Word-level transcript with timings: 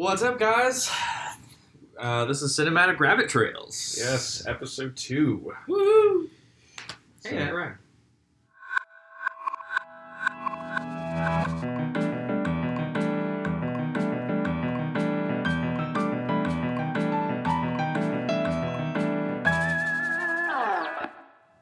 What's 0.00 0.22
up, 0.22 0.38
guys? 0.38 0.90
Uh, 1.98 2.24
this 2.24 2.40
is 2.40 2.58
Cinematic 2.58 2.98
Rabbit 3.00 3.28
Trails. 3.28 3.96
Yes, 4.00 4.46
episode 4.46 4.96
two. 4.96 5.52
Woo! 5.68 6.30
So- 7.18 7.28
Hey, 7.28 7.50
that. 7.50 7.76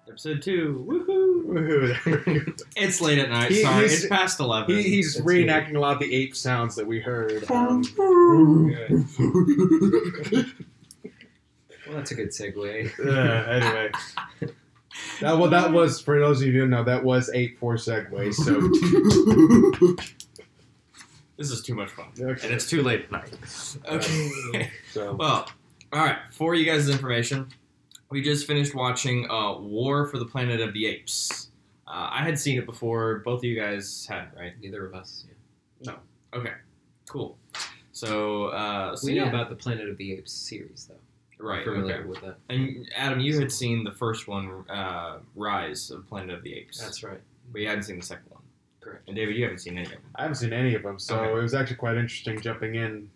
Episode 0.08 0.42
two. 0.42 0.84
Woohoo! 0.88 1.17
Woohoo. 1.46 2.62
It's 2.76 3.00
late 3.00 3.18
at 3.18 3.30
night. 3.30 3.50
He- 3.50 3.62
Sorry, 3.62 3.86
it's 3.86 4.06
past 4.06 4.38
eleven. 4.40 4.76
he, 4.76 4.82
he's 4.82 5.16
It's 5.16 5.24
reenacting 5.26 5.76
a 5.76 5.80
lot 5.80 5.94
of 5.94 6.00
the 6.00 6.14
ape 6.14 6.36
sounds 6.36 6.76
that 6.76 6.86
we 6.86 7.00
heard. 7.00 7.50
Um, 7.50 7.82
Well, 11.86 11.96
that's 11.96 12.10
a 12.10 12.14
good 12.14 12.28
segue. 12.28 12.90
uh, 13.00 13.50
anyway, 13.50 13.90
that 15.22 15.38
well, 15.38 15.48
that 15.48 15.72
was 15.72 16.02
for 16.02 16.18
those 16.18 16.42
of 16.42 16.46
you 16.48 16.52
who 16.52 16.60
don't 16.60 16.70
know 16.70 16.84
that 16.84 17.02
was 17.02 17.30
eight 17.32 17.56
four 17.58 17.76
segue. 17.76 18.34
So 18.34 19.96
This 21.38 21.50
is 21.52 21.62
too 21.62 21.74
much 21.74 21.88
fun, 21.90 22.06
and 22.18 22.52
it's 22.52 22.68
too 22.68 22.82
late 22.82 23.04
at 23.04 23.12
night. 23.12 23.32
Okay. 23.88 24.70
so 24.92 25.14
Well, 25.14 25.48
all 25.92 26.04
right. 26.04 26.18
For 26.32 26.54
you 26.54 26.66
guys' 26.66 26.88
information, 26.90 27.48
we 28.10 28.22
just 28.22 28.46
finished 28.46 28.74
watching 28.74 29.30
uh, 29.30 29.58
War 29.58 30.06
for 30.06 30.18
the 30.18 30.24
Planet 30.26 30.60
of 30.60 30.72
the 30.72 30.86
Apes. 30.86 31.50
Uh, 31.86 32.08
I 32.12 32.22
had 32.22 32.38
seen 32.38 32.58
it 32.58 32.66
before. 32.66 33.20
Both 33.24 33.40
of 33.40 33.44
you 33.44 33.58
guys 33.58 34.06
had, 34.08 34.28
right? 34.36 34.52
Neither 34.60 34.86
of 34.86 34.94
us. 34.94 35.24
Yeah. 35.80 35.92
No. 35.92 36.38
Okay. 36.38 36.52
Cool. 37.08 37.38
So, 37.92 38.46
uh, 38.46 38.94
so 38.96 39.06
we 39.06 39.14
yeah. 39.14 39.24
know 39.24 39.28
about 39.30 39.50
the 39.50 39.56
Planet 39.56 39.88
of 39.88 39.96
the 39.96 40.12
Apes 40.12 40.32
series, 40.32 40.88
though. 40.88 41.44
right. 41.44 41.66
We're 41.66 41.74
familiar 41.74 41.96
Okay. 42.00 42.08
with 42.08 42.20
that. 42.22 42.36
And 42.48 42.86
Adam, 42.96 43.20
you 43.20 43.38
had 43.38 43.50
seen 43.50 43.84
the 43.84 43.92
first 43.92 44.28
one, 44.28 44.64
uh, 44.68 45.18
Rise 45.34 45.90
of 45.90 46.06
Planet 46.08 46.30
of 46.36 46.42
the 46.42 46.54
Apes. 46.54 46.80
That's 46.80 47.02
right. 47.02 47.20
But 47.52 47.60
you 47.62 47.68
hadn't 47.68 47.84
seen 47.84 47.98
the 47.98 48.04
second 48.06 48.26
one. 48.30 48.42
Correct. 48.80 49.04
And 49.08 49.16
David, 49.16 49.36
you 49.36 49.44
haven't 49.44 49.58
seen 49.58 49.74
any 49.76 49.86
of 49.86 49.92
them. 49.92 50.00
I 50.16 50.22
haven't 50.22 50.36
seen 50.36 50.52
any 50.52 50.74
of 50.74 50.82
them. 50.82 50.98
So 50.98 51.18
Okay. 51.18 51.30
it 51.30 51.42
was 51.42 51.54
actually 51.54 51.76
quite 51.76 51.96
interesting 51.96 52.40
jumping 52.40 52.74
in 52.74 53.10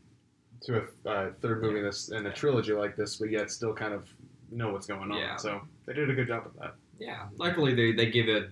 to 0.63 0.83
a 1.07 1.09
uh, 1.11 1.31
third 1.41 1.61
movie 1.63 1.79
in 1.79 1.85
this 1.85 2.09
in 2.11 2.25
a 2.27 2.33
trilogy 2.33 2.73
like 2.73 2.97
this, 2.97 3.17
but 3.17 3.31
yet 3.31 3.51
still 3.51 3.75
kind 3.75 3.93
of 3.93 4.09
know 4.53 4.71
what's 4.73 4.87
going 4.87 5.11
on. 5.11 5.19
Yeah. 5.19 5.37
So 5.37 5.61
they 5.87 5.93
did 5.95 6.11
a 6.11 6.15
good 6.15 6.29
job 6.29 6.47
of 6.47 6.55
that. 6.61 6.75
Yeah. 6.99 7.27
Luckily, 7.37 7.75
they, 7.75 7.93
they 7.93 8.11
give 8.11 8.29
a 8.29 8.49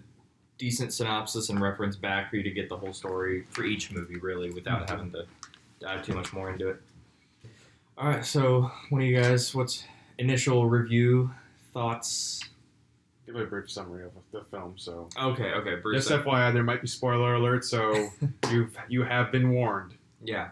decent 0.59 0.93
synopsis 0.93 1.49
and 1.51 1.61
reference 1.61 1.97
back 1.97 2.31
for 2.31 2.37
you 2.37 2.43
to 2.43 2.51
get 2.51 2.69
the 2.69 2.77
whole 2.77 2.93
story 2.93 3.45
for 3.51 3.65
each 3.65 3.93
movie, 3.93 4.19
really, 4.19 4.51
without 4.51 4.87
Mhm. 4.87 4.91
having 4.91 5.11
to 5.13 5.27
dive 5.81 6.05
too 6.05 6.15
much 6.15 6.33
more 6.33 6.51
into 6.51 6.69
it. 6.69 6.83
All 7.97 8.09
right. 8.09 8.25
So, 8.25 8.71
one 8.89 9.03
of 9.03 9.07
you 9.07 9.17
guys, 9.21 9.55
what's 9.55 9.85
initial 10.19 10.69
review 10.69 11.31
thoughts? 11.73 12.41
Give 13.27 13.37
a 13.37 13.45
brief 13.47 13.71
summary 13.71 14.05
of 14.05 14.11
the 14.33 14.43
film. 14.45 14.75
So 14.77 15.09
Okay. 15.17 15.53
Okay. 15.53 15.77
Bruce. 15.77 16.09
just 16.09 16.25
FYI, 16.25 16.53
there 16.53 16.65
might 16.65 16.81
be 16.81 16.89
spoiler 16.89 17.35
alert, 17.35 17.65
so 17.65 18.09
you 18.51 18.69
you 18.89 19.03
have 19.05 19.31
been 19.31 19.51
warned. 19.53 19.95
Yeah. 20.25 20.49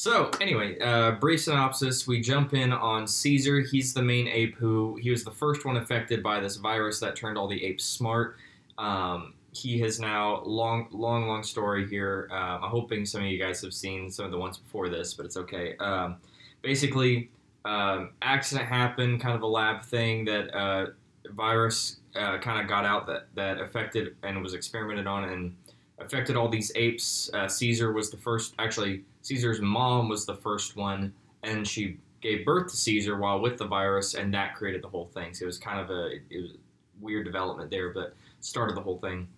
So 0.00 0.30
anyway, 0.40 0.78
uh, 0.78 1.10
brief 1.10 1.42
synopsis. 1.42 2.06
We 2.06 2.22
jump 2.22 2.54
in 2.54 2.72
on 2.72 3.06
Caesar. 3.06 3.60
He's 3.60 3.92
the 3.92 4.00
main 4.00 4.28
ape 4.28 4.54
who 4.54 4.96
he 4.96 5.10
was 5.10 5.24
the 5.24 5.30
first 5.30 5.66
one 5.66 5.76
affected 5.76 6.22
by 6.22 6.40
this 6.40 6.56
virus 6.56 7.00
that 7.00 7.16
turned 7.16 7.36
all 7.36 7.46
the 7.46 7.62
apes 7.62 7.84
smart. 7.84 8.38
Um, 8.78 9.34
he 9.52 9.78
has 9.80 10.00
now 10.00 10.40
long, 10.44 10.88
long, 10.90 11.28
long 11.28 11.42
story 11.42 11.86
here. 11.86 12.30
Um, 12.30 12.64
I'm 12.64 12.70
hoping 12.70 13.04
some 13.04 13.20
of 13.20 13.26
you 13.26 13.38
guys 13.38 13.60
have 13.60 13.74
seen 13.74 14.10
some 14.10 14.24
of 14.24 14.30
the 14.30 14.38
ones 14.38 14.56
before 14.56 14.88
this, 14.88 15.12
but 15.12 15.26
it's 15.26 15.36
okay. 15.36 15.76
Um, 15.76 16.16
basically, 16.62 17.28
um, 17.66 18.12
accident 18.22 18.66
happened, 18.66 19.20
kind 19.20 19.34
of 19.34 19.42
a 19.42 19.46
lab 19.46 19.82
thing 19.82 20.24
that 20.24 20.56
uh, 20.56 20.86
virus 21.32 21.98
uh, 22.16 22.38
kind 22.38 22.58
of 22.58 22.66
got 22.66 22.86
out 22.86 23.06
that 23.08 23.26
that 23.34 23.60
affected 23.60 24.16
and 24.22 24.42
was 24.42 24.54
experimented 24.54 25.06
on 25.06 25.24
and 25.24 25.54
affected 25.98 26.36
all 26.36 26.48
these 26.48 26.72
apes. 26.74 27.28
Uh, 27.34 27.46
Caesar 27.46 27.92
was 27.92 28.10
the 28.10 28.16
first, 28.16 28.54
actually, 28.58 29.04
Caesar's 29.22 29.60
mom 29.60 30.08
was 30.08 30.26
the 30.26 30.34
first 30.34 30.76
one, 30.76 31.12
and 31.42 31.66
she 31.66 31.98
gave 32.20 32.44
birth 32.44 32.70
to 32.70 32.76
Caesar 32.76 33.18
while 33.18 33.40
with 33.40 33.58
the 33.58 33.66
virus, 33.66 34.14
and 34.14 34.32
that 34.34 34.54
created 34.54 34.82
the 34.82 34.88
whole 34.88 35.06
thing. 35.14 35.34
So 35.34 35.44
it 35.44 35.46
was 35.46 35.58
kind 35.58 35.80
of 35.80 35.90
a, 35.90 36.16
it 36.30 36.42
was 36.42 36.52
weird 37.00 37.24
development 37.24 37.70
there, 37.70 37.90
but 37.90 38.14
started 38.40 38.76
the 38.76 38.82
whole 38.82 38.98
thing. 38.98 39.28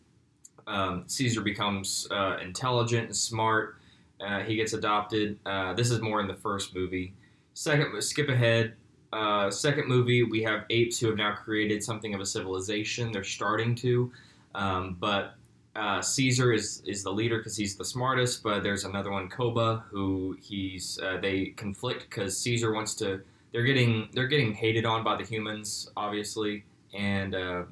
Um, 0.66 1.04
Caesar 1.06 1.40
becomes 1.40 2.06
uh, 2.10 2.38
intelligent 2.42 3.06
and 3.06 3.16
smart. 3.16 3.76
Uh, 4.20 4.40
he 4.40 4.56
gets 4.56 4.72
adopted. 4.72 5.38
Uh, 5.44 5.74
this 5.74 5.90
is 5.90 6.00
more 6.00 6.20
in 6.20 6.28
the 6.28 6.34
first 6.34 6.74
movie. 6.74 7.12
Second, 7.54 8.00
skip 8.02 8.28
ahead. 8.28 8.74
Uh, 9.12 9.50
second 9.50 9.88
movie, 9.88 10.22
we 10.22 10.42
have 10.42 10.64
apes 10.70 10.98
who 10.98 11.08
have 11.08 11.16
now 11.16 11.34
created 11.34 11.82
something 11.82 12.14
of 12.14 12.20
a 12.20 12.26
civilization. 12.26 13.12
They're 13.12 13.24
starting 13.24 13.74
to, 13.76 14.10
um, 14.54 14.96
but 14.98 15.34
uh, 15.74 16.02
Caesar 16.02 16.52
is 16.52 16.82
is 16.86 17.02
the 17.02 17.10
leader 17.10 17.38
because 17.38 17.56
he's 17.56 17.76
the 17.76 17.84
smartest, 17.84 18.42
but 18.42 18.62
there's 18.62 18.84
another 18.84 19.10
one, 19.10 19.28
Koba, 19.28 19.84
who 19.90 20.36
he's 20.40 20.98
uh, 21.02 21.18
they 21.20 21.46
conflict 21.56 22.06
because 22.10 22.36
Caesar 22.38 22.72
wants 22.72 22.94
to. 22.96 23.22
They're 23.52 23.64
getting 23.64 24.08
they're 24.12 24.28
getting 24.28 24.54
hated 24.54 24.84
on 24.84 25.02
by 25.02 25.16
the 25.16 25.24
humans, 25.24 25.90
obviously, 25.96 26.64
and 26.92 27.34
uh, 27.34 27.62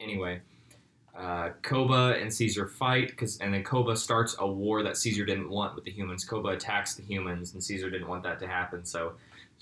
anyway, 0.00 0.40
uh, 1.18 1.50
Koba 1.62 2.16
and 2.20 2.32
Caesar 2.32 2.66
fight 2.66 3.08
because 3.08 3.38
and 3.38 3.54
then 3.54 3.64
Koba 3.64 3.96
starts 3.96 4.36
a 4.38 4.46
war 4.46 4.82
that 4.82 4.96
Caesar 4.98 5.24
didn't 5.24 5.48
want 5.48 5.74
with 5.74 5.84
the 5.84 5.90
humans. 5.90 6.24
Koba 6.24 6.50
attacks 6.50 6.94
the 6.94 7.02
humans, 7.02 7.54
and 7.54 7.64
Caesar 7.64 7.88
didn't 7.88 8.08
want 8.08 8.22
that 8.24 8.38
to 8.40 8.46
happen. 8.46 8.84
So, 8.84 9.14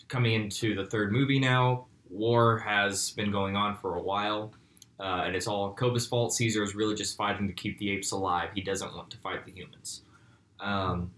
coming 0.09 0.35
into 0.35 0.75
the 0.75 0.87
third 0.87 1.13
movie 1.13 1.39
now, 1.39 1.87
war 2.11 2.59
has 2.59 3.13
been 3.13 3.31
going 3.31 3.55
on 3.55 3.77
for 3.77 3.95
a 3.97 4.03
while. 4.03 4.53
Uh, 4.99 5.25
and 5.27 5.37
it's 5.37 5.47
all 5.47 5.75
Koba's 5.75 6.07
fault. 6.07 6.33
Caesar 6.35 6.63
is 6.63 6.75
really 6.75 6.95
just 6.95 7.17
fighting 7.17 7.47
to 7.47 7.53
keep 7.53 7.79
the 7.79 7.91
apes 7.91 8.13
alive. 8.13 8.49
He 8.55 8.63
doesn't 8.63 8.95
want 8.95 9.11
to 9.11 9.19
fight 9.19 9.45
the 9.45 9.53
humans. 9.53 10.03
Um, 10.59 11.11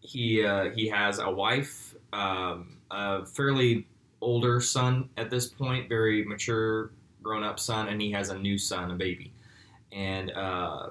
he 0.00 0.44
uh, 0.44 0.70
he 0.70 0.88
has 0.88 1.18
a 1.18 1.30
wife, 1.30 1.94
um, 2.12 2.76
a 2.90 3.24
fairly 3.24 3.86
older 4.20 4.60
son 4.60 5.08
at 5.16 5.30
this 5.30 5.46
point, 5.46 5.88
very 5.88 6.24
mature, 6.24 6.90
grown 7.22 7.42
up 7.42 7.58
son, 7.58 7.88
and 7.88 8.00
he 8.00 8.10
has 8.12 8.28
a 8.28 8.38
new 8.38 8.58
son, 8.58 8.90
a 8.90 8.94
baby. 8.94 9.32
And 9.92 10.30
uh, 10.32 10.90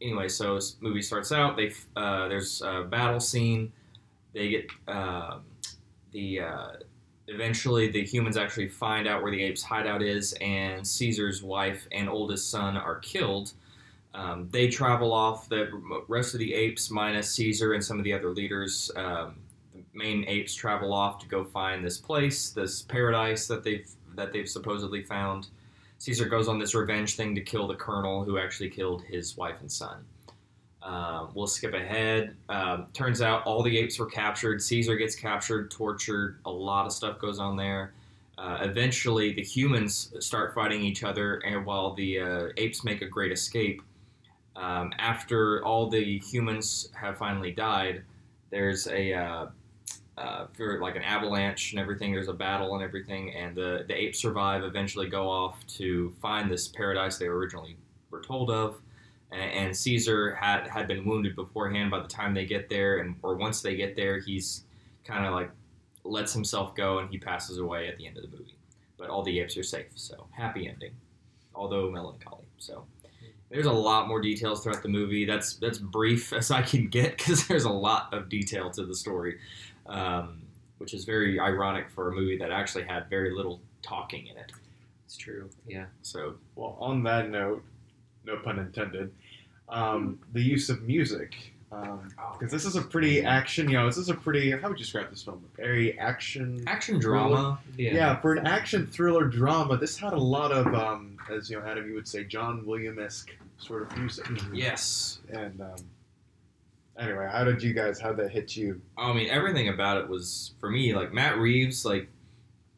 anyway, 0.00 0.28
so 0.28 0.54
this 0.54 0.76
movie 0.80 1.02
starts 1.02 1.32
out. 1.32 1.56
They 1.56 1.72
uh, 1.96 2.28
there's 2.28 2.62
a 2.62 2.84
battle 2.84 3.20
scene. 3.20 3.72
They 4.32 4.48
get 4.48 4.70
um 4.88 5.42
the 6.12 6.40
uh, 6.40 6.68
eventually 7.28 7.88
the 7.88 8.04
humans 8.04 8.36
actually 8.36 8.68
find 8.68 9.06
out 9.06 9.22
where 9.22 9.30
the 9.30 9.42
ape's 9.42 9.62
hideout 9.62 10.02
is 10.02 10.32
and 10.40 10.86
caesar's 10.86 11.42
wife 11.42 11.86
and 11.92 12.08
oldest 12.08 12.50
son 12.50 12.76
are 12.76 12.96
killed. 12.96 13.52
Um, 14.14 14.48
they 14.50 14.68
travel 14.68 15.12
off 15.12 15.48
the 15.48 15.70
rest 16.08 16.34
of 16.34 16.40
the 16.40 16.52
apes 16.52 16.90
minus 16.90 17.30
caesar 17.32 17.72
and 17.72 17.82
some 17.82 17.98
of 17.98 18.04
the 18.04 18.12
other 18.12 18.30
leaders 18.30 18.90
um, 18.96 19.36
the 19.72 19.82
main 19.94 20.24
apes 20.28 20.54
travel 20.54 20.92
off 20.92 21.18
to 21.20 21.26
go 21.26 21.44
find 21.44 21.84
this 21.84 21.98
place 21.98 22.50
this 22.50 22.82
paradise 22.82 23.46
that 23.46 23.64
they've 23.64 23.88
that 24.14 24.32
they've 24.32 24.48
supposedly 24.48 25.02
found. 25.02 25.48
Caesar 25.96 26.26
goes 26.26 26.48
on 26.48 26.58
this 26.58 26.74
revenge 26.74 27.16
thing 27.16 27.34
to 27.34 27.40
kill 27.40 27.66
the 27.66 27.74
colonel 27.74 28.24
who 28.24 28.36
actually 28.36 28.68
killed 28.68 29.02
his 29.04 29.36
wife 29.36 29.56
and 29.60 29.72
son 29.72 30.04
um, 30.82 31.30
we'll 31.34 31.46
skip 31.46 31.74
ahead. 31.74 32.34
Um, 32.48 32.86
turns 32.92 33.22
out 33.22 33.44
all 33.44 33.62
the 33.62 33.78
apes 33.78 33.98
were 33.98 34.06
captured. 34.06 34.60
Caesar 34.60 34.96
gets 34.96 35.14
captured, 35.14 35.70
tortured. 35.70 36.38
A 36.44 36.50
lot 36.50 36.86
of 36.86 36.92
stuff 36.92 37.18
goes 37.18 37.38
on 37.38 37.56
there. 37.56 37.92
Uh, 38.36 38.58
eventually, 38.62 39.32
the 39.32 39.42
humans 39.42 40.12
start 40.18 40.54
fighting 40.54 40.82
each 40.82 41.04
other, 41.04 41.36
and 41.46 41.64
while 41.64 41.94
the 41.94 42.18
uh, 42.18 42.48
apes 42.56 42.82
make 42.82 43.02
a 43.02 43.06
great 43.06 43.30
escape, 43.30 43.82
um, 44.56 44.92
after 44.98 45.64
all 45.64 45.88
the 45.88 46.18
humans 46.18 46.88
have 46.94 47.16
finally 47.16 47.52
died, 47.52 48.02
there's 48.50 48.88
a 48.88 49.12
uh, 49.12 49.46
uh, 50.18 50.46
for 50.54 50.80
like 50.80 50.96
an 50.96 51.02
avalanche 51.02 51.72
and 51.72 51.80
everything. 51.80 52.12
There's 52.12 52.28
a 52.28 52.34
battle 52.34 52.74
and 52.74 52.82
everything, 52.82 53.32
and 53.34 53.54
the 53.54 53.84
the 53.86 53.94
apes 53.94 54.18
survive. 54.18 54.64
Eventually, 54.64 55.08
go 55.08 55.28
off 55.28 55.64
to 55.78 56.10
find 56.20 56.50
this 56.50 56.66
paradise 56.68 57.18
they 57.18 57.26
originally 57.26 57.76
were 58.10 58.22
told 58.22 58.50
of 58.50 58.80
and 59.32 59.76
Caesar 59.76 60.34
had 60.34 60.66
had 60.68 60.86
been 60.86 61.04
wounded 61.04 61.34
beforehand. 61.36 61.90
By 61.90 62.00
the 62.00 62.08
time 62.08 62.34
they 62.34 62.44
get 62.44 62.68
there, 62.68 62.98
and 62.98 63.16
or 63.22 63.36
once 63.36 63.62
they 63.62 63.76
get 63.76 63.96
there, 63.96 64.18
he's 64.18 64.64
kind 65.04 65.26
of 65.26 65.32
like 65.32 65.50
lets 66.04 66.32
himself 66.32 66.74
go, 66.74 66.98
and 66.98 67.08
he 67.10 67.18
passes 67.18 67.58
away 67.58 67.88
at 67.88 67.96
the 67.96 68.06
end 68.06 68.16
of 68.16 68.22
the 68.22 68.36
movie. 68.36 68.56
But 68.98 69.10
all 69.10 69.22
the 69.22 69.40
apes 69.40 69.56
are 69.56 69.62
safe, 69.62 69.86
so 69.94 70.26
happy 70.30 70.68
ending, 70.68 70.92
although 71.54 71.90
melancholy. 71.90 72.44
So 72.58 72.84
there's 73.50 73.66
a 73.66 73.72
lot 73.72 74.08
more 74.08 74.20
details 74.20 74.62
throughout 74.62 74.82
the 74.82 74.88
movie. 74.88 75.24
That's 75.24 75.56
that's 75.56 75.78
brief 75.78 76.32
as 76.32 76.50
I 76.50 76.62
can 76.62 76.88
get 76.88 77.18
because 77.18 77.46
there's 77.48 77.64
a 77.64 77.70
lot 77.70 78.12
of 78.12 78.28
detail 78.28 78.70
to 78.70 78.84
the 78.84 78.94
story, 78.94 79.38
um, 79.86 80.42
which 80.78 80.94
is 80.94 81.04
very 81.04 81.38
ironic 81.38 81.90
for 81.90 82.10
a 82.10 82.14
movie 82.14 82.38
that 82.38 82.50
actually 82.50 82.84
had 82.84 83.08
very 83.08 83.34
little 83.34 83.60
talking 83.82 84.26
in 84.26 84.36
it. 84.36 84.52
It's 85.04 85.16
true. 85.16 85.50
Yeah. 85.66 85.86
So 86.00 86.36
Well, 86.56 86.76
on 86.80 87.02
that 87.02 87.28
note, 87.28 87.62
no 88.24 88.38
pun 88.38 88.58
intended, 88.58 89.12
um, 89.72 90.18
the 90.32 90.40
use 90.42 90.68
of 90.68 90.82
music 90.82 91.52
Because 91.70 92.52
this 92.52 92.66
is 92.66 92.76
a 92.76 92.82
pretty 92.82 93.24
action, 93.24 93.68
you 93.70 93.78
know, 93.78 93.86
this 93.86 93.96
is 93.96 94.10
a 94.10 94.14
pretty, 94.14 94.50
how 94.50 94.68
would 94.68 94.78
you 94.78 94.84
describe 94.84 95.08
this 95.08 95.22
film? 95.22 95.42
Very 95.56 95.98
action. 95.98 96.62
Action 96.66 96.98
drama. 96.98 97.58
Yeah. 97.78 97.94
Yeah. 97.94 98.20
for 98.20 98.34
an 98.34 98.46
action 98.46 98.86
thriller 98.86 99.24
drama, 99.24 99.78
this 99.78 99.96
had 99.96 100.12
a 100.12 100.18
lot 100.18 100.52
of, 100.52 100.66
um, 100.74 101.16
as 101.30 101.48
you 101.48 101.58
know, 101.58 101.66
Adam, 101.66 101.88
you 101.88 101.94
would 101.94 102.06
say, 102.06 102.24
John 102.24 102.66
Williams 102.66 102.98
esque 102.98 103.30
sort 103.56 103.82
of 103.90 103.96
music. 103.96 104.26
Mhm. 104.26 104.50
Yes. 104.54 105.20
And 105.30 105.60
um, 105.62 105.76
anyway, 106.98 107.26
how 107.32 107.44
did 107.44 107.62
you 107.62 107.72
guys, 107.72 107.98
how 107.98 108.08
did 108.12 108.18
that 108.26 108.32
hit 108.32 108.54
you? 108.54 108.80
I 108.98 109.12
mean, 109.14 109.30
everything 109.30 109.68
about 109.68 109.96
it 109.96 110.08
was 110.08 110.52
for 110.60 110.68
me 110.68 110.94
like 110.94 111.14
Matt 111.14 111.38
Reeves. 111.38 111.86
Like, 111.86 112.06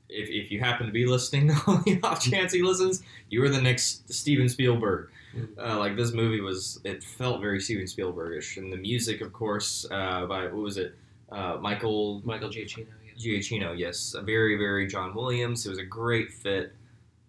if, 0.08 0.28
if 0.28 0.52
you 0.52 0.60
happen 0.60 0.86
to 0.86 0.92
be 0.92 1.06
listening, 1.06 1.46
the 1.66 1.98
off 2.04 2.22
chance 2.22 2.52
he 2.52 2.62
listens, 2.62 3.02
you 3.28 3.42
are 3.42 3.48
the 3.48 3.60
next 3.60 4.12
Steven 4.12 4.48
Spielberg. 4.48 5.08
Uh, 5.58 5.78
like 5.78 5.96
this 5.96 6.12
movie 6.12 6.40
was, 6.40 6.80
it 6.84 7.02
felt 7.02 7.40
very 7.40 7.60
Steven 7.60 7.84
Spielbergish, 7.86 8.56
and 8.56 8.72
the 8.72 8.76
music, 8.76 9.20
of 9.20 9.32
course, 9.32 9.86
uh, 9.90 10.26
by 10.26 10.44
what 10.44 10.54
was 10.54 10.76
it, 10.76 10.94
uh, 11.30 11.56
Michael 11.60 12.22
Michael 12.24 12.48
Giacchino. 12.48 12.86
Yeah. 13.16 13.38
Giacchino. 13.38 13.78
Yes, 13.78 14.14
a 14.14 14.22
very 14.22 14.56
very 14.56 14.86
John 14.86 15.14
Williams. 15.14 15.66
It 15.66 15.70
was 15.70 15.78
a 15.78 15.84
great 15.84 16.30
fit. 16.32 16.72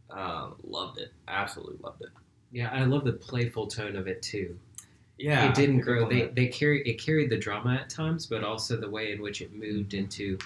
Um, 0.09 0.55
loved 0.63 0.99
it. 0.99 1.11
Absolutely 1.27 1.77
loved 1.81 2.01
it. 2.01 2.09
Yeah, 2.51 2.69
I 2.71 2.85
love 2.85 3.05
the 3.05 3.13
playful 3.13 3.67
tone 3.67 3.95
of 3.95 4.07
it 4.07 4.21
too. 4.21 4.57
Yeah, 5.17 5.49
it 5.49 5.55
didn't 5.55 5.75
I 5.75 5.79
picked 5.79 5.89
up 5.89 5.97
grow. 5.97 6.09
They 6.09 6.27
they 6.27 6.47
carry 6.47 6.81
it 6.81 6.95
carried 6.95 7.29
the 7.29 7.37
drama 7.37 7.75
at 7.75 7.89
times, 7.89 8.25
but 8.25 8.43
also 8.43 8.77
the 8.77 8.89
way 8.89 9.11
in 9.11 9.21
which 9.21 9.41
it 9.41 9.53
moved 9.53 9.93
into 9.93 10.37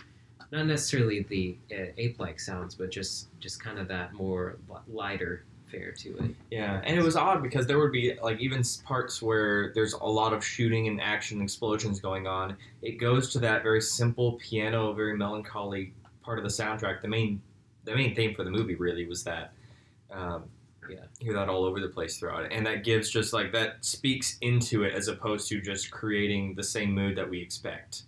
not 0.52 0.66
necessarily 0.66 1.24
the 1.24 1.58
uh, 1.72 1.92
ape-like 1.98 2.40
sounds, 2.40 2.76
but 2.76 2.90
just 2.90 3.28
just 3.40 3.64
kind 3.64 3.80
of 3.80 3.88
that 3.88 4.14
more 4.14 4.58
lighter 4.88 5.44
fare 5.70 5.92
to 5.92 6.18
it. 6.18 6.36
Yeah, 6.52 6.82
and 6.84 6.98
it 7.00 7.04
was 7.04 7.16
odd 7.16 7.42
because 7.44 7.68
there 7.68 7.80
would 7.80 7.92
be 7.92 8.14
like 8.22 8.40
even 8.40 8.64
parts 8.84 9.22
where 9.22 9.72
there's 9.74 9.94
a 9.94 10.06
lot 10.06 10.34
of 10.34 10.44
shooting 10.44 10.88
and 10.88 11.00
action 11.02 11.42
explosions 11.42 12.00
going 12.00 12.28
on. 12.28 12.58
It 12.82 12.94
goes 13.00 13.30
to 13.34 13.40
that 13.40 13.64
very 13.64 13.82
simple 13.82 14.34
piano, 14.34 14.94
very 14.94 15.16
melancholy 15.18 15.94
part 16.24 16.38
of 16.40 16.44
the 16.44 16.50
soundtrack. 16.50 17.02
The 17.02 17.08
main, 17.08 17.42
the 17.86 17.96
main 17.96 18.16
theme 18.16 18.36
for 18.36 18.44
the 18.44 18.52
movie 18.52 18.76
really 18.76 19.06
was 19.06 19.24
that. 19.24 19.54
Um, 20.12 20.46
Yeah. 20.90 21.06
hear 21.20 21.34
that 21.34 21.50
all 21.50 21.66
over 21.66 21.80
the 21.80 21.90
place 21.90 22.18
throughout 22.18 22.46
it, 22.46 22.52
and 22.52 22.66
that 22.66 22.84
gives 22.84 23.12
just 23.12 23.32
like 23.32 23.52
that 23.52 23.86
speaks 23.86 24.38
into 24.42 24.84
it 24.84 24.94
as 24.96 25.08
opposed 25.08 25.48
to 25.50 25.62
just 25.62 25.92
creating 25.92 26.56
the 26.56 26.64
same 26.64 26.92
mood 26.92 27.16
that 27.16 27.30
we 27.30 27.40
expect. 27.40 28.04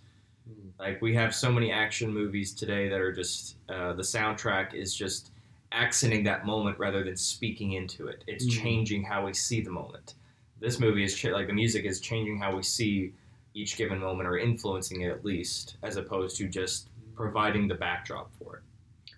Like 0.80 1.00
we 1.00 1.14
have 1.14 1.32
so 1.32 1.52
many 1.52 1.70
action 1.70 2.12
movies 2.12 2.52
today 2.52 2.88
that 2.88 3.00
are 3.00 3.12
just 3.12 3.56
uh, 3.68 3.92
the 3.92 4.02
soundtrack 4.02 4.74
is 4.74 4.96
just 4.96 5.30
accenting 5.72 6.24
that 6.24 6.44
moment 6.46 6.78
rather 6.78 7.02
than 7.04 7.16
speaking 7.16 7.72
into 7.72 8.08
it. 8.08 8.24
It's 8.26 8.46
Mm. 8.46 8.62
changing 8.62 9.04
how 9.04 9.26
we 9.26 9.32
see 9.34 9.60
the 9.60 9.70
moment. 9.70 10.14
This 10.60 10.78
movie 10.78 11.04
is 11.04 11.22
like 11.24 11.46
the 11.46 11.52
music 11.52 11.84
is 11.84 12.00
changing 12.00 12.38
how 12.38 12.56
we 12.56 12.62
see 12.62 13.12
each 13.54 13.76
given 13.76 13.98
moment 13.98 14.28
or 14.28 14.38
influencing 14.38 15.02
it 15.02 15.10
at 15.10 15.24
least, 15.24 15.76
as 15.82 15.96
opposed 15.96 16.36
to 16.38 16.48
just 16.48 16.88
providing 17.14 17.68
the 17.68 17.74
backdrop 17.74 18.32
for 18.38 18.56
it. 18.56 18.62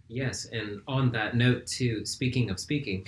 Yes, 0.09 0.47
and 0.47 0.81
on 0.87 1.13
that 1.13 1.37
note 1.37 1.67
too, 1.67 2.05
speaking 2.05 2.51
of 2.51 2.59
speaking, 2.61 3.07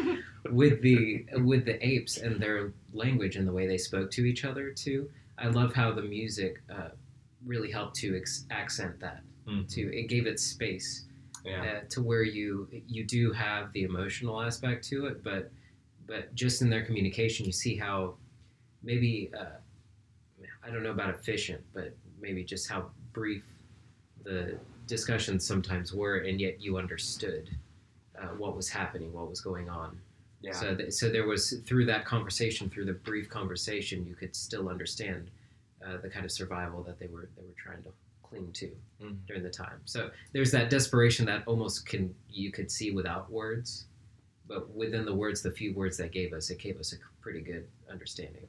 with 0.50 0.80
the 0.82 1.24
with 1.34 1.64
the 1.64 1.84
apes 1.86 2.16
and 2.18 2.40
their 2.40 2.72
language 2.92 3.36
and 3.36 3.46
the 3.46 3.52
way 3.52 3.66
they 3.66 3.78
spoke 3.78 4.10
to 4.12 4.24
each 4.24 4.44
other 4.44 4.70
too, 4.70 5.10
I 5.36 5.48
love 5.48 5.74
how 5.74 5.92
the 5.92 6.02
music 6.02 6.62
uh, 6.70 6.90
really 7.44 7.70
helped 7.70 7.96
to 7.96 8.16
ex- 8.16 8.44
accent 8.50 8.98
that. 9.00 9.22
To 9.70 9.80
it 9.98 10.08
gave 10.08 10.26
it 10.26 10.38
space 10.38 11.06
Yeah. 11.48 11.62
uh, 11.62 11.80
to 11.90 12.02
where 12.02 12.22
you 12.22 12.68
you 12.86 13.04
do 13.04 13.32
have 13.32 13.72
the 13.72 13.82
emotional 13.84 14.40
aspect 14.42 14.86
to 14.88 15.06
it, 15.06 15.24
but 15.24 15.50
but 16.06 16.34
just 16.34 16.62
in 16.62 16.70
their 16.70 16.84
communication, 16.84 17.46
you 17.46 17.52
see 17.52 17.76
how 17.76 18.14
maybe 18.82 19.30
uh, 19.38 19.58
I 20.64 20.70
don't 20.70 20.82
know 20.82 20.90
about 20.90 21.10
efficient, 21.10 21.62
but 21.72 21.94
maybe 22.20 22.44
just 22.44 22.68
how 22.68 22.90
brief 23.12 23.44
the 24.24 24.58
discussions 24.86 25.46
sometimes 25.46 25.92
were, 25.94 26.18
and 26.18 26.40
yet 26.40 26.60
you 26.60 26.78
understood 26.78 27.50
uh, 28.20 28.28
what 28.28 28.56
was 28.56 28.68
happening, 28.68 29.12
what 29.12 29.28
was 29.28 29.40
going 29.40 29.68
on. 29.68 29.98
Yeah. 30.40 30.52
So, 30.52 30.74
th- 30.74 30.92
so 30.92 31.08
there 31.08 31.26
was 31.26 31.54
through 31.66 31.86
that 31.86 32.04
conversation, 32.04 32.70
through 32.70 32.84
the 32.86 32.92
brief 32.92 33.28
conversation, 33.28 34.06
you 34.06 34.14
could 34.14 34.34
still 34.36 34.68
understand 34.68 35.30
uh, 35.84 35.98
the 36.02 36.08
kind 36.08 36.24
of 36.24 36.30
survival 36.32 36.82
that 36.84 36.98
they 36.98 37.06
were 37.06 37.28
they 37.36 37.42
were 37.42 37.54
trying 37.56 37.82
to 37.82 37.90
cling 38.28 38.52
to 38.52 38.76
Mhm. 39.00 39.16
during 39.26 39.42
the 39.42 39.50
time. 39.50 39.80
So 39.84 40.10
there's 40.32 40.50
that 40.52 40.70
desperation 40.70 41.26
that 41.26 41.46
almost 41.46 41.86
can 41.86 42.14
you 42.28 42.50
could 42.52 42.70
see 42.70 42.90
without 42.90 43.30
words, 43.30 43.86
but 44.46 44.68
within 44.74 45.04
the 45.04 45.14
words, 45.14 45.42
the 45.42 45.50
few 45.50 45.72
words 45.74 45.96
that 45.98 46.12
gave 46.12 46.32
us, 46.32 46.50
it 46.50 46.58
gave 46.58 46.78
us 46.78 46.92
a 46.92 46.96
pretty 47.20 47.40
good 47.40 47.66
understanding. 47.88 48.46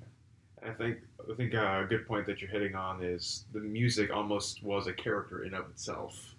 I 0.62 0.72
think 0.74 1.00
I 1.30 1.34
think 1.36 1.54
uh, 1.54 1.81
a 1.84 1.88
good 1.88 2.06
point 2.06 2.26
that 2.26 2.42
you're 2.42 2.50
hitting 2.52 2.76
on 2.76 3.02
is 3.04 3.46
the 3.54 3.60
music 3.60 4.12
almost 4.12 4.62
was 4.64 4.88
a 4.88 4.94
character 4.94 5.44
in 5.44 5.54
of 5.54 5.70
itself. 5.70 6.36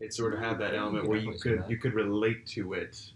It 0.00 0.12
sort 0.12 0.34
of 0.34 0.40
had 0.40 0.58
that 0.58 0.74
element 0.74 1.04
you 1.04 1.10
where 1.10 1.18
you 1.18 1.38
could 1.38 1.64
you 1.68 1.78
could 1.78 1.94
relate 1.94 2.46
to 2.48 2.74
it. 2.74 3.12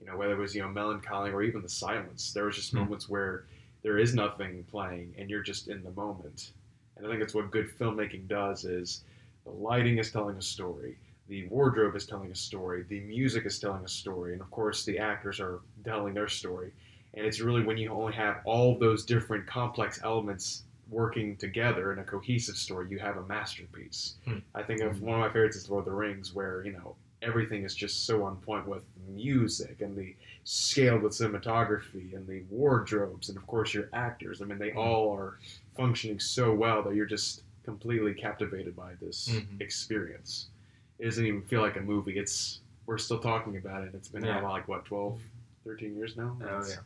You 0.00 0.06
know, 0.06 0.16
whether 0.16 0.32
it 0.32 0.38
was 0.38 0.54
you 0.54 0.62
know 0.62 0.68
melancholy 0.68 1.30
or 1.30 1.42
even 1.42 1.62
the 1.62 1.68
silence. 1.68 2.32
There 2.32 2.46
was 2.46 2.56
just 2.56 2.72
Hmm. 2.72 2.78
moments 2.78 3.08
where 3.08 3.44
there 3.82 3.98
is 3.98 4.14
nothing 4.14 4.64
playing 4.64 5.14
and 5.16 5.30
you're 5.30 5.42
just 5.42 5.68
in 5.68 5.84
the 5.84 5.92
moment. 5.92 6.52
And 6.98 7.06
I 7.06 7.10
think 7.10 7.20
that's 7.20 7.34
what 7.34 7.50
good 7.50 7.70
filmmaking 7.78 8.28
does 8.28 8.64
is 8.64 9.04
the 9.44 9.50
lighting 9.50 9.98
is 9.98 10.10
telling 10.10 10.36
a 10.36 10.42
story, 10.42 10.98
the 11.28 11.46
wardrobe 11.48 11.94
is 11.94 12.06
telling 12.06 12.30
a 12.30 12.34
story, 12.34 12.84
the 12.88 13.00
music 13.00 13.46
is 13.46 13.58
telling 13.58 13.84
a 13.84 13.88
story, 13.88 14.32
and 14.32 14.42
of 14.42 14.50
course 14.50 14.84
the 14.84 14.98
actors 14.98 15.40
are 15.40 15.60
telling 15.84 16.14
their 16.14 16.28
story. 16.28 16.72
And 17.14 17.24
it's 17.24 17.40
really 17.40 17.62
when 17.62 17.78
you 17.78 17.90
only 17.90 18.12
have 18.14 18.40
all 18.44 18.78
those 18.78 19.04
different 19.04 19.46
complex 19.46 20.00
elements 20.02 20.64
working 20.90 21.36
together 21.36 21.92
in 21.92 21.98
a 21.98 22.04
cohesive 22.04 22.56
story, 22.56 22.88
you 22.90 22.98
have 22.98 23.16
a 23.16 23.26
masterpiece. 23.26 24.14
Hmm. 24.24 24.38
I 24.54 24.62
think 24.62 24.80
of 24.80 25.02
one 25.02 25.14
of 25.14 25.20
my 25.20 25.28
favorites 25.28 25.56
is 25.56 25.70
Lord 25.70 25.82
of 25.82 25.86
the 25.86 25.92
Rings, 25.92 26.34
where 26.34 26.64
you 26.64 26.72
know 26.72 26.96
everything 27.22 27.64
is 27.64 27.74
just 27.74 28.06
so 28.06 28.22
on 28.22 28.36
point 28.36 28.66
with 28.68 28.82
the 28.94 29.12
music 29.12 29.80
and 29.80 29.96
the 29.96 30.14
scale 30.44 30.96
of 30.96 31.02
the 31.02 31.08
cinematography 31.08 32.14
and 32.14 32.26
the 32.26 32.42
wardrobes 32.50 33.28
and 33.28 33.36
of 33.36 33.46
course 33.46 33.74
your 33.74 33.88
actors. 33.92 34.40
I 34.40 34.44
mean, 34.44 34.58
they 34.58 34.70
Hmm. 34.70 34.78
all 34.78 35.12
are 35.16 35.38
functioning 35.76 36.20
so 36.20 36.54
well 36.54 36.82
that 36.84 36.94
you're 36.94 37.06
just 37.06 37.42
completely 37.64 38.14
captivated 38.14 38.74
by 38.76 38.94
this 38.94 39.28
Mhm. 39.28 39.60
experience. 39.60 40.48
It 40.98 41.04
doesn't 41.04 41.26
even 41.26 41.42
feel 41.42 41.60
like 41.60 41.76
a 41.76 41.80
movie. 41.80 42.18
It's 42.18 42.60
we're 42.86 42.96
still 42.98 43.18
talking 43.20 43.56
about 43.58 43.84
it. 43.84 43.94
It's 43.94 44.08
been 44.08 44.24
out 44.24 44.42
Yeah. 44.42 44.48
like 44.48 44.66
what 44.66 44.86
12, 44.86 45.20
13 45.64 45.94
years 45.94 46.16
now. 46.16 46.38
Oh 46.40 46.44
It's- 46.46 46.70
yeah, 46.70 46.80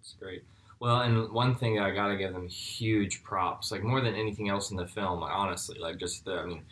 it's 0.00 0.14
great. 0.14 0.42
Well, 0.80 1.00
and 1.02 1.30
one 1.30 1.54
thing 1.54 1.78
I 1.78 1.90
gotta 1.94 2.16
give 2.16 2.32
them 2.34 2.48
huge 2.48 3.22
props, 3.22 3.70
like 3.70 3.82
more 3.84 4.00
than 4.00 4.14
anything 4.14 4.48
else 4.48 4.70
in 4.72 4.76
the 4.76 4.86
film, 4.86 5.22
honestly, 5.22 5.78
like 5.78 5.96
just 5.98 6.24
the, 6.24 6.40
I 6.40 6.44
mean, 6.46 6.66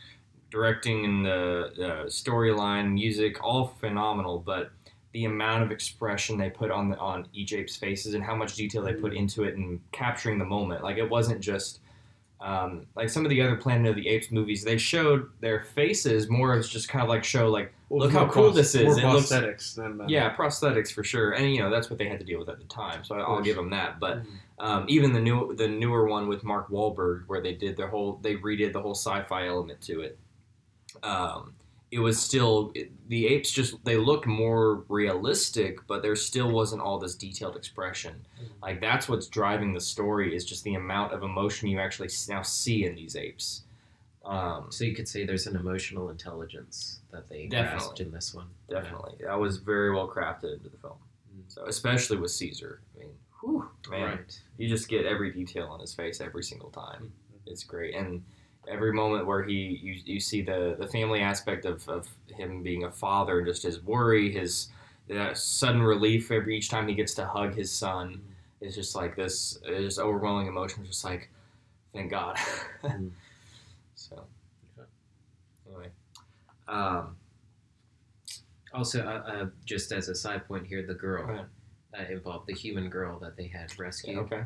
directing 0.58 1.04
and 1.04 1.26
the, 1.26 1.72
the 1.76 1.90
storyline, 2.06 2.92
music, 2.94 3.42
all 3.44 3.66
phenomenal, 3.80 4.38
but 4.38 4.70
the 5.12 5.26
amount 5.26 5.62
of 5.62 5.70
expression 5.70 6.38
they 6.38 6.48
put 6.50 6.70
on 6.70 6.88
the, 6.90 6.96
on 6.98 7.26
each 7.34 7.52
ape's 7.52 7.76
faces 7.76 8.14
and 8.14 8.24
how 8.24 8.34
much 8.34 8.54
detail 8.54 8.82
they 8.82 8.94
put 8.94 9.12
into 9.14 9.44
it 9.44 9.56
and 9.56 9.80
capturing 9.92 10.38
the 10.38 10.44
moment, 10.44 10.82
like 10.82 10.96
it 10.96 11.08
wasn't 11.10 11.40
just. 11.40 11.80
Um, 12.40 12.84
like 12.94 13.08
some 13.08 13.24
of 13.24 13.30
the 13.30 13.40
other 13.40 13.56
Planet 13.56 13.86
of 13.88 13.96
the 13.96 14.06
Apes 14.06 14.30
movies, 14.30 14.64
they 14.64 14.76
showed 14.76 15.30
their 15.40 15.62
faces 15.62 16.28
more 16.28 16.52
as 16.52 16.68
just 16.68 16.90
kind 16.90 17.02
of 17.02 17.08
like 17.08 17.24
show 17.24 17.48
like 17.48 17.72
Well, 17.88 18.00
Look 18.00 18.12
how 18.12 18.26
cool 18.28 18.50
pros- 18.52 18.56
this 18.56 18.74
is. 18.74 19.00
More 19.00 19.14
looks- 19.14 19.30
prosthetics 19.32 19.74
than 19.76 19.98
uh, 19.98 20.04
yeah, 20.08 20.34
prosthetics 20.36 20.92
for 20.92 21.02
sure, 21.02 21.30
and 21.30 21.54
you 21.54 21.60
know 21.62 21.70
that's 21.70 21.88
what 21.88 21.98
they 21.98 22.06
had 22.06 22.18
to 22.18 22.26
deal 22.26 22.38
with 22.38 22.50
at 22.50 22.58
the 22.58 22.64
time. 22.66 23.02
So 23.02 23.14
I'll 23.14 23.40
give 23.40 23.56
them 23.56 23.70
that. 23.70 23.98
But 23.98 24.24
Mhm. 24.24 24.26
um, 24.58 24.84
even 24.88 25.14
the 25.14 25.20
new 25.20 25.54
the 25.54 25.68
newer 25.68 26.06
one 26.06 26.28
with 26.28 26.44
Mark 26.44 26.68
Wahlberg, 26.68 27.22
where 27.28 27.40
they 27.40 27.54
did 27.54 27.78
the 27.78 27.86
whole 27.86 28.18
they 28.20 28.34
redid 28.34 28.74
the 28.74 28.82
whole 28.82 28.94
sci-fi 28.96 29.46
element 29.46 29.80
to 29.82 30.02
it. 30.02 30.18
Um, 31.02 31.54
it 31.90 31.98
was 32.00 32.20
still 32.20 32.72
it, 32.74 32.90
the 33.08 33.26
apes 33.28 33.50
just 33.52 33.82
they 33.84 33.96
looked 33.96 34.26
more 34.26 34.82
realistic, 34.88 35.86
but 35.86 36.02
there 36.02 36.16
still 36.16 36.50
wasn't 36.50 36.82
all 36.82 36.98
this 36.98 37.14
detailed 37.14 37.54
expression. 37.56 38.26
Like 38.62 38.80
that's 38.80 39.08
what's 39.08 39.28
driving 39.28 39.72
the 39.74 39.80
story 39.80 40.34
is 40.34 40.44
just 40.44 40.64
the 40.64 40.74
amount 40.74 41.12
of 41.12 41.22
emotion 41.22 41.68
you 41.68 41.78
actually 41.78 42.08
now 42.28 42.42
see 42.42 42.84
in 42.84 42.94
these 42.96 43.14
apes. 43.14 43.62
Um, 44.24 44.66
So 44.70 44.84
you 44.84 44.94
could 44.94 45.06
say 45.06 45.24
there's 45.24 45.46
an 45.46 45.54
emotional 45.54 46.08
intelligence 46.08 47.00
that 47.12 47.28
they 47.28 47.46
grasped 47.46 48.00
in 48.00 48.10
this 48.10 48.34
one. 48.34 48.46
definitely, 48.68 49.14
that 49.20 49.38
was 49.38 49.58
very 49.58 49.92
well 49.94 50.08
crafted 50.08 50.54
into 50.54 50.70
the 50.70 50.78
film. 50.78 50.94
Mm. 51.36 51.42
So 51.48 51.64
especially 51.66 52.16
with 52.16 52.30
Caesar, 52.32 52.80
I 52.96 53.00
mean, 53.00 53.10
whew, 53.40 53.68
man, 53.90 54.02
Right. 54.02 54.40
you 54.56 54.66
just 54.68 54.88
get 54.88 55.04
every 55.06 55.30
detail 55.30 55.66
on 55.68 55.78
his 55.78 55.94
face 55.94 56.20
every 56.20 56.42
single 56.42 56.70
time. 56.70 57.02
Mm-hmm. 57.04 57.50
It's 57.52 57.62
great, 57.62 57.94
and 57.94 58.24
every 58.68 58.92
moment 58.92 59.26
where 59.26 59.42
he 59.42 59.78
you, 59.82 60.00
you 60.04 60.20
see 60.20 60.42
the 60.42 60.76
the 60.78 60.86
family 60.88 61.20
aspect 61.20 61.64
of, 61.64 61.88
of 61.88 62.08
him 62.28 62.62
being 62.62 62.84
a 62.84 62.90
father, 62.90 63.38
and 63.38 63.46
just 63.46 63.62
his 63.62 63.82
worry, 63.82 64.30
his 64.32 64.68
that 65.08 65.36
sudden 65.36 65.82
relief 65.82 66.30
every 66.30 66.56
each 66.56 66.70
time 66.70 66.88
he 66.88 66.94
gets 66.94 67.14
to 67.14 67.26
hug 67.26 67.54
his 67.54 67.70
son 67.70 68.22
is 68.60 68.74
just 68.74 68.94
like 68.94 69.14
this, 69.16 69.58
it's 69.64 69.84
just 69.84 69.98
overwhelming 69.98 70.46
emotion. 70.46 70.84
Just 70.84 71.04
like, 71.04 71.30
thank 71.92 72.10
God. 72.10 72.36
Mm. 72.82 73.10
so 73.94 74.24
anyway, 75.68 75.88
um, 76.68 77.16
Also, 78.72 79.02
uh, 79.04 79.22
uh, 79.30 79.46
just 79.64 79.92
as 79.92 80.08
a 80.08 80.14
side 80.14 80.46
point 80.48 80.66
here, 80.66 80.82
the 80.86 80.94
girl 80.94 81.46
uh, 81.98 82.04
involved, 82.10 82.46
the 82.48 82.54
human 82.54 82.88
girl 82.90 83.18
that 83.20 83.36
they 83.36 83.46
had 83.46 83.78
rescued. 83.78 84.18
okay, 84.18 84.44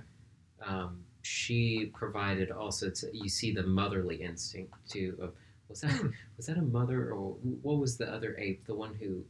Um, 0.62 1.04
she 1.22 1.86
provided 1.94 2.50
also. 2.50 2.90
To, 2.90 3.16
you 3.16 3.28
see 3.28 3.52
the 3.52 3.62
motherly 3.62 4.16
instinct 4.16 4.72
too. 4.88 5.16
Of 5.20 5.32
was 5.68 5.80
that 5.82 6.00
was 6.36 6.46
that 6.46 6.56
a 6.58 6.62
mother 6.62 7.10
or 7.12 7.32
what 7.62 7.78
was 7.78 7.96
the 7.96 8.10
other 8.12 8.36
ape? 8.38 8.64
The 8.66 8.74
one 8.74 8.94
who, 8.94 9.22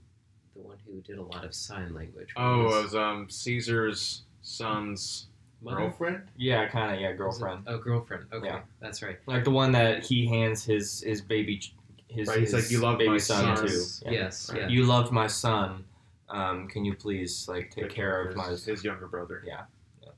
the 0.54 0.60
one 0.62 0.76
who 0.86 1.00
did 1.00 1.18
a 1.18 1.22
lot 1.22 1.44
of 1.44 1.54
sign 1.54 1.94
language. 1.94 2.30
What 2.34 2.42
Oh, 2.44 2.60
it 2.60 2.64
was- 2.64 2.84
was 2.84 2.94
um, 2.94 3.28
Caesar's 3.30 4.22
son's 4.42 5.26
mother? 5.62 5.78
girlfriend. 5.78 6.22
Yeah, 6.36 6.68
kind 6.68 6.94
of. 6.94 7.00
Yeah, 7.00 7.08
Was 7.08 7.14
it- 7.14 7.18
girlfriend. 7.18 7.64
Oh, 7.66 7.78
girlfriend. 7.78 8.26
Okay, 8.32 8.46
Yeah. 8.46 8.60
that's 8.80 9.02
right. 9.02 9.18
Like 9.26 9.44
the 9.44 9.50
one 9.50 9.72
that 9.72 10.04
he 10.04 10.26
hands 10.26 10.64
his 10.64 11.00
his 11.00 11.20
baby 11.20 11.60
his, 12.08 12.26
Right, 12.28 12.38
he's 12.40 12.52
his 12.52 12.64
like, 12.64 12.70
"You 12.70 12.78
love 12.80 12.98
baby 12.98 13.10
my 13.10 13.18
son 13.18 13.56
son." 13.56 13.66
too. 13.66 13.72
Yes, 13.74 14.02
Yeah. 14.06 14.10
yes, 14.12 14.50
Right. 14.50 14.60
yeah. 14.62 14.68
You 14.68 14.84
loved 14.86 15.12
my 15.12 15.26
son. 15.26 15.84
Um, 16.30 16.66
can 16.68 16.84
you 16.84 16.94
please 16.94 17.46
like 17.48 17.70
take, 17.70 17.90
care 17.90 18.20
of 18.26 18.36
my 18.36 18.48
his 18.48 18.82
younger 18.84 19.06
brother. 19.08 19.42
Yeah. 19.46 19.64
Yeah, 20.02 20.10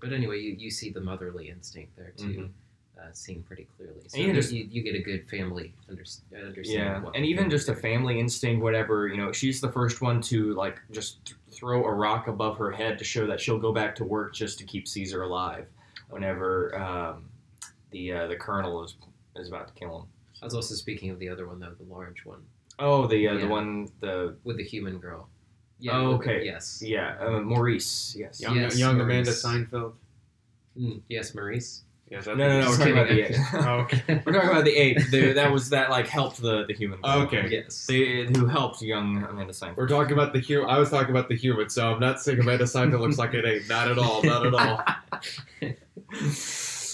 but 0.00 0.12
anyway, 0.12 0.38
you, 0.40 0.54
you 0.58 0.70
see 0.70 0.90
the 0.90 1.00
motherly 1.00 1.48
instinct 1.48 1.96
there 1.96 2.12
too, 2.16 2.24
Mhm. 2.24 2.50
uh, 3.00 3.12
seen 3.12 3.42
pretty 3.42 3.66
clearly. 3.76 4.00
So 4.08 4.14
And 4.16 4.22
even 4.22 4.34
you, 4.36 4.40
just- 4.40 4.52
you, 4.52 4.68
you 4.70 4.82
get 4.82 4.94
a 4.94 5.02
good 5.02 5.26
family 5.28 5.74
under, 5.88 6.04
understanding. 6.46 6.64
Yeah, 6.86 7.00
what 7.00 7.16
and 7.16 7.24
even 7.24 7.50
just 7.50 7.68
a 7.68 7.74
family 7.74 8.18
instinct, 8.20 8.62
whatever. 8.62 9.08
You 9.08 9.16
know, 9.16 9.32
she's 9.32 9.60
the 9.60 9.72
first 9.72 10.00
one 10.00 10.20
to 10.22 10.54
like 10.54 10.78
just 10.92 11.24
th- 11.24 11.36
throw 11.50 11.84
a 11.84 11.92
rock 11.92 12.28
above 12.28 12.56
her 12.58 12.70
head 12.70 12.98
to 12.98 13.04
show 13.04 13.26
that 13.26 13.40
she'll 13.40 13.58
go 13.58 13.72
back 13.72 13.94
to 13.96 14.04
work 14.04 14.34
just 14.34 14.58
to 14.60 14.64
keep 14.64 14.86
Caesar 14.88 15.22
alive. 15.22 15.66
Whenever 16.10 16.76
um, 16.78 17.28
the 17.90 18.12
uh, 18.12 18.26
the 18.26 18.36
colonel 18.36 18.84
is 18.84 18.96
is 19.36 19.48
about 19.48 19.68
to 19.68 19.74
kill 19.74 20.02
him. 20.02 20.06
I 20.42 20.44
was 20.44 20.54
also 20.54 20.74
speaking 20.74 21.10
of 21.10 21.18
the 21.18 21.28
other 21.28 21.46
one 21.46 21.58
though, 21.60 21.74
the 21.78 21.84
large 21.92 22.24
one 22.24 22.42
Oh, 22.78 23.06
the 23.06 23.28
uh, 23.28 23.34
Yeah. 23.34 23.40
the 23.40 23.46
one 23.48 23.88
the 24.00 24.36
with 24.44 24.56
the 24.58 24.64
human 24.64 24.98
girl. 24.98 25.28
Oh, 25.90 26.12
okay. 26.14 26.44
yes. 26.44 26.82
yeah 26.84 27.16
uh, 27.20 27.40
Maurice. 27.40 28.14
Yes. 28.18 28.40
Young, 28.40 28.56
Yes, 28.56 28.78
young 28.78 29.00
Amanda 29.00 29.30
Maurice. 29.30 29.42
Seinfeld. 29.44 29.92
Mm, 30.78 31.00
yes, 31.08 31.34
Maurice. 31.34 31.82
Yes, 32.10 32.26
No, 32.26 32.34
no, 32.34 32.60
no. 32.60 32.66
We're 32.70 32.76
talking 32.76 32.92
about 32.92 33.08
the 33.08 33.22
ape. 33.22 33.36
Oh, 33.54 33.68
okay. 33.80 34.22
we're 34.26 34.32
talking 34.34 34.50
about 34.50 34.64
the 34.66 34.76
ape. 34.76 34.98
The, 35.10 35.32
that 35.32 35.50
was 35.50 35.70
that 35.70 35.88
like 35.88 36.06
helped 36.06 36.42
the 36.42 36.66
the 36.66 36.74
human. 36.74 37.00
girl. 37.00 37.22
Okay. 37.22 37.48
yes. 37.50 37.86
They, 37.86 38.26
who 38.26 38.44
helped 38.46 38.82
young 38.82 39.24
Amanda 39.24 39.54
Seyfried. 39.54 39.78
We're 39.78 39.88
talking 39.88 40.12
about 40.12 40.34
the 40.34 40.40
human. 40.40 40.68
I 40.68 40.78
was 40.78 40.90
talking 40.90 41.08
about 41.10 41.28
the 41.30 41.36
human, 41.36 41.70
so 41.70 41.90
I'm 41.90 42.00
not 42.00 42.20
saying 42.20 42.38
Amanda 42.38 42.66
Seyfried 42.66 43.00
looks 43.00 43.16
like 43.18 43.32
an 43.32 43.46
ape. 43.46 43.66
Not 43.68 43.90
at 43.90 43.98
all. 43.98 44.22
Not 44.22 44.46
at 44.46 44.54
all. 44.54 44.84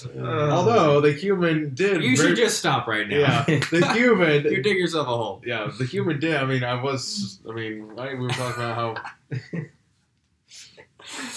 Uh, 0.06 0.50
Although 0.50 1.00
the 1.00 1.12
human 1.12 1.74
did. 1.74 2.02
you 2.02 2.16
very- 2.16 2.28
should 2.30 2.36
just 2.36 2.58
stop 2.58 2.86
right 2.86 3.08
now. 3.08 3.44
Yeah, 3.48 3.60
the 3.70 3.92
human. 3.94 4.44
you 4.44 4.62
dig 4.62 4.76
yourself 4.76 5.06
a 5.08 5.10
hole. 5.10 5.42
yeah, 5.44 5.70
the 5.78 5.84
human 5.84 6.18
did. 6.20 6.36
I 6.36 6.44
mean, 6.44 6.64
I 6.64 6.80
was. 6.80 7.40
I 7.48 7.52
mean, 7.52 7.82
right? 7.82 8.12
We 8.16 8.24
were 8.24 8.28
talking 8.30 8.62
about 8.62 8.76
how. 9.30 9.38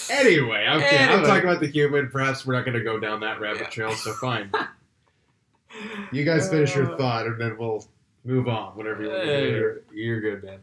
Anyway, 0.10 0.66
okay, 0.70 0.98
I'm 1.06 1.24
talking 1.24 1.48
about 1.48 1.62
the 1.62 1.68
human. 1.68 2.10
Perhaps 2.10 2.46
we're 2.46 2.54
not 2.56 2.66
going 2.66 2.78
to 2.78 2.84
go 2.84 3.00
down 3.00 3.22
that 3.22 3.40
rabbit 3.40 3.62
Yeah. 3.62 3.70
trail, 3.70 3.92
so 3.94 4.12
fine. 4.20 4.52
You 6.12 6.26
guys 6.26 6.50
finish 6.50 6.76
your 6.76 6.94
Uh, 6.94 6.98
thought, 6.98 7.26
and 7.28 7.40
then 7.40 7.58
we'll 7.58 7.86
move 8.26 8.50
on. 8.50 8.76
Whatever 8.76 9.04
you 9.04 9.10
want 9.10 9.22
to 9.22 9.26
do. 9.28 9.32
Hey, 9.32 9.50
here. 9.52 9.84
you're 9.94 10.20
good, 10.20 10.44
man. 10.44 10.60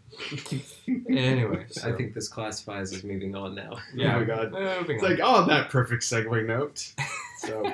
anyway, 1.09 1.65
I 1.85 1.93
think 1.93 2.13
this 2.13 2.29
classifies 2.29 2.93
as 2.93 3.03
moving 3.03 3.35
on 3.35 3.55
now. 3.55 3.79
yeah, 3.95 4.17
Oh 4.17 4.21
my 4.21 4.25
God. 4.27 4.53
moving 4.53 4.97
It's 4.97 5.03
on. 5.05 5.11
like 5.11 5.21
on 5.23 5.49
that 5.49 5.71
perfect 5.71 6.03
segue 6.03 6.45
note. 6.47 6.93
So, 7.39 7.73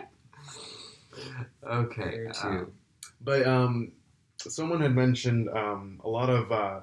okay, 1.66 2.26
uh, 2.42 2.64
but 3.20 3.46
um, 3.46 3.92
someone 4.38 4.80
had 4.80 4.94
mentioned 4.94 5.48
um 5.50 6.00
a 6.04 6.08
lot 6.08 6.30
of 6.30 6.52
uh, 6.52 6.80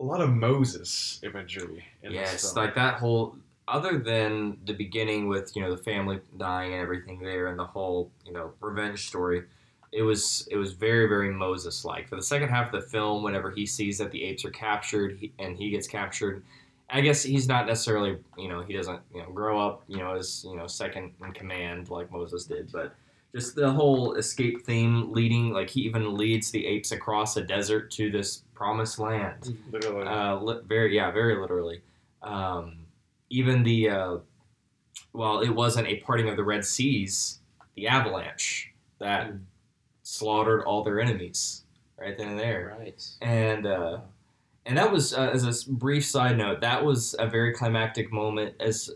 a 0.00 0.02
lot 0.02 0.20
of 0.20 0.30
Moses 0.30 1.20
imagery. 1.22 1.84
In 2.02 2.12
yes, 2.12 2.54
like 2.56 2.74
that 2.74 2.98
whole. 2.98 3.36
Other 3.66 3.98
than 3.98 4.58
the 4.66 4.74
beginning 4.74 5.26
with 5.26 5.56
you 5.56 5.62
know 5.62 5.74
the 5.74 5.82
family 5.82 6.20
dying 6.36 6.72
and 6.72 6.82
everything 6.82 7.20
there, 7.20 7.46
and 7.46 7.58
the 7.58 7.64
whole 7.64 8.10
you 8.26 8.32
know 8.32 8.52
revenge 8.60 9.06
story, 9.08 9.44
it 9.90 10.02
was 10.02 10.46
it 10.50 10.56
was 10.56 10.72
very 10.72 11.08
very 11.08 11.30
Moses 11.30 11.84
like. 11.84 12.08
For 12.08 12.16
the 12.16 12.22
second 12.22 12.50
half 12.50 12.74
of 12.74 12.82
the 12.82 12.86
film, 12.86 13.22
whenever 13.22 13.50
he 13.50 13.64
sees 13.64 13.96
that 13.98 14.10
the 14.10 14.22
apes 14.24 14.44
are 14.44 14.50
captured 14.50 15.16
he, 15.18 15.32
and 15.38 15.56
he 15.56 15.70
gets 15.70 15.86
captured, 15.86 16.42
I 16.90 17.00
guess 17.00 17.22
he's 17.22 17.48
not 17.48 17.66
necessarily 17.66 18.18
you 18.36 18.48
know 18.48 18.60
he 18.60 18.74
doesn't 18.74 19.00
you 19.14 19.22
know 19.22 19.30
grow 19.30 19.58
up 19.58 19.82
you 19.88 19.96
know 19.96 20.14
as 20.14 20.44
you 20.46 20.56
know 20.56 20.66
second 20.66 21.12
in 21.24 21.32
command 21.32 21.88
like 21.88 22.12
Moses 22.12 22.44
did, 22.44 22.70
but 22.70 22.94
just 23.34 23.56
the 23.56 23.70
whole 23.70 24.14
escape 24.14 24.64
theme 24.64 25.12
leading 25.12 25.50
like 25.52 25.68
he 25.68 25.80
even 25.82 26.14
leads 26.16 26.50
the 26.50 26.64
apes 26.66 26.92
across 26.92 27.36
a 27.36 27.42
desert 27.42 27.90
to 27.92 28.10
this 28.10 28.44
promised 28.54 28.98
land. 28.98 29.56
literally. 29.70 30.06
Uh, 30.06 30.36
li- 30.36 30.60
very 30.66 30.94
yeah, 30.94 31.10
very 31.10 31.40
literally. 31.40 31.82
Um, 32.22 32.76
even 33.30 33.62
the 33.64 33.90
uh, 33.90 34.16
well, 35.12 35.40
it 35.40 35.50
wasn't 35.50 35.88
a 35.88 35.96
parting 35.96 36.28
of 36.28 36.36
the 36.36 36.44
Red 36.44 36.64
Seas, 36.64 37.40
the 37.74 37.88
avalanche 37.88 38.72
that 39.00 39.30
Mm. 39.32 39.40
slaughtered 40.02 40.62
all 40.64 40.84
their 40.84 41.00
enemies 41.00 41.64
right 41.98 42.16
then 42.16 42.28
and 42.28 42.38
there, 42.38 42.76
Right. 42.78 43.04
and 43.20 43.66
uh, 43.66 43.98
and 44.66 44.76
that 44.78 44.90
was 44.92 45.12
uh, 45.12 45.30
as 45.32 45.44
a 45.66 45.72
brief 45.72 46.04
side 46.04 46.38
note, 46.38 46.60
that 46.60 46.84
was 46.84 47.14
a 47.18 47.26
very 47.26 47.52
climactic 47.52 48.12
moment 48.12 48.54
as. 48.60 48.90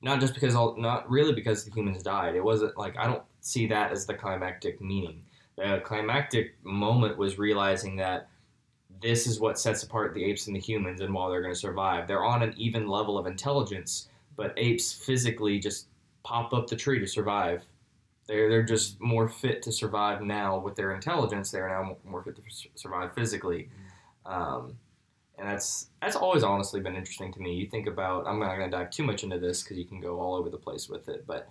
Not 0.00 0.20
just 0.20 0.34
because 0.34 0.54
all, 0.54 0.76
not 0.76 1.10
really 1.10 1.32
because 1.32 1.64
the 1.64 1.72
humans 1.72 2.02
died. 2.02 2.36
It 2.36 2.44
wasn't 2.44 2.76
like 2.76 2.96
I 2.96 3.06
don't 3.06 3.22
see 3.40 3.66
that 3.68 3.90
as 3.92 4.06
the 4.06 4.14
climactic 4.14 4.80
meaning. 4.80 5.22
The 5.56 5.82
climactic 5.84 6.54
moment 6.62 7.18
was 7.18 7.38
realizing 7.38 7.96
that 7.96 8.28
this 9.00 9.26
is 9.26 9.40
what 9.40 9.58
sets 9.58 9.82
apart 9.82 10.14
the 10.14 10.24
apes 10.24 10.46
and 10.46 10.56
the 10.56 10.60
humans 10.60 11.00
and 11.00 11.12
while 11.12 11.30
they're 11.30 11.42
going 11.42 11.54
to 11.54 11.58
survive. 11.58 12.06
They're 12.06 12.24
on 12.24 12.42
an 12.42 12.54
even 12.56 12.88
level 12.88 13.18
of 13.18 13.26
intelligence, 13.26 14.08
but 14.36 14.54
apes 14.56 14.92
physically 14.92 15.58
just 15.58 15.88
pop 16.22 16.52
up 16.52 16.68
the 16.68 16.76
tree 16.76 16.98
to 16.98 17.06
survive. 17.06 17.64
They're, 18.26 18.48
they're 18.48 18.62
just 18.62 19.00
more 19.00 19.28
fit 19.28 19.62
to 19.62 19.72
survive 19.72 20.22
now 20.22 20.58
with 20.58 20.76
their 20.76 20.94
intelligence. 20.94 21.50
They're 21.50 21.68
now 21.68 21.96
more 22.04 22.22
fit 22.22 22.36
to 22.36 22.42
survive 22.74 23.14
physically. 23.14 23.70
Um, 24.26 24.76
and 25.38 25.48
that's 25.48 25.88
that's 26.02 26.16
always 26.16 26.42
honestly 26.42 26.80
been 26.80 26.96
interesting 26.96 27.32
to 27.32 27.40
me. 27.40 27.54
You 27.54 27.66
think 27.66 27.86
about 27.86 28.26
I'm 28.26 28.38
not 28.38 28.56
going 28.56 28.70
to 28.70 28.76
dive 28.76 28.90
too 28.90 29.04
much 29.04 29.22
into 29.22 29.38
this 29.38 29.62
because 29.62 29.78
you 29.78 29.84
can 29.84 30.00
go 30.00 30.20
all 30.20 30.34
over 30.34 30.50
the 30.50 30.58
place 30.58 30.88
with 30.88 31.08
it, 31.08 31.24
but 31.26 31.48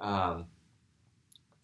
um, 0.00 0.46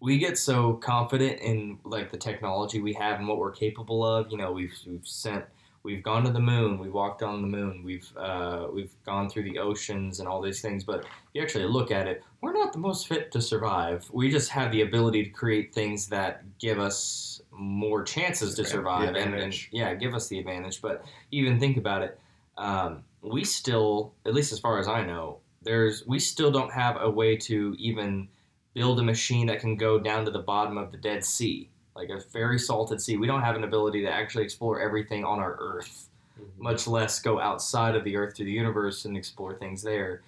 we 0.00 0.18
get 0.18 0.38
so 0.38 0.75
confident 0.75 1.40
in 1.40 1.78
like 1.85 2.11
the 2.11 2.16
technology 2.16 2.80
we 2.80 2.92
have 2.95 3.18
and 3.18 3.28
what 3.28 3.38
we're 3.38 3.52
capable 3.52 4.04
of. 4.04 4.30
You 4.30 4.38
know, 4.38 4.52
we've 4.52 4.75
we've 4.87 5.06
sent, 5.06 5.45
we've 5.83 6.02
gone 6.02 6.25
to 6.25 6.30
the 6.30 6.40
moon, 6.40 6.78
we 6.78 6.90
walked 6.90 7.23
on 7.23 7.42
the 7.42 7.49
moon, 7.49 7.83
we've 7.85 8.11
uh, 8.16 8.68
we've 8.73 8.92
gone 9.04 9.28
through 9.28 9.45
the 9.45 9.59
oceans 9.59 10.21
and 10.21 10.28
all 10.28 10.40
these 10.40 10.61
things. 10.61 10.85
But 10.85 11.04
you 11.35 11.42
actually 11.42 11.64
look 11.64 11.90
at 11.90 12.06
it, 12.06 12.23
we're 12.40 12.52
not 12.52 12.73
the 12.73 12.78
most 12.78 13.09
fit 13.09 13.33
to 13.33 13.40
survive. 13.40 14.09
We 14.12 14.30
just 14.30 14.50
have 14.50 14.71
the 14.71 14.83
ability 14.83 15.25
to 15.25 15.30
create 15.30 15.75
things 15.75 16.09
that 16.09 16.42
give 16.59 16.78
us 16.78 17.36
more 17.58 18.02
chances 18.02 18.54
to 18.54 18.64
survive 18.64 19.14
and, 19.14 19.34
and 19.34 19.72
yeah, 19.72 19.94
give 19.94 20.14
us 20.14 20.28
the 20.28 20.38
advantage. 20.38 20.82
But 20.82 21.04
even 21.30 21.58
think 21.58 21.76
about 21.76 22.02
it, 22.02 22.18
um, 22.58 23.02
we 23.22 23.44
still, 23.44 24.12
at 24.25 24.34
least 24.34 24.52
as 24.52 24.58
far 24.58 24.78
as 24.78 24.88
I 24.88 25.04
know, 25.04 25.38
there's 25.62 26.06
we 26.06 26.18
still 26.18 26.50
don't 26.50 26.72
have 26.72 26.96
a 27.00 27.10
way 27.10 27.36
to 27.36 27.75
even 27.78 28.28
build 28.75 29.00
a 29.00 29.02
machine 29.02 29.46
that 29.46 29.58
can 29.60 29.76
go 29.76 29.98
down 29.98 30.25
to 30.25 30.30
the 30.30 30.38
bottom 30.38 30.76
of 30.76 30.92
the 30.92 30.98
Dead 30.98 31.25
Sea, 31.25 31.68
like 31.94 32.10
a 32.10 32.20
very 32.32 32.58
salted 32.58 33.00
sea. 33.00 33.16
We 33.16 33.26
don't 33.26 33.42
have 33.42 33.56
an 33.56 33.64
ability 33.64 34.02
to 34.02 34.10
actually 34.10 34.44
explore 34.44 34.80
everything 34.80 35.25
on 35.25 35.38
our 35.38 35.56
Earth, 35.58 36.08
Mhm. 36.38 36.58
much 36.58 36.86
less 36.86 37.20
go 37.20 37.40
outside 37.40 37.96
of 37.96 38.04
the 38.04 38.16
Earth 38.16 38.34
to 38.34 38.44
the 38.44 38.50
universe 38.52 39.06
and 39.06 39.16
explore 39.16 39.54
things 39.54 39.82
there. 39.82 40.22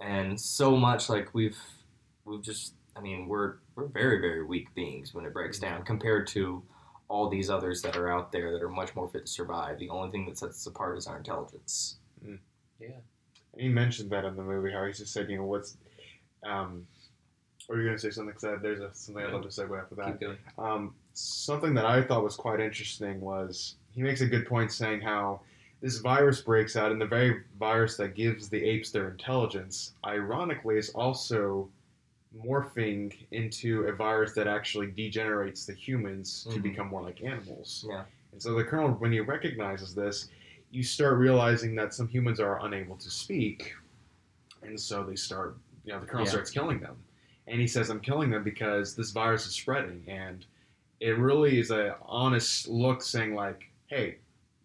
And 0.00 0.40
so 0.40 0.76
much 0.76 1.10
like 1.10 1.34
we've 1.34 1.58
we've 2.24 2.42
just 2.42 2.74
I 2.96 3.00
mean 3.00 3.28
we're 3.28 3.54
we're 3.74 3.86
very 3.86 4.20
very 4.20 4.44
weak 4.44 4.74
beings 4.74 5.14
when 5.14 5.24
it 5.24 5.32
breaks 5.32 5.58
down 5.58 5.82
compared 5.84 6.26
to 6.28 6.62
all 7.08 7.28
these 7.28 7.50
others 7.50 7.82
that 7.82 7.96
are 7.96 8.10
out 8.10 8.30
there 8.30 8.52
that 8.52 8.62
are 8.62 8.68
much 8.68 8.94
more 8.94 9.08
fit 9.08 9.26
to 9.26 9.32
survive. 9.32 9.78
The 9.78 9.88
only 9.88 10.10
thing 10.10 10.26
that 10.26 10.38
sets 10.38 10.56
us 10.58 10.66
apart 10.66 10.96
is 10.96 11.08
our 11.08 11.18
intelligence. 11.18 11.96
Yeah. 12.78 12.88
And 13.52 13.60
he 13.60 13.68
mentioned 13.68 14.10
that 14.10 14.24
in 14.24 14.36
the 14.36 14.44
movie. 14.44 14.72
How 14.72 14.84
he 14.84 14.92
just 14.92 15.12
said, 15.12 15.28
you 15.28 15.38
know, 15.38 15.44
what's 15.44 15.76
um. 16.44 16.86
Or 17.68 17.76
you're 17.76 17.86
gonna 17.86 17.98
say 17.98 18.10
something? 18.10 18.34
Cause 18.34 18.58
there's 18.62 18.80
a, 18.80 18.90
something 18.94 19.24
I'd 19.24 19.32
love 19.32 19.42
to 19.42 19.48
segue 19.48 19.80
after 19.80 19.94
that. 19.96 20.06
Keep 20.06 20.20
going. 20.20 20.38
Um, 20.58 20.94
something 21.12 21.74
that 21.74 21.84
I 21.84 22.02
thought 22.02 22.24
was 22.24 22.34
quite 22.34 22.58
interesting 22.58 23.20
was 23.20 23.76
he 23.92 24.02
makes 24.02 24.22
a 24.22 24.26
good 24.26 24.46
point 24.46 24.72
saying 24.72 25.02
how 25.02 25.40
this 25.80 25.98
virus 25.98 26.40
breaks 26.40 26.76
out, 26.76 26.92
and 26.92 27.00
the 27.00 27.06
very 27.06 27.42
virus 27.58 27.96
that 27.96 28.14
gives 28.14 28.48
the 28.48 28.62
apes 28.62 28.90
their 28.90 29.08
intelligence, 29.10 29.92
ironically, 30.04 30.78
is 30.78 30.90
also 30.90 31.68
morphing 32.36 33.12
into 33.32 33.84
a 33.84 33.92
virus 33.92 34.32
that 34.34 34.46
actually 34.46 34.86
degenerates 34.88 35.66
the 35.66 35.74
humans 35.74 36.46
to 36.50 36.58
Mhm. 36.58 36.62
become 36.62 36.86
more 36.88 37.02
like 37.02 37.22
animals. 37.22 37.84
Yeah. 37.88 38.04
And 38.32 38.40
so 38.40 38.54
the 38.54 38.64
colonel, 38.64 38.90
when 38.92 39.10
he 39.12 39.20
recognizes 39.20 39.94
this, 39.94 40.28
you 40.70 40.82
start 40.84 41.18
realizing 41.18 41.74
that 41.74 41.92
some 41.92 42.06
humans 42.06 42.38
are 42.38 42.64
unable 42.64 42.96
to 42.96 43.10
speak, 43.10 43.74
and 44.62 44.78
so 44.80 45.02
they 45.02 45.16
start. 45.16 45.56
You 45.84 45.92
know, 45.94 46.00
the 46.00 46.06
colonel 46.06 46.26
Yeah. 46.26 46.30
starts 46.32 46.50
killing 46.50 46.78
them, 46.78 47.02
and 47.48 47.60
he 47.60 47.66
says, 47.66 47.90
"I'm 47.90 48.00
killing 48.00 48.30
them 48.30 48.44
because 48.44 48.94
this 48.94 49.10
virus 49.10 49.46
is 49.46 49.54
spreading." 49.54 50.04
And 50.06 50.46
it 51.00 51.16
really 51.18 51.58
is 51.58 51.70
a 51.72 51.96
honest 52.02 52.68
look, 52.68 53.02
saying 53.02 53.34
like, 53.34 53.68
"Hey, 53.88 54.18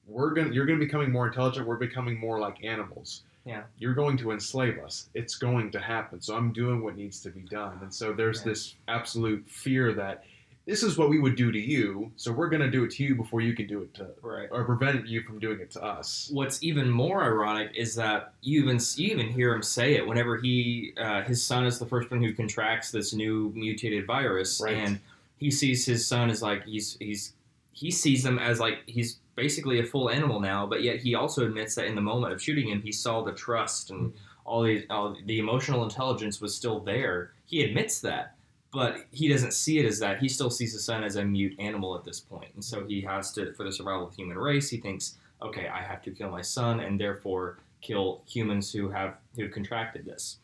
we're 0.05 0.31
gonna, 0.35 0.51
you're 0.51 0.65
gonna 0.67 0.77
be 0.77 0.85
becoming 0.85 1.11
more 1.11 1.25
intelligent. 1.25 1.65
We're 1.65 1.77
becoming 1.77 2.19
more 2.19 2.37
like 2.37 2.63
animals." 2.63 3.23
Yeah. 3.45 3.63
You're 3.77 3.93
going 3.93 4.17
to 4.17 4.31
enslave 4.31 4.79
us. 4.79 5.09
It's 5.13 5.35
going 5.35 5.71
to 5.71 5.79
happen. 5.79 6.19
So 6.21 6.35
I'm 6.35 6.51
doing 6.51 6.83
what 6.83 6.97
needs 6.97 7.19
to 7.21 7.29
be 7.29 7.41
done. 7.41 7.77
And 7.81 7.93
so 7.93 8.11
there's 8.11 8.39
Yeah. 8.39 8.45
this 8.45 8.75
absolute 8.87 9.47
fear 9.47 9.93
that 9.93 10.23
this 10.65 10.81
is 10.81 10.97
what 10.97 11.09
we 11.11 11.19
would 11.19 11.35
do 11.35 11.51
to 11.51 11.59
you. 11.59 12.11
So 12.17 12.31
we're 12.31 12.49
going 12.49 12.63
to 12.63 12.71
do 12.71 12.83
it 12.85 12.91
to 12.93 13.03
you 13.03 13.13
before 13.13 13.41
you 13.41 13.53
can 13.53 13.67
do 13.67 13.83
it 13.83 13.93
to, 13.95 14.07
Right. 14.23 14.49
or 14.51 14.63
prevent 14.63 15.05
you 15.07 15.21
from 15.21 15.37
doing 15.37 15.59
it 15.59 15.69
to 15.71 15.83
us. 15.83 16.27
What's 16.33 16.63
even 16.63 16.89
more 16.89 17.23
ironic 17.23 17.71
is 17.75 17.93
that 17.95 18.33
you 18.41 18.63
even 18.63 18.79
you 18.95 19.11
even 19.13 19.29
hear 19.29 19.53
him 19.53 19.61
say 19.61 19.93
it 19.93 20.07
whenever 20.07 20.37
he 20.37 20.93
uh, 20.97 21.21
his 21.21 21.43
son 21.43 21.67
is 21.67 21.77
the 21.77 21.85
first 21.85 22.09
one 22.09 22.23
who 22.23 22.33
contracts 22.33 22.89
this 22.89 23.13
new 23.13 23.51
mutated 23.55 24.07
virus, 24.07 24.59
Right. 24.59 24.73
and 24.75 24.99
he 25.37 25.51
sees 25.51 25.85
his 25.85 26.07
son 26.07 26.31
as 26.31 26.41
like 26.41 26.65
he's 26.65 26.97
he's 26.97 27.33
he 27.71 27.91
sees 27.91 28.25
him 28.25 28.39
as 28.39 28.59
like 28.59 28.79
he's 28.87 29.19
basically 29.35 29.79
a 29.79 29.83
full 29.83 30.09
animal 30.09 30.39
now, 30.39 30.65
but 30.65 30.83
yet 30.83 30.99
he 30.99 31.15
also 31.15 31.45
admits 31.45 31.75
that 31.75 31.85
in 31.85 31.95
the 31.95 32.01
moment 32.01 32.33
of 32.33 32.41
shooting 32.41 32.69
him, 32.69 32.81
he 32.81 32.91
saw 32.91 33.23
the 33.23 33.33
trust 33.33 33.91
and 33.91 34.13
all 34.45 34.63
the 34.63 34.85
all 34.89 35.15
the 35.25 35.39
emotional 35.39 35.83
intelligence 35.83 36.39
was 36.39 36.55
still 36.55 36.79
there. 36.79 37.31
He 37.45 37.63
admits 37.63 37.99
that, 38.01 38.35
but 38.71 39.05
he 39.11 39.27
doesn't 39.27 39.53
see 39.53 39.79
it 39.79 39.85
as 39.85 39.99
that. 39.99 40.19
He 40.19 40.29
still 40.29 40.49
sees 40.49 40.73
his 40.73 40.85
son 40.85 41.03
as 41.03 41.15
a 41.15 41.25
mute 41.25 41.59
animal 41.59 41.95
at 41.97 42.05
this 42.05 42.19
point, 42.19 42.51
and 42.53 42.63
so 42.63 42.85
he 42.85 43.01
has 43.01 43.31
to 43.33 43.53
for 43.53 43.63
the 43.63 43.71
survival 43.71 44.07
of 44.07 44.11
the 44.11 44.21
human 44.21 44.37
race. 44.37 44.69
He 44.69 44.77
thinks, 44.77 45.15
okay, 45.41 45.67
I 45.67 45.81
have 45.81 46.01
to 46.03 46.11
kill 46.11 46.29
my 46.29 46.41
son, 46.41 46.79
and 46.79 46.99
therefore 46.99 47.57
kill 47.81 48.21
humans 48.27 48.71
who 48.71 48.89
have 48.89 49.15
who 49.35 49.49
contracted 49.49 50.05
this, 50.05 50.37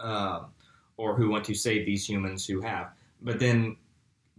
um, 0.00 0.46
or 0.96 1.14
who 1.14 1.28
want 1.28 1.44
to 1.44 1.54
save 1.54 1.84
these 1.86 2.08
humans 2.08 2.46
who 2.46 2.60
have. 2.62 2.92
But 3.22 3.38
then 3.38 3.76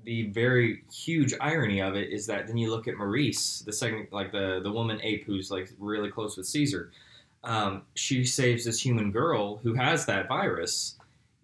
the 0.03 0.27
very 0.27 0.84
huge 0.91 1.34
irony 1.39 1.81
of 1.81 1.96
it 1.96 2.10
is 2.10 2.25
that 2.27 2.48
then 2.48 2.58
you 2.58 2.70
look 2.70 2.88
at 2.88 2.98
Maurice, 2.98 3.60
the 3.60 3.74
second, 3.74 4.08
like 4.12 4.31
the 4.31 4.60
the 4.63 4.72
woman 4.72 5.00
ape 5.03 5.25
who's 5.25 5.51
like 5.51 5.72
really 5.79 6.10
close 6.10 6.38
with 6.38 6.48
Caesar. 6.48 6.91
Um, 7.43 7.84
she 7.96 8.24
saves 8.24 8.65
this 8.65 8.84
human 8.84 9.12
girl 9.12 9.58
who 9.58 9.74
has 9.74 10.05
that 10.05 10.27
virus, 10.27 10.96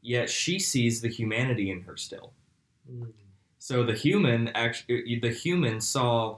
yet 0.01 0.29
she 0.29 0.59
sees 0.59 1.01
the 1.01 1.09
humanity 1.09 1.71
in 1.71 1.81
her 1.81 1.97
still. 1.97 2.33
So 3.59 3.83
the 3.83 3.93
human 3.93 4.49
actually, 4.49 5.19
the 5.19 5.31
human 5.31 5.81
saw 5.81 6.37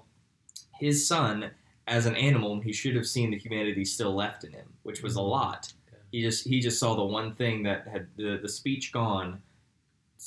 his 0.80 1.08
son 1.08 1.52
as 1.88 2.06
an 2.06 2.16
animal, 2.16 2.54
and 2.54 2.64
he 2.64 2.72
should 2.72 2.96
have 2.96 3.08
seen 3.08 3.32
the 3.32 3.38
humanity 3.38 3.84
still 3.84 4.16
left 4.16 4.44
in 4.44 4.52
him, 4.52 4.68
which 4.84 5.02
was 5.04 5.16
a 5.16 5.22
lot. 5.22 5.74
He 6.12 6.22
just 6.22 6.48
he 6.48 6.60
just 6.60 6.80
saw 6.80 6.96
the 6.96 7.04
one 7.04 7.36
thing 7.36 7.64
that 7.64 7.88
had 7.88 8.08
the, 8.16 8.40
the 8.42 8.50
speech 8.50 8.92
gone. 8.92 9.42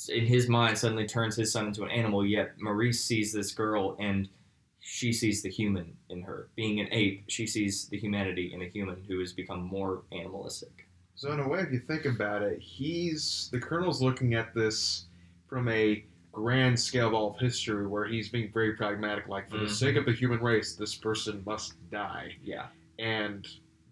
In 0.09 0.25
his 0.25 0.49
mind, 0.49 0.77
suddenly 0.77 1.05
turns 1.07 1.35
his 1.35 1.51
son 1.51 1.67
into 1.67 1.83
an 1.83 1.91
animal. 1.91 2.25
Yet 2.25 2.59
Maurice 2.59 3.03
sees 3.03 3.31
this 3.31 3.51
girl, 3.53 3.95
and 3.99 4.27
she 4.79 5.13
sees 5.13 5.41
the 5.41 5.49
human 5.49 5.95
in 6.09 6.21
her. 6.23 6.49
Being 6.55 6.79
an 6.79 6.87
ape, 6.91 7.25
she 7.27 7.45
sees 7.47 7.87
the 7.87 7.97
humanity 7.99 8.53
in 8.53 8.61
a 8.61 8.67
human 8.67 9.03
who 9.07 9.19
has 9.19 9.33
become 9.33 9.61
more 9.63 10.01
animalistic. 10.11 10.87
So 11.15 11.31
in 11.31 11.39
a 11.39 11.47
way, 11.47 11.59
if 11.59 11.71
you 11.71 11.79
think 11.79 12.05
about 12.05 12.41
it, 12.41 12.59
he's 12.59 13.49
the 13.51 13.59
colonel's 13.59 14.01
looking 14.01 14.33
at 14.33 14.53
this 14.55 15.05
from 15.47 15.69
a 15.69 16.03
grand 16.31 16.79
scale 16.79 17.07
of 17.09 17.13
all 17.13 17.29
of 17.29 17.39
history, 17.39 17.85
where 17.85 18.05
he's 18.05 18.29
being 18.29 18.51
very 18.51 18.73
pragmatic. 18.75 19.27
Like 19.27 19.47
for 19.47 19.57
the 19.57 19.65
Mhm. 19.65 19.69
sake 19.69 19.95
of 19.95 20.05
the 20.05 20.11
human 20.13 20.39
race, 20.39 20.75
this 20.75 20.95
person 20.95 21.43
must 21.45 21.75
die, 21.91 22.35
Yeah, 22.43 22.69
and 22.97 23.47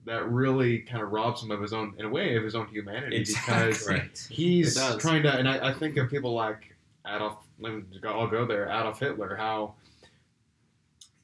that 0.05 0.29
really 0.29 0.79
kind 0.79 1.03
of 1.03 1.11
robs 1.11 1.43
him 1.43 1.51
of 1.51 1.61
his 1.61 1.73
own, 1.73 1.93
in 1.97 2.05
a 2.05 2.09
way, 2.09 2.35
of 2.35 2.43
his 2.43 2.55
own 2.55 2.67
humanity 2.67 3.23
because 3.23 3.87
Right. 3.89 4.27
he's 4.31 4.75
trying 4.99 5.23
to. 5.23 5.33
And 5.33 5.47
I, 5.47 5.69
I 5.69 5.73
think 5.73 5.97
of 5.97 6.09
people 6.09 6.33
like 6.33 6.75
Adolf. 7.07 7.37
let 7.59 7.73
me 7.73 7.83
go- 8.01 8.09
I'll 8.19 8.27
go 8.27 8.45
there. 8.45 8.65
Adolf 8.65 8.99
Hitler. 8.99 9.35
How 9.35 9.73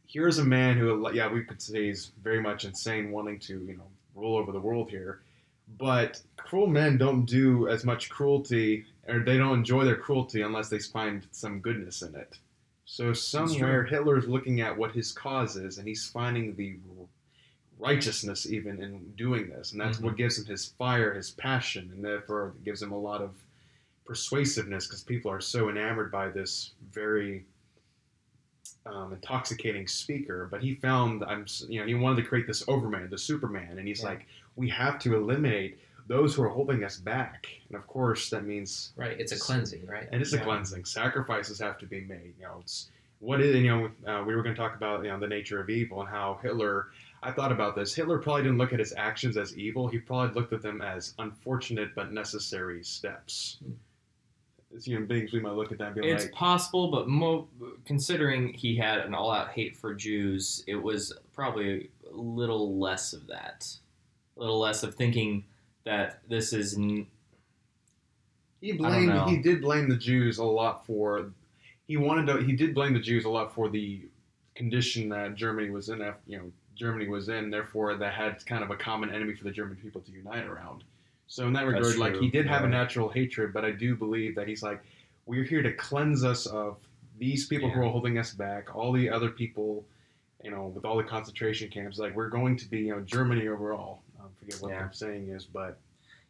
here's 0.08 0.38
a 0.40 0.44
man 0.46 0.78
who, 0.78 1.10
yeah, 1.14 1.32
we 1.32 1.44
could 1.44 1.62
say 1.62 1.88
he's 1.88 2.12
very 2.24 2.42
much 2.42 2.66
insane, 2.66 3.12
wanting 3.12 3.40
to, 3.40 3.60
you 3.66 3.76
know, 3.78 3.84
rule 4.16 4.38
over 4.38 4.52
the 4.52 4.60
world 4.60 4.90
here. 4.90 5.20
But 5.78 6.22
cruel 6.38 6.68
men 6.68 6.98
don't 6.98 7.26
do 7.26 7.68
as 7.68 7.84
much 7.84 8.10
cruelty, 8.10 8.86
or 9.08 9.20
they 9.20 9.38
don't 9.38 9.60
enjoy 9.60 9.84
their 9.84 9.98
cruelty 9.98 10.42
unless 10.44 10.70
they 10.70 10.80
find 10.80 11.28
some 11.32 11.60
goodness 11.60 12.02
in 12.04 12.16
it. 12.16 12.38
So 12.86 13.12
somewhere 13.12 13.84
Hitler's 13.84 14.28
looking 14.30 14.62
at 14.62 14.76
what 14.78 14.94
his 14.94 15.12
cause 15.12 15.58
is, 15.58 15.78
and 15.78 15.86
he's 15.86 16.08
finding 16.08 16.56
the 16.56 16.78
righteousness 17.80 18.46
even 18.50 18.82
in 18.82 19.12
doing 19.16 19.50
this, 19.50 19.72
and 19.72 19.80
that's 19.82 19.98
Mhm. 20.00 20.04
what 20.04 20.18
gives 20.18 20.38
him 20.40 20.46
his 20.46 20.66
fire, 20.66 21.14
his 21.14 21.32
passion, 21.32 21.92
and 21.94 22.04
therefore 22.04 22.50
it 22.58 22.64
gives 22.64 22.82
him 22.82 22.92
a 22.92 22.98
lot 23.00 23.22
of 23.22 23.36
persuasiveness 24.06 24.88
because 24.88 25.04
people 25.04 25.30
are 25.30 25.42
so 25.42 25.70
enamored 25.70 26.12
by 26.12 26.30
this 26.30 26.74
very 26.92 27.46
um, 28.86 29.12
intoxicating 29.12 29.86
speaker. 29.86 30.48
But 30.50 30.62
he 30.62 30.76
found 30.76 31.24
I'm 31.26 31.46
you 31.68 31.80
know 31.82 31.86
he 31.86 31.94
wanted 31.94 32.22
to 32.22 32.28
create 32.28 32.48
this 32.48 32.64
Overman, 32.70 33.10
the 33.10 33.18
Superman, 33.18 33.78
and 33.80 33.88
he's 33.88 34.00
Yeah. 34.02 34.10
like, 34.10 34.26
we 34.56 34.70
have 34.70 34.98
to 35.00 35.16
eliminate 35.16 35.78
those 36.08 36.36
who 36.36 36.44
are 36.44 36.48
holding 36.50 36.86
us 36.86 36.98
back, 36.98 37.48
and 37.68 37.76
of 37.78 37.86
course 37.88 38.30
that 38.30 38.46
means 38.46 38.94
Right. 38.96 39.20
It's 39.20 39.34
a 39.34 39.40
cleansing, 39.40 39.86
right? 39.86 40.08
and 40.12 40.22
it's 40.22 40.32
a 40.32 40.38
cleansing. 40.40 40.86
Sacrifices 40.86 41.60
have 41.60 41.78
to 41.80 41.86
be 41.86 42.02
made. 42.02 42.34
You 42.40 42.46
know, 42.46 42.60
it's 42.62 42.90
what 43.20 43.42
is 43.42 43.54
you 43.56 43.68
know 43.68 43.92
uh, 44.10 44.24
we 44.24 44.34
were 44.36 44.42
going 44.42 44.56
to 44.56 44.60
talk 44.62 44.76
about 44.76 45.04
you 45.04 45.10
know 45.10 45.20
the 45.20 45.28
nature 45.28 45.60
of 45.60 45.70
evil 45.70 46.00
and 46.00 46.10
how 46.10 46.40
Hitler. 46.42 46.88
I 47.24 47.32
thought 47.32 47.52
about 47.52 47.76
this. 47.76 47.94
Hitler 47.96 48.20
probably 48.20 48.44
didn't 48.44 48.58
look 48.58 48.74
at 48.74 48.80
his 48.80 48.94
actions 48.96 49.38
as 49.38 49.58
evil. 49.58 49.88
He 49.88 49.98
probably 49.98 50.34
looked 50.40 50.54
at 50.54 50.62
them 50.62 50.82
as 50.82 51.14
unfortunate 51.20 51.96
but 51.96 52.14
necessary 52.14 52.84
steps. 52.84 53.58
As 54.76 54.86
human 54.86 55.08
beings, 55.08 55.32
we 55.32 55.40
might 55.40 55.54
look 55.54 55.72
at 55.72 55.78
that 55.80 55.94
and 55.94 55.96
be 55.96 56.08
It's 56.08 56.26
like, 56.26 56.34
possible, 56.34 56.92
but 56.92 57.08
mo- 57.08 57.48
considering 57.86 58.54
he 58.54 58.76
had 58.76 59.00
an 59.00 59.14
all-out 59.14 59.50
hate 59.50 59.76
for 59.76 59.94
Jews, 59.94 60.64
it 60.68 60.76
was 60.76 61.14
probably 61.34 61.90
a 62.12 62.16
little 62.16 62.78
less 62.78 63.14
of 63.14 63.26
that, 63.28 63.66
a 64.36 64.40
little 64.40 64.60
less 64.60 64.84
of 64.84 64.94
thinking 64.94 65.46
that 65.86 66.22
this 66.30 66.54
is. 66.54 66.76
N- 66.78 67.08
he 68.62 68.74
blamed. 68.74 69.30
He 69.30 69.38
did 69.38 69.62
blame 69.62 69.90
the 69.90 69.98
Jews 69.98 70.38
a 70.38 70.44
lot 70.44 70.86
for. 70.86 71.32
He 71.88 71.96
wanted 71.98 72.28
to. 72.28 72.44
He 72.44 72.54
did 72.54 72.76
blame 72.76 72.94
the 72.94 73.00
Jews 73.00 73.26
a 73.26 73.30
lot 73.30 73.54
for 73.54 73.70
the 73.70 74.02
condition 74.54 75.10
that 75.10 75.36
Germany 75.36 75.70
was 75.70 75.90
in. 75.90 76.00
You 76.28 76.38
know, 76.38 76.52
Germany 76.78 77.08
was 77.08 77.30
in. 77.30 77.50
Therefore, 77.50 77.96
that 77.96 78.14
had 78.14 78.46
kind 78.46 78.64
of 78.64 78.72
a 78.72 78.76
common 78.76 79.14
enemy 79.14 79.34
for 79.34 79.44
the 79.44 79.52
German 79.52 79.76
people 79.78 80.02
to 80.02 80.12
unite 80.12 80.46
around. 80.46 80.84
So 81.28 81.46
in 81.46 81.54
that 81.54 81.66
regard, 81.66 81.98
like 81.98 82.16
he 82.16 82.30
did 82.30 82.46
have 82.48 82.64
a 82.64 82.68
natural 82.68 83.10
hatred, 83.10 83.52
but 83.52 83.66
I 83.66 83.72
do 83.72 83.96
believe 83.96 84.36
that 84.36 84.48
he's 84.48 84.64
like, 84.64 84.82
we're 85.26 85.44
here 85.44 85.62
to 85.62 85.74
cleanse 85.74 86.24
us 86.24 86.46
of 86.46 86.78
these 87.20 87.48
people 87.48 87.70
who 87.70 87.82
are 87.82 87.90
holding 87.90 88.18
us 88.18 88.32
back, 88.32 88.74
all 88.74 88.94
the 88.94 89.10
other 89.10 89.30
people, 89.30 89.84
you 90.42 90.52
know, 90.52 90.68
with 90.68 90.86
all 90.86 90.96
the 90.96 91.04
concentration 91.04 91.70
camps. 91.70 92.00
Like 92.00 92.16
we're 92.16 92.30
going 92.30 92.56
to 92.58 92.70
be, 92.70 92.80
you 92.80 92.92
know, 92.96 93.02
Germany 93.02 93.50
overall. 93.50 94.00
I 94.20 94.24
forget 94.40 94.62
what 94.62 94.72
Yeah. 94.72 94.88
the 94.88 94.96
saying 94.96 95.30
is, 95.30 95.44
but 95.44 95.78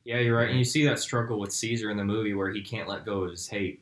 yeah, 0.04 0.18
you're 0.20 0.38
right, 0.38 0.50
and 0.50 0.58
you 0.58 0.66
see 0.66 0.86
that 0.86 0.98
struggle 1.00 1.38
with 1.38 1.52
Caesar 1.52 1.92
in 1.92 1.98
the 1.98 2.04
movie 2.04 2.34
where 2.34 2.50
he 2.50 2.62
can't 2.62 2.88
let 2.88 3.06
go 3.06 3.24
of 3.24 3.32
his 3.32 3.48
hate, 3.48 3.82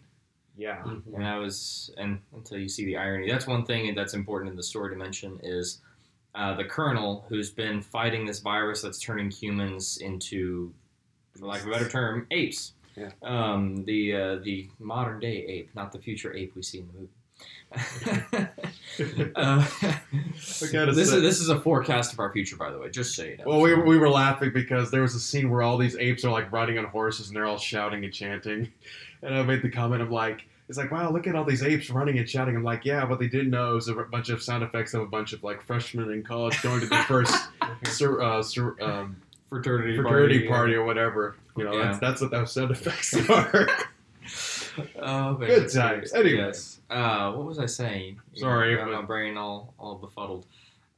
yeah, 0.57 0.83
and 0.83 1.03
that 1.23 1.35
was, 1.37 1.91
and 1.97 2.19
until 2.35 2.57
you 2.57 2.67
see 2.67 2.83
the 2.85 2.97
irony, 2.97 3.29
that's 3.29 3.45
one 3.45 3.63
thing 3.63 3.93
that's 3.93 4.15
important 4.15 4.49
in 4.49 4.57
the 4.57 4.63
story 4.63 4.89
to 4.89 4.97
mention 4.97 5.39
is. 5.43 5.79
Uh, 6.35 6.53
the 6.55 6.65
colonel, 6.65 7.25
who's 7.29 7.49
been 7.49 7.81
fighting 7.81 8.25
this 8.25 8.39
virus 8.39 8.81
that's 8.81 8.99
turning 8.99 9.31
humans 9.31 9.97
into, 9.97 10.73
for 11.33 11.45
lack 11.45 11.61
of 11.61 11.67
a 11.67 11.71
better 11.71 11.87
term, 11.89 12.27
apes. 12.31 12.73
Yeah. 12.97 13.11
Um, 13.23 13.83
the 13.85 14.15
uh, 14.15 14.35
the 14.43 14.69
modern 14.79 15.19
day 15.19 15.45
ape, 15.47 15.69
not 15.75 15.91
the 15.91 15.99
future 15.99 16.33
ape 16.33 16.55
we 16.55 16.61
see 16.61 16.79
in 16.79 16.87
the 16.87 16.93
movie. 16.93 17.09
uh, 19.35 19.65
this 20.31 20.45
say- 20.59 20.77
is 20.77 21.09
this 21.09 21.41
is 21.41 21.49
a 21.49 21.59
forecast 21.59 22.13
of 22.13 22.19
our 22.19 22.31
future, 22.31 22.55
by 22.55 22.71
the 22.71 22.77
way. 22.77 22.89
Just 22.89 23.15
so 23.15 23.23
you 23.23 23.37
know. 23.37 23.43
Well, 23.45 23.61
we, 23.61 23.73
we 23.73 23.97
were 23.97 24.09
laughing 24.09 24.51
because 24.53 24.91
there 24.91 25.01
was 25.01 25.15
a 25.15 25.19
scene 25.19 25.49
where 25.49 25.61
all 25.61 25.77
these 25.77 25.97
apes 25.97 26.23
are 26.23 26.31
like 26.31 26.51
riding 26.51 26.77
on 26.77 26.85
horses 26.85 27.27
and 27.27 27.35
they're 27.35 27.45
all 27.45 27.57
shouting 27.57 28.03
and 28.05 28.13
chanting. 28.13 28.71
And 29.21 29.35
I 29.35 29.43
made 29.43 29.61
the 29.61 29.69
comment 29.69 30.01
of 30.01 30.11
like, 30.11 30.45
it's 30.67 30.77
like, 30.77 30.91
wow, 30.91 31.11
look 31.11 31.27
at 31.27 31.35
all 31.35 31.43
these 31.43 31.61
apes 31.63 31.89
running 31.89 32.17
and 32.17 32.27
shouting. 32.29 32.55
I'm 32.55 32.63
like, 32.63 32.85
yeah, 32.85 33.03
what 33.03 33.19
they 33.19 33.27
didn't 33.27 33.51
know 33.51 33.75
is 33.77 33.87
a 33.87 33.93
bunch 33.93 34.29
of 34.29 34.41
sound 34.41 34.63
effects 34.63 34.93
of 34.93 35.01
a 35.01 35.05
bunch 35.05 35.33
of 35.33 35.43
like 35.43 35.61
freshmen 35.61 36.11
in 36.11 36.23
college 36.23 36.61
going 36.63 36.79
to 36.81 36.87
their 36.87 37.03
first 37.03 37.35
sur, 37.85 38.21
uh, 38.21 38.41
sur, 38.41 38.75
um, 38.81 39.15
fraternity, 39.49 39.95
fraternity 39.95 40.47
party, 40.47 40.73
or 40.73 40.83
whatever. 40.83 41.35
You 41.55 41.63
know, 41.65 41.73
Yeah. 41.73 41.83
that's, 41.85 41.99
that's 41.99 42.21
what 42.21 42.31
those 42.31 42.51
sound 42.51 42.71
effects 42.71 43.13
are. 43.29 43.67
Oh, 44.97 45.37
man, 45.37 45.47
Good 45.47 45.57
times. 45.71 45.71
serious. 45.71 46.13
Anyway. 46.13 46.37
Yes. 46.37 46.79
Uh, 46.89 47.31
what 47.33 47.45
was 47.45 47.59
I 47.59 47.65
saying? 47.65 48.19
Sorry, 48.33 48.75
got 48.75 48.89
my 48.91 49.01
brain 49.01 49.37
all 49.37 49.73
all 49.79 49.95
befuddled. 49.95 50.45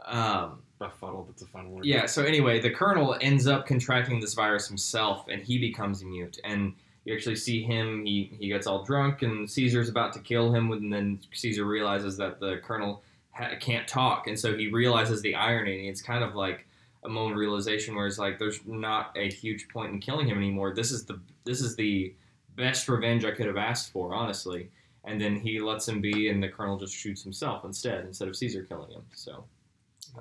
Um, 0.05 0.59
Befuddled, 0.79 1.27
that's 1.27 1.41
a 1.41 1.47
fun 1.47 1.71
word. 1.71 1.85
Yeah, 1.85 2.05
so 2.05 2.23
anyway, 2.23 2.59
the 2.59 2.69
colonel 2.69 3.17
ends 3.19 3.47
up 3.47 3.65
contracting 3.65 4.19
this 4.19 4.35
virus 4.35 4.67
himself, 4.67 5.25
and 5.27 5.41
he 5.41 5.57
becomes 5.57 6.03
mute. 6.03 6.37
And 6.43 6.73
you 7.07 7.13
actually 7.15 7.37
see 7.37 7.63
him, 7.63 8.05
he, 8.05 8.29
he 8.37 8.49
gets 8.49 8.67
all 8.67 8.83
drunk, 8.83 9.21
and 9.21 9.49
Caesar's 9.49 9.87
about 9.87 10.11
to 10.13 10.19
kill 10.19 10.53
him, 10.53 10.69
and 10.73 10.91
then 10.91 11.19
Caesar 11.31 11.63
realizes 11.63 12.17
that 12.17 12.41
the 12.41 12.57
colonel 12.57 13.01
ha- 13.31 13.55
can't 13.61 13.87
talk, 13.87 14.27
and 14.27 14.37
so 14.37 14.57
he 14.57 14.67
realizes 14.67 15.21
the 15.21 15.33
irony, 15.33 15.79
and 15.79 15.87
it's 15.87 16.01
kind 16.01 16.21
of 16.21 16.35
like 16.35 16.67
a 17.05 17.09
moment 17.09 17.31
of 17.35 17.37
realization 17.39 17.95
where 17.95 18.07
it's 18.07 18.19
like, 18.19 18.37
there's 18.39 18.59
not 18.65 19.11
a 19.15 19.29
huge 19.31 19.69
point 19.69 19.93
in 19.93 20.01
killing 20.01 20.27
him 20.27 20.37
anymore. 20.37 20.73
This 20.75 20.91
is 20.91 21.05
the 21.05 21.17
this 21.45 21.61
is 21.61 21.77
the 21.77 22.13
best 22.57 22.89
revenge 22.89 23.23
I 23.23 23.31
could 23.31 23.45
have 23.47 23.55
asked 23.55 23.93
for, 23.93 24.13
honestly. 24.13 24.69
And 25.05 25.21
then 25.21 25.39
he 25.39 25.61
lets 25.61 25.87
him 25.87 26.01
be, 26.01 26.27
and 26.27 26.43
the 26.43 26.49
colonel 26.49 26.77
just 26.77 26.93
shoots 26.93 27.23
himself 27.23 27.63
instead, 27.63 28.03
instead 28.03 28.27
of 28.27 28.35
Caesar 28.35 28.63
killing 28.63 28.91
him. 28.91 29.03
So, 29.13 29.45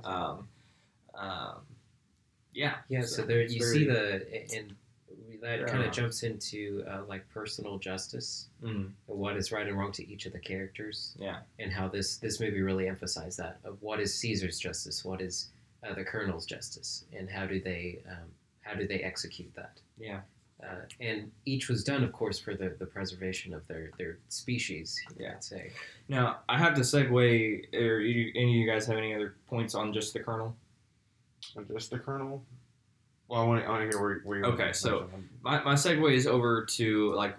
um, 0.05 0.47
um, 1.17 1.57
Yeah. 2.55 2.75
Yeah, 2.89 3.01
so, 3.01 3.23
there 3.23 3.43
you 3.43 3.59
very- 3.59 3.73
see 3.73 3.85
the 3.85 4.57
and 4.57 4.77
that 5.47 5.61
Yeah. 5.61 5.67
kind 5.67 5.83
of 5.85 5.93
jumps 5.93 6.23
into 6.23 6.85
uh, 6.89 7.05
like 7.07 7.29
personal 7.29 7.79
justice 7.79 8.49
Mhm. 8.63 8.69
and 8.69 8.95
what 9.07 9.37
is 9.37 9.53
right 9.53 9.67
and 9.67 9.79
wrong 9.79 9.93
to 9.93 10.07
each 10.13 10.27
of 10.27 10.33
the 10.33 10.39
characters. 10.41 11.17
Yeah. 11.19 11.41
and 11.59 11.73
how 11.73 11.89
this 11.89 12.19
this 12.19 12.41
movie 12.41 12.61
really 12.61 12.89
emphasized 12.89 13.39
that 13.39 13.59
of 13.65 13.81
what 13.83 14.01
is 14.01 14.15
Caesar's 14.15 14.59
justice, 14.59 15.05
what 15.05 15.21
is 15.21 15.51
uh, 15.83 15.95
the 15.95 16.05
Colonel's 16.05 16.47
justice, 16.47 17.05
and 17.13 17.31
how 17.31 17.47
do 17.47 17.61
they 17.61 18.03
um, 18.09 18.29
how 18.63 18.75
do 18.75 18.87
they 18.87 19.01
execute 19.01 19.55
that? 19.55 19.81
Yeah. 19.99 20.23
Uh, 20.63 20.81
and 21.01 21.31
each 21.45 21.69
was 21.69 21.85
done, 21.85 22.03
of 22.03 22.13
course, 22.13 22.39
for 22.39 22.55
the, 22.55 22.71
the 22.71 22.87
preservation 22.87 23.53
of 23.53 23.67
their, 23.69 23.91
their 23.99 24.19
species. 24.31 24.99
Yeah. 25.19 25.33
I'd 25.35 25.45
say. 25.45 25.71
Now 26.09 26.41
I 26.49 26.57
have 26.59 26.75
to 26.75 26.81
segue. 26.81 27.75
Or 27.75 28.01
you, 28.01 28.33
any 28.35 28.53
of 28.53 28.57
you 28.57 28.67
guys 28.67 28.87
have 28.87 28.97
any 28.97 29.15
other 29.15 29.35
points 29.47 29.75
on 29.75 29.93
just 29.93 30.13
the 30.15 30.21
Colonel? 30.21 30.57
Just 31.69 31.91
the 31.91 31.99
Colonel. 31.99 32.43
Well, 33.29 33.41
I 33.41 33.45
want 33.45 33.63
to, 33.63 33.67
I 33.67 33.71
want 33.71 33.83
to 33.83 33.89
hear 33.97 34.01
where, 34.05 34.21
where 34.25 34.39
you're. 34.39 34.47
Okay, 34.49 34.73
so- 34.73 35.09
my, 35.43 35.63
my 35.65 35.75
segue 35.75 36.13
is 36.13 36.27
over 36.27 36.65
to 36.65 37.13
like 37.15 37.37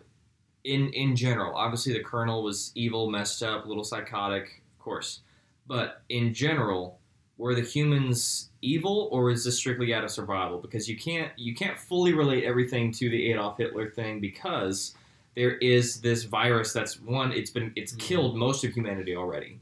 in 0.64 0.90
in 0.94 1.16
general 1.16 1.56
obviously 1.56 1.94
the 1.94 2.04
colonel 2.04 2.42
was 2.44 2.72
evil 2.76 3.10
messed 3.10 3.42
up 3.44 3.66
a 3.66 3.68
little 3.68 3.84
psychotic 3.84 4.64
of 4.78 4.84
course 4.84 5.20
but 5.68 6.02
in 6.10 6.34
general 6.34 7.00
were 7.38 7.54
the 7.54 7.62
humans 7.62 8.50
evil 8.62 9.08
or 9.12 9.30
is 9.30 9.44
this 9.46 9.58
strictly 9.58 9.94
out 9.94 10.04
of 10.04 10.10
survival 10.10 10.58
because 10.58 10.90
you 10.90 10.98
can't 10.98 11.32
you 11.38 11.54
can't 11.54 11.78
fully 11.78 12.12
relate 12.14 12.44
everything 12.44 12.92
to 12.92 13.10
the 13.10 13.32
adolf 13.32 13.58
hitler 13.58 13.90
thing 13.92 14.20
because 14.20 14.96
there 15.36 15.58
is 15.58 16.02
this 16.02 16.24
virus 16.24 16.74
that's 16.74 17.00
one 17.02 17.32
it's 17.32 17.52
been 17.52 17.72
it's 17.76 17.94
Mhm. 17.94 18.00
killed 18.00 18.36
most 18.36 18.64
of 18.66 18.74
humanity 18.74 19.16
already 19.16 19.60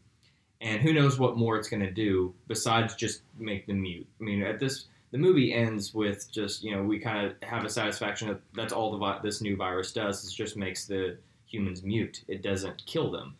and 0.62 0.82
who 0.82 0.94
knows 0.94 1.20
what 1.20 1.36
more 1.38 1.58
it's 1.58 1.68
going 1.68 1.84
to 1.84 1.92
do 1.92 2.34
besides 2.48 2.96
just 2.96 3.22
make 3.38 3.68
them 3.68 3.82
mute 3.82 4.08
i 4.20 4.24
mean 4.24 4.42
at 4.42 4.60
this 4.60 4.86
the 5.16 5.22
movie 5.28 5.54
ends 5.54 5.94
with 5.94 6.30
just 6.30 6.62
you 6.62 6.72
know 6.76 6.84
we 6.84 7.00
kind 7.00 7.26
of 7.26 7.34
have 7.48 7.64
a 7.64 7.70
satisfaction 7.70 8.28
that 8.28 8.42
that's 8.54 8.74
all 8.74 8.92
the 8.92 8.98
vi- 8.98 9.20
this 9.24 9.40
new 9.42 9.56
virus 9.56 9.94
does 9.94 10.24
is 10.26 10.34
just 10.34 10.58
makes 10.58 10.86
the 10.86 11.18
humans 11.48 11.84
mute. 11.84 12.26
It 12.28 12.42
doesn't 12.42 12.86
kill 12.86 13.10
them. 13.12 13.36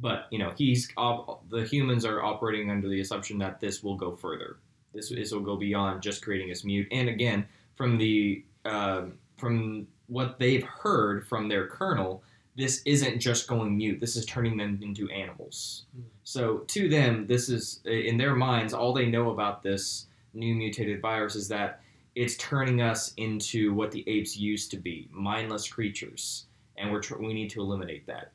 But 0.00 0.26
you 0.30 0.38
know 0.38 0.52
he's 0.56 0.88
op- 0.96 1.46
the 1.50 1.64
humans 1.64 2.06
are 2.06 2.22
operating 2.22 2.70
under 2.70 2.88
the 2.88 3.00
assumption 3.00 3.36
that 3.40 3.60
this 3.60 3.82
will 3.82 3.96
go 3.96 4.16
further. 4.16 4.56
This, 4.94 5.10
this 5.10 5.32
will 5.32 5.40
go 5.50 5.56
beyond 5.56 6.00
just 6.00 6.24
creating 6.24 6.50
us 6.50 6.64
mute. 6.64 6.88
And 6.90 7.10
again 7.10 7.46
from 7.76 7.98
the 7.98 8.42
um, 8.64 9.18
from 9.36 9.86
what 10.06 10.38
they've 10.38 10.64
heard 10.64 11.26
from 11.28 11.48
their 11.48 11.66
colonel 11.66 12.22
this 12.56 12.82
isn't 12.86 13.20
just 13.20 13.46
going 13.46 13.76
mute. 13.76 14.00
This 14.00 14.16
is 14.16 14.24
turning 14.26 14.56
them 14.56 14.80
into 14.82 15.08
animals. 15.10 15.84
Mhm. 15.94 16.04
so 16.24 16.42
to 16.74 16.88
them 16.88 17.26
this 17.26 17.48
is 17.50 17.80
in 17.84 18.16
their 18.16 18.34
minds 18.34 18.72
all 18.72 18.92
they 18.94 19.06
know 19.06 19.30
about 19.30 19.62
this 19.62 20.06
new 20.34 20.54
mutated 20.54 21.00
virus 21.00 21.34
is 21.34 21.48
that 21.48 21.80
it's 22.14 22.36
turning 22.36 22.80
us 22.82 23.12
into 23.16 23.72
what 23.74 23.90
the 23.90 24.04
apes 24.08 24.36
used 24.36 24.70
to 24.70 24.76
be 24.76 25.08
mindless 25.12 25.68
creatures 25.68 26.46
and 26.76 26.90
we're 26.90 27.00
tr- 27.00 27.16
we 27.18 27.32
need 27.32 27.50
to 27.50 27.60
eliminate 27.60 28.06
that 28.06 28.32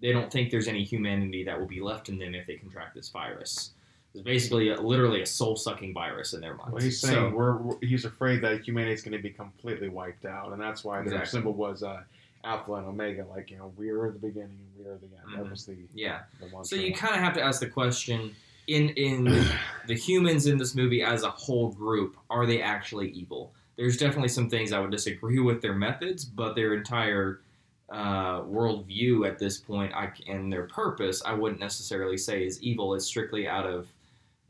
they 0.00 0.12
don't 0.12 0.30
think 0.30 0.50
there's 0.50 0.68
any 0.68 0.84
humanity 0.84 1.42
that 1.44 1.58
will 1.58 1.66
be 1.66 1.80
left 1.80 2.08
in 2.08 2.18
them 2.18 2.34
if 2.34 2.46
they 2.46 2.56
contract 2.56 2.94
this 2.94 3.08
virus 3.10 3.70
it's 4.14 4.22
basically 4.22 4.70
a, 4.70 4.80
literally 4.80 5.20
a 5.22 5.26
soul-sucking 5.26 5.92
virus 5.92 6.32
in 6.32 6.40
their 6.40 6.54
minds 6.54 6.72
Well, 6.72 6.82
he's 6.82 7.00
So- 7.00 7.08
saying 7.08 7.32
we're, 7.34 7.56
we're- 7.58 7.86
he's 7.86 8.04
afraid 8.06 8.42
that 8.42 8.62
humanity 8.62 8.94
is 8.94 9.02
going 9.02 9.16
to 9.16 9.22
be 9.22 9.28
completely 9.30 9.90
wiped 9.90 10.24
out, 10.24 10.52
and 10.52 10.60
that's 10.60 10.82
why 10.84 10.94
their 10.96 11.04
Exactly. 11.04 11.26
symbol 11.28 11.52
was 11.52 11.82
uh, 11.82 12.02
Alpha 12.42 12.72
and 12.74 12.86
Omega. 12.86 13.26
Like 13.28 13.50
you 13.50 13.58
know, 13.58 13.74
we 13.76 13.90
are 13.90 14.10
the 14.10 14.18
beginning 14.18 14.56
and 14.74 14.84
we 14.86 14.90
are 14.90 14.96
the 14.96 15.04
end. 15.06 15.26
Mhm. 15.34 15.36
That 15.42 15.50
was 15.50 15.66
the 15.66 15.76
yeah 15.92 16.20
the 16.40 16.48
so 16.64 16.76
you 16.76 16.94
kind 16.94 17.14
of 17.14 17.20
have 17.20 17.34
to 17.34 17.42
ask 17.42 17.60
the 17.60 17.68
question 17.68 18.34
in 18.66 18.90
in 18.90 19.24
the 19.86 19.94
humans 19.94 20.46
in 20.46 20.58
this 20.58 20.74
movie 20.74 21.02
as 21.02 21.22
a 21.22 21.30
whole 21.30 21.70
group 21.70 22.16
are 22.30 22.46
they 22.46 22.60
actually 22.60 23.10
evil? 23.10 23.52
There's 23.76 23.96
definitely 23.96 24.28
some 24.28 24.48
things 24.48 24.72
i 24.72 24.80
would 24.80 24.90
disagree 24.90 25.38
with 25.38 25.60
their 25.60 25.74
methods 25.74 26.24
but 26.24 26.54
their 26.54 26.74
entire 26.74 27.40
uh, 27.88 28.40
worldview 28.40 29.28
at 29.28 29.38
this 29.38 29.58
point 29.58 29.94
I, 29.94 30.10
and 30.28 30.52
their 30.52 30.64
purpose 30.64 31.22
i 31.24 31.32
wouldn't 31.32 31.60
necessarily 31.60 32.16
say 32.16 32.44
is 32.44 32.62
evil. 32.62 32.94
It's 32.94 33.06
strictly 33.06 33.46
out 33.46 33.66
of 33.66 33.86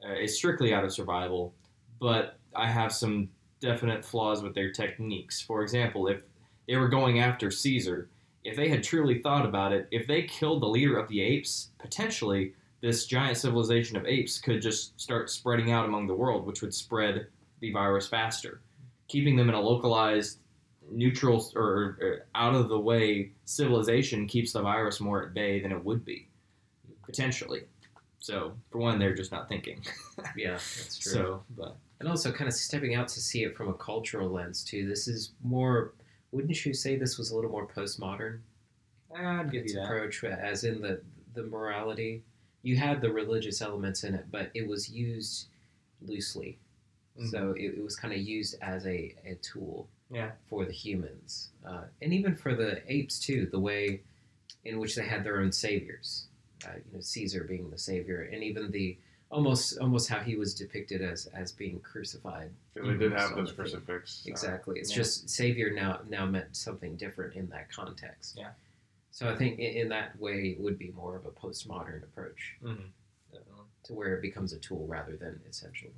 uh, 0.05 0.13
it's 0.13 0.37
strictly 0.37 0.73
out 0.73 0.85
of 0.85 0.93
survival. 0.93 1.53
But 2.01 2.39
i 2.55 2.67
have 2.67 2.93
some 2.93 3.29
definite 3.61 4.05
flaws 4.05 4.43
with 4.43 4.55
their 4.55 4.71
techniques. 4.71 5.41
For 5.41 5.63
example 5.63 6.09
if 6.09 6.23
they 6.67 6.77
were 6.77 6.89
going 6.89 7.21
after 7.21 7.51
caesar 7.51 8.09
if 8.45 8.55
they 8.55 8.69
had 8.69 8.85
truly 8.85 9.19
thought 9.19 9.45
about 9.45 9.73
it 9.73 9.89
if 9.91 10.07
they 10.07 10.23
killed 10.23 10.63
the 10.63 10.69
leader 10.69 10.97
of 10.97 11.09
the 11.09 11.21
apes 11.21 11.71
potentially 11.79 12.55
this 12.87 13.05
giant 13.05 13.37
civilization 13.37 13.97
of 13.97 14.07
apes 14.07 14.39
could 14.39 14.63
just 14.63 14.99
start 15.01 15.29
spreading 15.29 15.73
out 15.73 15.87
among 15.87 16.07
the 16.07 16.15
world, 16.15 16.47
which 16.47 16.63
would 16.63 16.73
spread 16.73 17.27
the 17.59 17.73
virus 17.73 18.07
faster. 18.07 18.61
Keeping 19.09 19.35
them 19.35 19.49
in 19.49 19.57
a 19.57 19.61
localized, 19.61 20.39
neutral, 20.89 21.51
or, 21.57 21.99
or 22.01 22.27
out 22.37 22.55
of 22.55 22.69
the 22.69 22.79
way 22.79 23.33
civilization 23.45 24.29
keeps 24.29 24.53
the 24.53 24.63
virus 24.63 25.01
more 25.01 25.27
at 25.27 25.35
bay 25.35 25.61
than 25.61 25.73
it 25.73 25.85
would 25.85 26.05
be, 26.05 26.29
potentially. 27.05 27.63
So, 28.21 28.53
for 28.71 28.79
one, 28.79 29.01
they're 29.01 29.17
just 29.17 29.33
not 29.33 29.49
thinking. 29.49 29.83
Yeah, 30.37 30.53
that's 30.53 30.99
true. 30.99 31.13
So, 31.13 31.43
but 31.57 31.77
and 32.01 32.09
also 32.09 32.33
kind 32.33 32.49
of 32.49 32.55
stepping 32.55 32.95
out 32.95 33.09
to 33.09 33.21
see 33.21 33.45
it 33.45 33.55
from 33.55 33.69
a 33.69 33.75
cultural 33.75 34.31
lens 34.31 34.65
too. 34.65 34.89
This 34.89 35.09
is 35.09 35.33
more. 35.43 35.93
Wouldn't 36.33 36.65
you 36.65 36.73
say 36.73 36.97
this 36.97 37.19
was 37.19 37.31
a 37.31 37.37
little 37.37 37.51
more 37.51 37.67
postmodern? 37.67 38.41
I'd 39.15 39.51
give 39.53 39.65
its 39.65 39.75
you 39.75 39.81
that. 39.81 39.87
approach, 39.87 40.25
uh, 40.25 40.29
as 40.29 40.65
in 40.65 40.81
the 40.81 41.03
the 41.35 41.43
morality. 41.43 42.23
You 42.67 42.77
had 42.77 43.01
the 43.01 43.13
religious 43.13 43.63
elements 43.63 44.03
in 44.03 44.13
it, 44.15 44.27
but 44.33 44.51
it 44.53 44.67
was 44.67 44.91
used 44.91 45.47
loosely. 46.03 46.59
Mhm. 47.17 47.31
So 47.31 47.53
it, 47.53 47.75
it 47.79 47.85
was 47.85 47.95
kind 47.95 48.13
of 48.13 48.19
used 48.21 48.57
as 48.61 48.85
a, 48.87 49.15
a 49.25 49.37
tool 49.37 49.89
Yeah. 50.11 50.33
for 50.49 50.65
the 50.65 50.73
humans, 50.73 51.51
uh, 51.65 51.85
and 52.03 52.13
even 52.13 52.35
for 52.35 52.57
the 52.57 52.83
apes 52.93 53.21
too. 53.21 53.47
The 53.47 53.61
way 53.61 54.03
in 54.65 54.81
which 54.81 54.97
they 54.97 55.05
had 55.07 55.23
their 55.23 55.39
own 55.41 55.53
saviors, 55.53 56.27
uh, 56.67 56.73
you 56.75 56.93
know, 56.95 57.01
Caesar 57.01 57.45
being 57.45 57.71
the 57.71 57.79
savior, 57.79 58.23
and 58.33 58.43
even 58.43 58.73
the 58.73 58.99
almost 59.31 59.79
almost 59.79 60.09
how 60.09 60.19
he 60.21 60.35
was 60.37 60.53
depicted 60.53 61.01
as 61.03 61.27
as 61.29 61.53
being 61.53 61.79
crucified. 61.81 62.51
they 62.75 62.97
did 62.97 63.13
have 63.13 63.37
those 63.37 63.53
I 63.53 63.55
crucifix. 63.55 64.25
uh, 64.27 64.31
Exactly. 64.31 64.81
It's 64.81 64.91
Yeah. 64.91 64.97
just 65.03 65.31
savior 65.31 65.71
now 65.73 66.01
now 66.09 66.27
meant 66.27 66.57
something 66.57 66.97
different 66.97 67.35
in 67.37 67.49
that 67.51 67.71
context. 67.71 68.37
Yeah. 68.37 68.51
So 69.17 69.31
I 69.31 69.35
think 69.35 69.59
in, 69.59 69.77
in 69.77 69.89
that 69.89 70.21
way 70.21 70.55
it 70.59 70.61
would 70.61 70.79
be 70.79 70.91
more 70.95 71.17
of 71.17 71.25
a 71.25 71.31
postmodern 71.31 72.03
approach 72.03 72.57
Mm-hmm. 72.63 72.83
Definitely. 73.33 73.65
to 73.85 73.95
where 73.95 74.15
it 74.15 74.21
becomes 74.21 74.53
a 74.53 74.59
tool 74.59 74.87
rather 74.87 75.17
than 75.17 75.41
essential. 75.49 75.89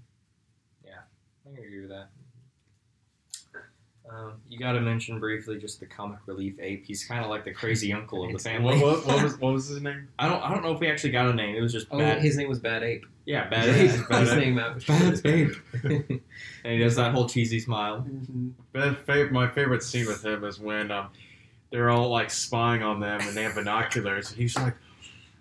Yeah, 0.84 1.00
I 1.44 1.48
can 1.56 1.64
agree 1.64 1.80
with 1.80 1.90
that. 1.90 2.10
Um, 4.08 4.34
you 4.48 4.56
got 4.58 4.72
to 4.72 4.80
mention 4.80 5.18
briefly 5.18 5.58
just 5.58 5.80
the 5.80 5.86
comic 5.86 6.20
relief 6.26 6.54
ape. 6.60 6.86
He's 6.86 7.04
kind 7.04 7.22
of 7.24 7.28
like 7.28 7.44
the 7.44 7.52
crazy 7.52 7.92
uncle 7.98 8.24
of 8.24 8.32
the 8.32 8.38
family. 8.38 8.80
What, 8.80 8.98
what, 8.98 9.06
what 9.06 9.22
was 9.24 9.36
what 9.38 9.52
was 9.52 9.66
his 9.66 9.82
name? 9.82 10.08
I 10.18 10.28
don't. 10.28 10.40
I 10.42 10.50
don't 10.54 10.62
know 10.62 10.72
if 10.72 10.78
we 10.80 10.88
actually 10.88 11.10
got 11.10 11.26
a 11.28 11.34
name. 11.34 11.56
It 11.56 11.60
was 11.60 11.72
just 11.72 11.88
Oh, 11.90 11.98
bad. 11.98 12.22
his 12.22 12.36
name 12.36 12.48
was 12.48 12.60
Bad 12.60 12.84
Ape. 12.84 13.04
yeah, 13.26 13.48
bad 13.48 13.68
ape. 13.74 14.08
Bad 14.08 14.20
his 14.20 14.30
Ape. 14.30 14.38
name 14.38 14.58
out. 14.60 14.86
Bad 14.86 15.20
ape. 15.26 15.50
and 15.82 16.20
he 16.72 16.78
does 16.78 16.94
that 16.96 17.12
whole 17.12 17.28
cheesy 17.28 17.58
smile. 17.60 18.06
Ben, 18.72 18.96
fav- 19.08 19.32
my 19.32 19.48
favorite 19.48 19.82
scene 19.82 20.06
with 20.06 20.24
him 20.24 20.44
is 20.44 20.58
when 20.60 20.90
um, 20.92 21.08
they're 21.70 21.90
all 21.90 22.08
like 22.08 22.30
spying 22.30 22.82
on 22.82 23.00
them 23.00 23.20
and 23.20 23.36
they 23.36 23.42
have 23.42 23.54
binoculars, 23.54 24.30
and 24.30 24.38
he's 24.40 24.56
like, 24.56 24.74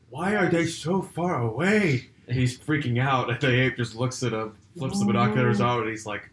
"Why 0.10 0.36
are 0.36 0.50
they 0.50 0.66
so 0.66 1.02
far 1.02 1.42
away?" 1.42 2.10
And 2.28 2.36
he's 2.38 2.58
freaking 2.58 3.00
out, 3.00 3.30
and 3.30 3.40
the 3.40 3.62
ape 3.62 3.78
just 3.78 3.96
looks 3.96 4.22
at 4.24 4.34
him, 4.34 4.56
flips 4.78 5.00
the 5.00 5.06
oh. 5.06 5.08
binoculars 5.08 5.62
out, 5.62 5.82
and 5.82 5.90
he's 5.90 6.06
like, 6.06 6.30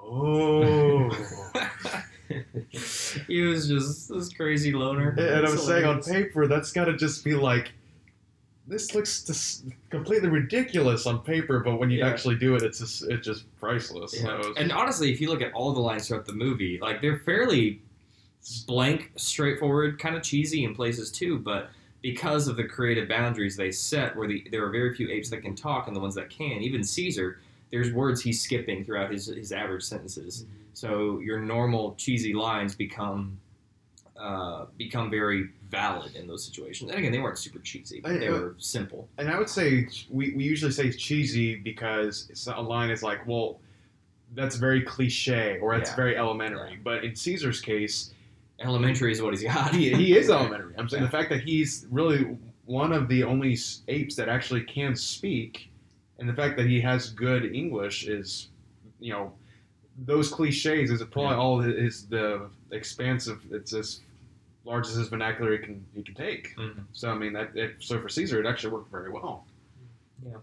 "Oh." 0.00 1.10
he 3.28 3.42
was 3.42 3.68
just 3.68 4.08
this 4.08 4.32
crazy 4.32 4.72
loner. 4.72 5.10
and 5.10 5.20
I 5.20 5.42
It's 5.42 5.52
was 5.52 5.66
saying 5.66 5.84
on 5.84 6.02
paper, 6.02 6.46
that's 6.46 6.72
got 6.72 6.86
to 6.86 6.96
just 6.96 7.24
be 7.24 7.34
like. 7.34 7.72
This 8.66 8.94
looks 8.94 9.22
just 9.24 9.66
completely 9.90 10.30
ridiculous 10.30 11.04
on 11.04 11.18
paper, 11.20 11.60
but 11.60 11.78
when 11.78 11.90
you 11.90 11.98
Yeah. 11.98 12.08
actually 12.08 12.36
do 12.36 12.54
it, 12.54 12.62
it's 12.62 12.78
just 12.78 13.02
it's 13.10 13.26
just 13.26 13.44
priceless. 13.60 14.14
Yeah. 14.16 14.22
So 14.22 14.38
it's- 14.38 14.54
And 14.56 14.72
honestly, 14.72 15.12
if 15.12 15.20
you 15.20 15.28
look 15.28 15.42
at 15.42 15.52
all 15.52 15.74
the 15.74 15.80
lines 15.80 16.08
throughout 16.08 16.24
the 16.24 16.32
movie, 16.32 16.78
like 16.80 17.02
they're 17.02 17.18
fairly 17.18 17.82
blank, 18.66 19.12
straightforward, 19.16 19.98
kind 19.98 20.16
of 20.16 20.22
cheesy 20.22 20.64
in 20.64 20.74
places 20.74 21.10
too. 21.10 21.38
But 21.38 21.70
because 22.02 22.48
of 22.48 22.56
the 22.56 22.64
creative 22.64 23.08
boundaries 23.08 23.56
they 23.56 23.70
set, 23.70 24.14
where 24.16 24.28
the, 24.28 24.44
there 24.50 24.64
are 24.64 24.70
very 24.70 24.94
few 24.94 25.08
apes 25.10 25.30
that 25.30 25.42
can 25.42 25.54
talk, 25.54 25.86
and 25.86 25.96
the 25.96 26.00
ones 26.00 26.14
that 26.14 26.30
can, 26.30 26.62
even 26.62 26.84
Caesar, 26.84 27.40
there's 27.70 27.92
words 27.92 28.20
he's 28.22 28.40
skipping 28.40 28.84
throughout 28.84 29.10
his 29.10 29.26
his 29.26 29.52
average 29.52 29.82
sentences. 29.82 30.44
So 30.74 31.20
your 31.20 31.38
normal 31.40 31.94
cheesy 31.96 32.34
lines 32.34 32.74
become 32.74 33.38
uh, 34.16 34.66
become 34.78 35.10
very 35.10 35.48
valid 35.70 36.14
in 36.14 36.26
those 36.26 36.44
situations. 36.44 36.90
And 36.90 36.98
again, 36.98 37.10
they 37.10 37.18
weren't 37.18 37.38
super 37.38 37.58
cheesy; 37.58 38.00
but 38.00 38.20
they 38.20 38.28
uh, 38.28 38.32
were 38.32 38.54
simple. 38.58 39.08
And 39.18 39.28
I 39.28 39.38
would 39.38 39.48
say 39.48 39.88
we, 40.10 40.34
we 40.34 40.44
usually 40.44 40.70
say 40.72 40.92
cheesy 40.92 41.56
because 41.56 42.26
it's 42.30 42.46
a 42.46 42.52
line 42.60 42.90
is 42.90 43.02
like, 43.02 43.26
well, 43.26 43.58
that's 44.34 44.56
very 44.56 44.82
cliche 44.82 45.58
or 45.60 45.76
that's 45.76 45.90
Yeah. 45.90 45.96
very 45.96 46.16
elementary. 46.16 46.72
Yeah. 46.72 46.76
But 46.84 47.04
in 47.04 47.16
Caesar's 47.16 47.60
case, 47.60 48.12
Elementary 48.60 49.12
is 49.12 49.20
what 49.20 49.32
he's 49.34 49.42
got. 49.42 49.74
he, 49.74 49.92
he 49.92 50.16
is 50.16 50.30
elementary. 50.30 50.74
I'm 50.78 50.88
saying 50.88 51.02
Yeah. 51.02 51.08
the 51.08 51.16
fact 51.16 51.28
that 51.30 51.40
he's 51.42 51.86
really 51.90 52.36
one 52.66 52.92
of 52.92 53.08
the 53.08 53.24
only 53.24 53.58
apes 53.88 54.14
that 54.16 54.28
actually 54.28 54.62
can 54.62 54.94
speak, 54.96 55.70
and 56.18 56.28
the 56.28 56.32
fact 56.34 56.56
that 56.56 56.66
he 56.66 56.80
has 56.80 57.10
good 57.10 57.54
English 57.54 58.06
is, 58.06 58.48
you 59.00 59.12
know, 59.12 59.32
those 60.06 60.28
cliches 60.28 60.90
is 60.90 61.02
probably 61.02 61.32
Yeah. 61.32 61.36
all 61.36 61.60
his 61.60 62.06
the 62.06 62.48
expansive. 62.70 63.42
It's 63.50 63.72
as 63.74 64.00
large 64.64 64.86
as 64.86 64.94
his 64.94 65.08
vernacular 65.08 65.52
he 65.52 65.58
can 65.58 65.84
he 65.94 66.02
can 66.02 66.14
take. 66.14 66.56
Mhm. 66.56 66.84
So 66.92 67.10
I 67.10 67.14
mean 67.18 67.32
that 67.34 67.54
it, 67.56 67.76
so 67.80 68.00
for 68.00 68.08
Caesar 68.08 68.40
it 68.40 68.46
actually 68.46 68.72
worked 68.72 68.90
very 68.90 69.10
well. 69.10 69.44
Yeah. 70.24 70.36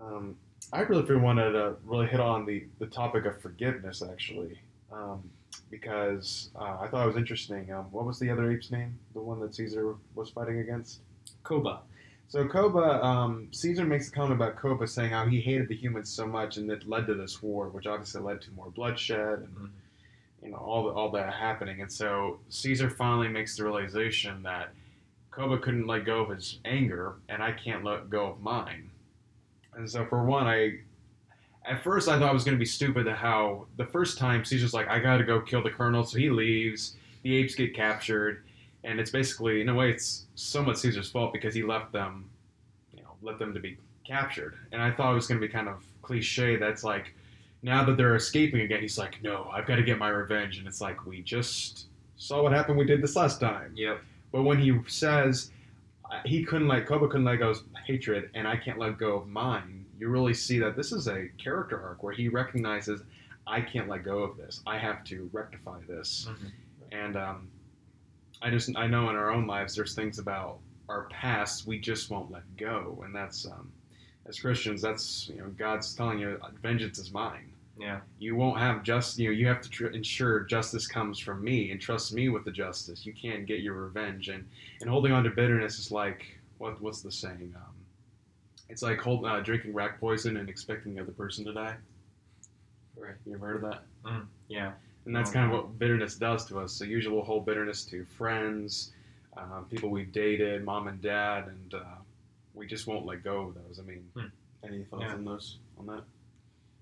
Um, 0.00 0.36
I 0.72 0.80
really 0.82 1.04
feel 1.06 1.18
wanted 1.18 1.52
to 1.52 1.76
really 1.84 2.06
hit 2.06 2.20
on 2.20 2.46
the 2.46 2.64
the 2.78 2.86
topic 2.86 3.24
of 3.26 3.40
forgiveness 3.40 4.02
actually, 4.02 4.58
um, 4.92 5.22
because 5.70 6.50
uh, 6.56 6.78
I 6.80 6.88
thought 6.88 7.04
it 7.04 7.06
was 7.06 7.16
interesting. 7.16 7.72
Um, 7.72 7.84
what 7.92 8.04
was 8.04 8.18
the 8.18 8.30
other 8.30 8.50
ape's 8.50 8.70
name? 8.70 8.98
The 9.14 9.20
one 9.20 9.40
that 9.40 9.54
Caesar 9.54 9.94
was 10.14 10.30
fighting 10.30 10.58
against. 10.58 11.00
Koba. 11.42 11.80
So 12.28 12.46
Koba, 12.46 13.04
um, 13.04 13.48
Caesar 13.50 13.84
makes 13.84 14.08
a 14.08 14.12
comment 14.12 14.34
about 14.34 14.56
Koba 14.56 14.86
saying 14.86 15.10
how 15.10 15.26
he 15.26 15.40
hated 15.40 15.68
the 15.68 15.74
humans 15.76 16.10
so 16.10 16.26
much, 16.26 16.56
and 16.58 16.70
it 16.70 16.88
led 16.88 17.06
to 17.06 17.14
this 17.14 17.42
war, 17.42 17.68
which 17.68 17.86
obviously 17.86 18.20
led 18.20 18.40
to 18.42 18.50
more 18.52 18.70
bloodshed 18.70 19.40
and 19.40 19.48
Mhm. 19.56 19.70
you 20.42 20.50
know 20.50 20.56
all 20.58 20.84
the, 20.84 20.90
all 20.90 21.10
that 21.10 21.32
happening. 21.34 21.80
And 21.80 21.92
so 21.92 22.38
Caesar 22.48 22.88
finally 22.90 23.28
makes 23.28 23.56
the 23.56 23.64
realization 23.64 24.42
that 24.44 24.72
Koba 25.30 25.58
couldn't 25.58 25.86
let 25.86 26.04
go 26.04 26.20
of 26.22 26.30
his 26.30 26.58
anger, 26.64 27.14
and 27.28 27.42
I 27.42 27.52
can't 27.52 27.84
let 27.84 28.10
go 28.10 28.26
of 28.26 28.40
mine. 28.40 28.90
And 29.74 29.88
so 29.88 30.04
for 30.06 30.24
one, 30.24 30.46
I 30.46 30.80
at 31.64 31.82
first 31.82 32.08
I 32.08 32.18
thought 32.18 32.30
it 32.30 32.34
was 32.34 32.44
going 32.44 32.56
to 32.56 32.60
be 32.60 32.66
stupid 32.66 33.06
that 33.06 33.16
how 33.16 33.66
the 33.76 33.86
first 33.86 34.18
time 34.18 34.44
Caesar's 34.44 34.74
like, 34.74 34.88
I 34.88 34.98
got 34.98 35.18
to 35.18 35.24
go 35.24 35.40
kill 35.40 35.62
the 35.62 35.70
colonel, 35.70 36.04
so 36.04 36.18
he 36.18 36.30
leaves. 36.30 36.96
The 37.22 37.36
apes 37.36 37.54
get 37.54 37.74
captured, 37.74 38.44
and 38.84 38.98
it's 38.98 39.10
basically 39.10 39.60
in 39.60 39.68
a 39.68 39.74
way 39.74 39.90
it's 39.90 40.24
somewhat 40.36 40.78
Caesar's 40.78 41.10
fault 41.10 41.32
because 41.32 41.54
he 41.54 41.62
left 41.62 41.92
them, 41.92 42.30
you 42.94 43.02
know, 43.02 43.10
let 43.20 43.38
them 43.38 43.52
to 43.52 43.60
be 43.60 43.76
captured. 44.06 44.56
And 44.72 44.80
I 44.80 44.90
thought 44.90 45.12
it 45.12 45.14
was 45.14 45.26
going 45.26 45.40
to 45.40 45.46
be 45.46 45.52
kind 45.52 45.68
of 45.68 45.84
cliche. 46.02 46.56
That's 46.56 46.82
like 46.82 47.14
now 47.62 47.84
that 47.84 47.96
they're 47.96 48.16
escaping 48.16 48.62
again, 48.62 48.80
he's 48.80 48.98
like, 48.98 49.22
no, 49.22 49.50
I've 49.52 49.66
got 49.66 49.76
to 49.76 49.82
get 49.82 49.98
my 49.98 50.08
revenge. 50.08 50.58
And 50.58 50.66
it's 50.66 50.80
like 50.80 51.04
we 51.04 51.20
just 51.22 51.86
saw 52.16 52.42
what 52.42 52.52
happened. 52.52 52.78
We 52.78 52.86
did 52.86 53.02
this 53.02 53.16
last 53.16 53.38
time. 53.38 53.72
Yep. 53.76 54.00
But 54.32 54.42
when 54.42 54.58
he 54.58 54.78
says 54.86 55.50
uh, 56.10 56.20
he 56.24 56.42
couldn't 56.42 56.68
let 56.68 56.86
Koba 56.86 57.06
couldn't 57.08 57.24
let 57.24 57.36
go 57.36 57.50
of 57.50 57.62
hatred, 57.86 58.30
and 58.34 58.48
I 58.48 58.56
can't 58.56 58.78
let 58.78 58.98
go 58.98 59.16
of 59.16 59.28
mine, 59.28 59.79
you 60.00 60.08
really 60.08 60.34
see 60.34 60.58
that 60.58 60.74
this 60.76 60.90
is 60.92 61.06
a 61.06 61.28
character 61.38 61.80
arc 61.80 62.02
where 62.02 62.12
he 62.14 62.28
recognizes 62.28 63.02
I 63.46 63.60
can't 63.60 63.88
let 63.88 64.02
go 64.04 64.20
of 64.22 64.36
this. 64.36 64.60
I 64.66 64.78
have 64.78 65.04
to 65.04 65.28
rectify 65.32 65.80
this. 65.88 66.26
Mhm. 66.28 66.50
And 66.92 67.16
um, 67.16 67.48
I 68.42 68.50
just 68.50 68.76
I 68.76 68.86
know 68.86 69.10
in 69.10 69.16
our 69.16 69.30
own 69.30 69.46
lives 69.46 69.74
there's 69.76 69.94
things 69.94 70.18
about 70.18 70.58
our 70.88 71.04
past 71.04 71.66
we 71.66 71.78
just 71.78 72.10
won't 72.10 72.30
let 72.32 72.42
go, 72.56 73.00
and 73.04 73.14
that's 73.14 73.46
um, 73.46 73.70
as 74.26 74.40
Christians 74.40 74.80
that's 74.82 75.28
you 75.28 75.36
know 75.36 75.48
God's 75.58 75.94
telling 75.94 76.18
you 76.18 76.38
vengeance 76.62 76.98
is 76.98 77.12
mine 77.12 77.52
Yeah. 77.78 78.00
you 78.18 78.34
won't 78.36 78.58
have 78.58 78.82
just 78.82 79.18
you 79.18 79.26
know 79.28 79.32
you 79.32 79.46
have 79.46 79.60
to 79.62 79.70
tr- 79.70 79.86
ensure 79.88 80.40
justice 80.40 80.86
comes 80.86 81.18
from 81.18 81.42
me 81.44 81.70
and 81.70 81.80
trust 81.80 82.12
me 82.12 82.28
with 82.28 82.44
the 82.44 82.50
justice 82.52 83.04
you 83.06 83.12
can't 83.14 83.46
get 83.46 83.60
your 83.60 83.74
revenge 83.74 84.28
and 84.28 84.46
and 84.80 84.90
holding 84.90 85.12
on 85.12 85.24
to 85.24 85.30
bitterness 85.30 85.78
is 85.78 85.90
like 85.90 86.26
what 86.58 86.80
what's 86.82 87.00
the 87.02 87.10
saying 87.12 87.52
um 87.56 87.74
it's 88.70 88.82
like 88.82 88.98
hold, 89.00 89.24
uh, 89.26 89.40
drinking 89.40 89.74
rat 89.74 89.98
poison 90.00 90.36
and 90.38 90.48
expecting 90.48 90.94
the 90.94 91.02
other 91.02 91.12
person 91.12 91.44
to 91.44 91.52
die 91.52 91.76
Right. 92.96 93.14
you 93.26 93.34
ever 93.34 93.46
heard 93.46 93.64
of 93.64 93.70
that 93.70 93.82
Yeah. 94.48 94.72
and 95.06 95.14
that's 95.16 95.30
kind 95.30 95.46
of 95.46 95.52
what 95.56 95.78
bitterness 95.78 96.16
does 96.16 96.44
to 96.46 96.58
us 96.60 96.72
so 96.72 96.84
usually 96.84 97.14
we'll 97.14 97.24
hold 97.24 97.46
bitterness 97.46 97.84
to 97.86 98.04
friends 98.04 98.92
um, 99.36 99.66
people 99.70 99.88
we've 99.90 100.12
dated 100.12 100.64
mom 100.64 100.88
and 100.88 101.00
dad 101.00 101.46
and 101.48 101.74
uh, 101.74 101.84
we 102.54 102.66
just 102.66 102.86
won't 102.86 103.06
let 103.06 103.22
go 103.24 103.42
of 103.48 103.54
those 103.54 103.78
i 103.78 103.82
mean 103.82 104.04
Hmm. 104.14 104.26
any 104.64 104.84
thoughts 104.84 105.04
Yeah. 105.06 105.14
on 105.14 105.24
those 105.24 105.58
on 105.78 105.86
that 105.86 106.02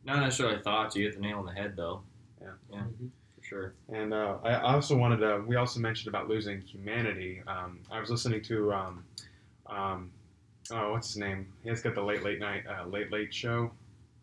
Not 0.04 0.20
necessarily 0.20 0.60
thoughts. 0.62 0.96
You 0.96 1.04
hit 1.04 1.14
the 1.16 1.20
nail 1.20 1.38
on 1.38 1.44
the 1.46 1.52
head, 1.52 1.74
though. 1.76 2.02
Yeah. 2.40 2.52
Yeah. 2.72 2.78
Mhm. 2.82 3.10
For 3.36 3.44
sure. 3.44 3.74
And 3.92 4.14
uh, 4.14 4.38
I 4.44 4.54
also 4.74 4.96
wanted 4.96 5.18
to. 5.18 5.42
We 5.46 5.56
also 5.56 5.80
mentioned 5.80 6.08
about 6.08 6.28
losing 6.28 6.60
humanity. 6.62 7.42
Um, 7.46 7.80
I 7.90 8.00
was 8.00 8.08
listening 8.08 8.40
to. 8.44 8.72
Um, 8.72 9.04
um, 9.66 10.10
oh, 10.72 10.92
what's 10.92 11.08
his 11.08 11.16
name? 11.16 11.46
He's 11.64 11.82
got 11.82 11.94
the 11.94 12.02
late 12.02 12.22
late 12.22 12.40
night 12.40 12.64
uh, 12.66 12.86
late 12.86 13.10
late 13.12 13.32
show. 13.32 13.70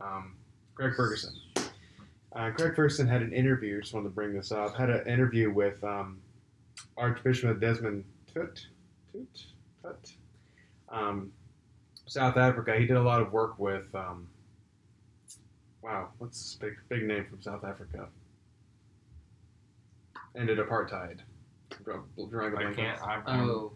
Um, 0.01 0.36
Craig 0.75 0.93
Ferguson. 0.95 1.34
Uh, 2.36 2.51
Craig 2.51 2.75
Ferguson 2.75 3.08
had 3.08 3.21
an 3.21 3.31
interview. 3.34 3.79
Just 3.81 3.93
wanted 3.93 4.10
to 4.10 4.15
bring 4.15 4.34
this 4.34 4.51
up. 4.51 4.75
Had 4.75 4.89
an 4.89 5.08
interview 5.08 5.49
with 5.51 5.81
um, 5.84 6.19
Archbishop 6.97 7.60
Desmond 7.62 8.03
Tut. 8.34 8.60
Tut. 9.13 9.43
Tut. 9.81 10.12
Um, 10.89 11.31
South 12.08 12.36
Africa. 12.38 12.75
He 12.77 12.86
did 12.86 12.97
a 12.97 13.01
lot 13.01 13.21
of 13.21 13.31
work 13.31 13.58
with. 13.58 13.93
Um, 13.95 14.27
wow, 15.81 16.10
what's 16.17 16.39
this 16.41 16.55
big 16.55 16.73
big 16.89 17.03
name 17.08 17.25
from 17.25 17.41
South 17.41 17.63
Africa? 17.63 18.08
ended 20.38 20.58
apartheid. 20.60 21.19
Drawing 21.86 22.53
a 22.53 22.58
I 22.58 22.62
blank 22.62 22.75
can't. 22.75 23.01
on- 23.01 23.10
I, 23.10 23.13
I'm- 23.31 23.49
Oh, 23.49 23.71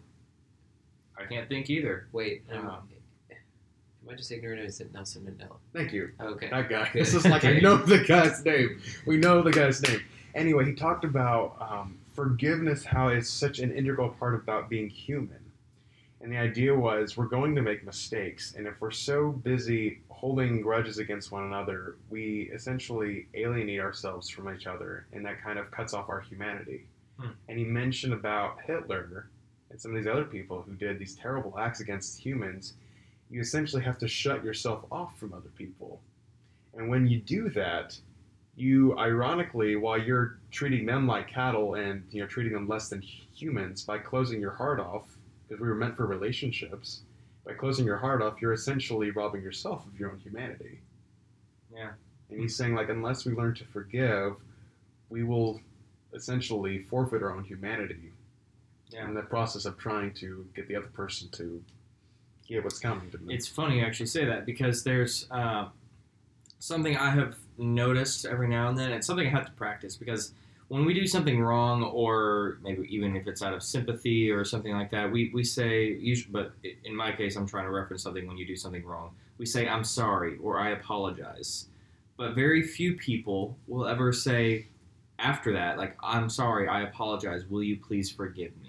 I 1.20 1.26
can't 1.26 1.48
think 1.50 1.70
either. 1.70 2.08
wait. 2.12 2.44
Um, 2.52 2.68
Um, 2.68 2.90
am 3.32 4.10
I 4.10 4.16
just 4.16 4.32
ignorant 4.32 4.62
or 4.62 4.66
is 4.66 4.80
it 4.80 4.94
Nelson 4.94 5.24
Mandela? 5.24 5.58
Thank 5.74 5.94
you. 5.94 6.12
Okay. 6.20 6.50
That 6.50 6.70
guy. 6.70 6.90
This 6.94 7.14
is 7.14 7.26
like 7.26 7.46
I 7.46 7.60
know 7.60 7.78
the 7.78 8.00
guy's 8.04 8.44
name. 8.44 8.82
We 9.06 9.18
know 9.18 9.42
the 9.42 9.52
guy's 9.52 9.82
name. 9.82 10.02
Anyway, 10.36 10.66
he 10.66 10.74
talked 10.74 11.04
about 11.04 11.58
um, 11.60 11.98
forgiveness, 12.14 12.84
how 12.84 13.10
it's 13.10 13.30
such 13.30 13.60
an 13.60 13.72
integral 13.72 14.10
part 14.10 14.36
about 14.36 14.70
being 14.70 14.90
human. 14.90 15.40
And 16.22 16.32
the 16.32 16.38
idea 16.38 16.76
was 16.76 17.16
we're 17.16 17.26
going 17.26 17.56
to 17.56 17.62
make 17.62 17.86
mistakes, 17.86 18.54
and 18.58 18.68
if 18.68 18.82
we're 18.82 18.92
so 18.92 19.32
busy 19.32 20.02
holding 20.10 20.62
grudges 20.62 20.98
against 20.98 21.32
one 21.32 21.46
another, 21.46 21.96
we 22.10 22.52
essentially 22.54 23.28
alienate 23.36 23.80
ourselves 23.80 24.28
from 24.30 24.54
each 24.54 24.68
other, 24.68 25.08
and 25.14 25.26
that 25.26 25.42
kind 25.42 25.58
of 25.58 25.72
cuts 25.72 25.94
off 25.94 26.10
our 26.10 26.20
humanity. 26.20 26.88
Hmm. 27.18 27.30
And 27.48 27.58
he 27.58 27.64
mentioned 27.64 28.12
about 28.12 28.58
Hitler 28.66 29.30
and 29.70 29.80
some 29.80 29.92
of 29.92 29.98
these 29.98 30.12
other 30.12 30.26
people 30.26 30.62
who 30.62 30.74
did 30.74 31.00
these 31.00 31.16
terrible 31.16 31.58
acts 31.58 31.80
against 31.80 32.20
humans. 32.20 32.74
You 33.30 33.42
essentially 33.42 33.84
have 33.84 34.00
to 34.00 34.08
shut 34.08 34.44
yourself 34.44 34.86
off 34.92 35.18
from 35.18 35.34
other 35.34 35.50
people. 35.56 36.02
And 36.76 36.90
when 36.90 37.08
you 37.08 37.20
do 37.20 37.50
that, 37.50 37.98
you 38.56 38.98
ironically, 38.98 39.76
while 39.76 39.98
you're 39.98 40.40
treating 40.52 40.86
them 40.86 41.08
like 41.08 41.28
cattle 41.28 41.76
and 41.76 42.04
you 42.12 42.22
know 42.22 42.28
treating 42.28 42.54
them 42.54 42.68
less 42.68 42.90
than 42.90 43.02
humans 43.02 43.84
by 43.84 44.00
closing 44.00 44.42
your 44.42 44.52
heart 44.52 44.80
off, 44.80 45.18
because 45.48 45.62
we 45.62 45.68
were 45.68 45.76
meant 45.76 45.96
for 45.96 46.06
relationships, 46.06 47.02
by 47.46 47.54
closing 47.54 47.86
your 47.86 47.98
heart 47.98 48.22
off, 48.22 48.42
you're 48.42 48.54
essentially 48.54 49.12
robbing 49.12 49.42
yourself 49.42 49.86
of 49.86 50.00
your 50.00 50.12
own 50.12 50.20
humanity. 50.20 50.80
Yeah. 51.74 51.92
And 52.30 52.40
he's 52.40 52.56
saying 52.56 52.76
like 52.76 52.90
unless 52.90 53.26
we 53.26 53.34
learn 53.34 53.56
to 53.56 53.66
forgive, 53.66 54.36
we 55.10 55.24
will 55.24 55.62
essentially 56.14 56.80
forfeit 56.80 57.24
our 57.24 57.36
own 57.36 57.44
humanity 57.44 58.12
Yeah. 58.92 59.08
in 59.08 59.14
the 59.14 59.22
process 59.22 59.66
of 59.66 59.78
trying 59.78 60.14
to 60.16 60.46
get 60.56 60.68
the 60.68 60.76
other 60.76 60.88
person 60.88 61.30
to 61.34 61.62
give 62.48 62.64
what's 62.64 62.80
coming 62.80 63.10
to 63.12 63.18
them. 63.18 63.30
It's 63.30 63.48
funny 63.48 63.80
you 63.80 63.86
actually 63.86 64.08
say 64.08 64.26
that 64.26 64.46
because 64.46 64.84
there's 64.84 65.28
uh, 65.30 65.68
something 66.58 66.98
I 66.98 67.12
have 67.12 67.36
noticed 67.58 68.26
every 68.26 68.48
now 68.48 68.70
and 68.70 68.78
then. 68.78 68.92
It's 68.92 69.06
something 69.06 69.28
I 69.28 69.30
have 69.30 69.46
to 69.46 69.52
practice 69.52 69.96
because 69.96 70.34
when 70.70 70.86
we 70.86 70.94
do 70.94 71.08
something 71.08 71.42
wrong, 71.42 71.84
or 71.84 72.60
maybe 72.64 72.88
even 72.94 73.16
if 73.16 73.28
it's 73.28 73.42
out 73.42 73.54
of 73.54 73.64
sympathy 73.64 74.30
or 74.30 74.46
something 74.46 74.74
like 74.74 74.92
that, 74.92 75.12
we, 75.12 75.32
we 75.34 75.44
say, 75.44 75.94
usually, 75.94 76.32
but 76.32 76.54
in 76.84 76.96
my 76.96 77.12
case, 77.12 77.36
I'm 77.36 77.48
trying 77.48 77.66
to 77.66 77.72
reference 77.72 78.04
something 78.04 78.28
when 78.28 78.38
you 78.38 78.46
do 78.46 78.56
something 78.56 78.86
wrong. 78.86 79.16
We 79.40 79.46
say, 79.48 79.68
I'm 79.68 79.84
sorry 79.84 80.38
or 80.38 80.60
I 80.60 80.70
apologize. 80.70 81.66
But 82.18 82.36
very 82.36 82.62
few 82.62 82.94
people 82.96 83.58
will 83.68 83.88
ever 83.88 84.14
say 84.14 84.68
after 85.18 85.54
that, 85.54 85.78
like, 85.78 85.98
I'm 86.04 86.30
sorry, 86.30 86.68
I 86.68 86.84
apologize, 86.84 87.46
will 87.50 87.64
you 87.64 87.78
please 87.78 88.12
forgive 88.12 88.52
me? 88.62 88.69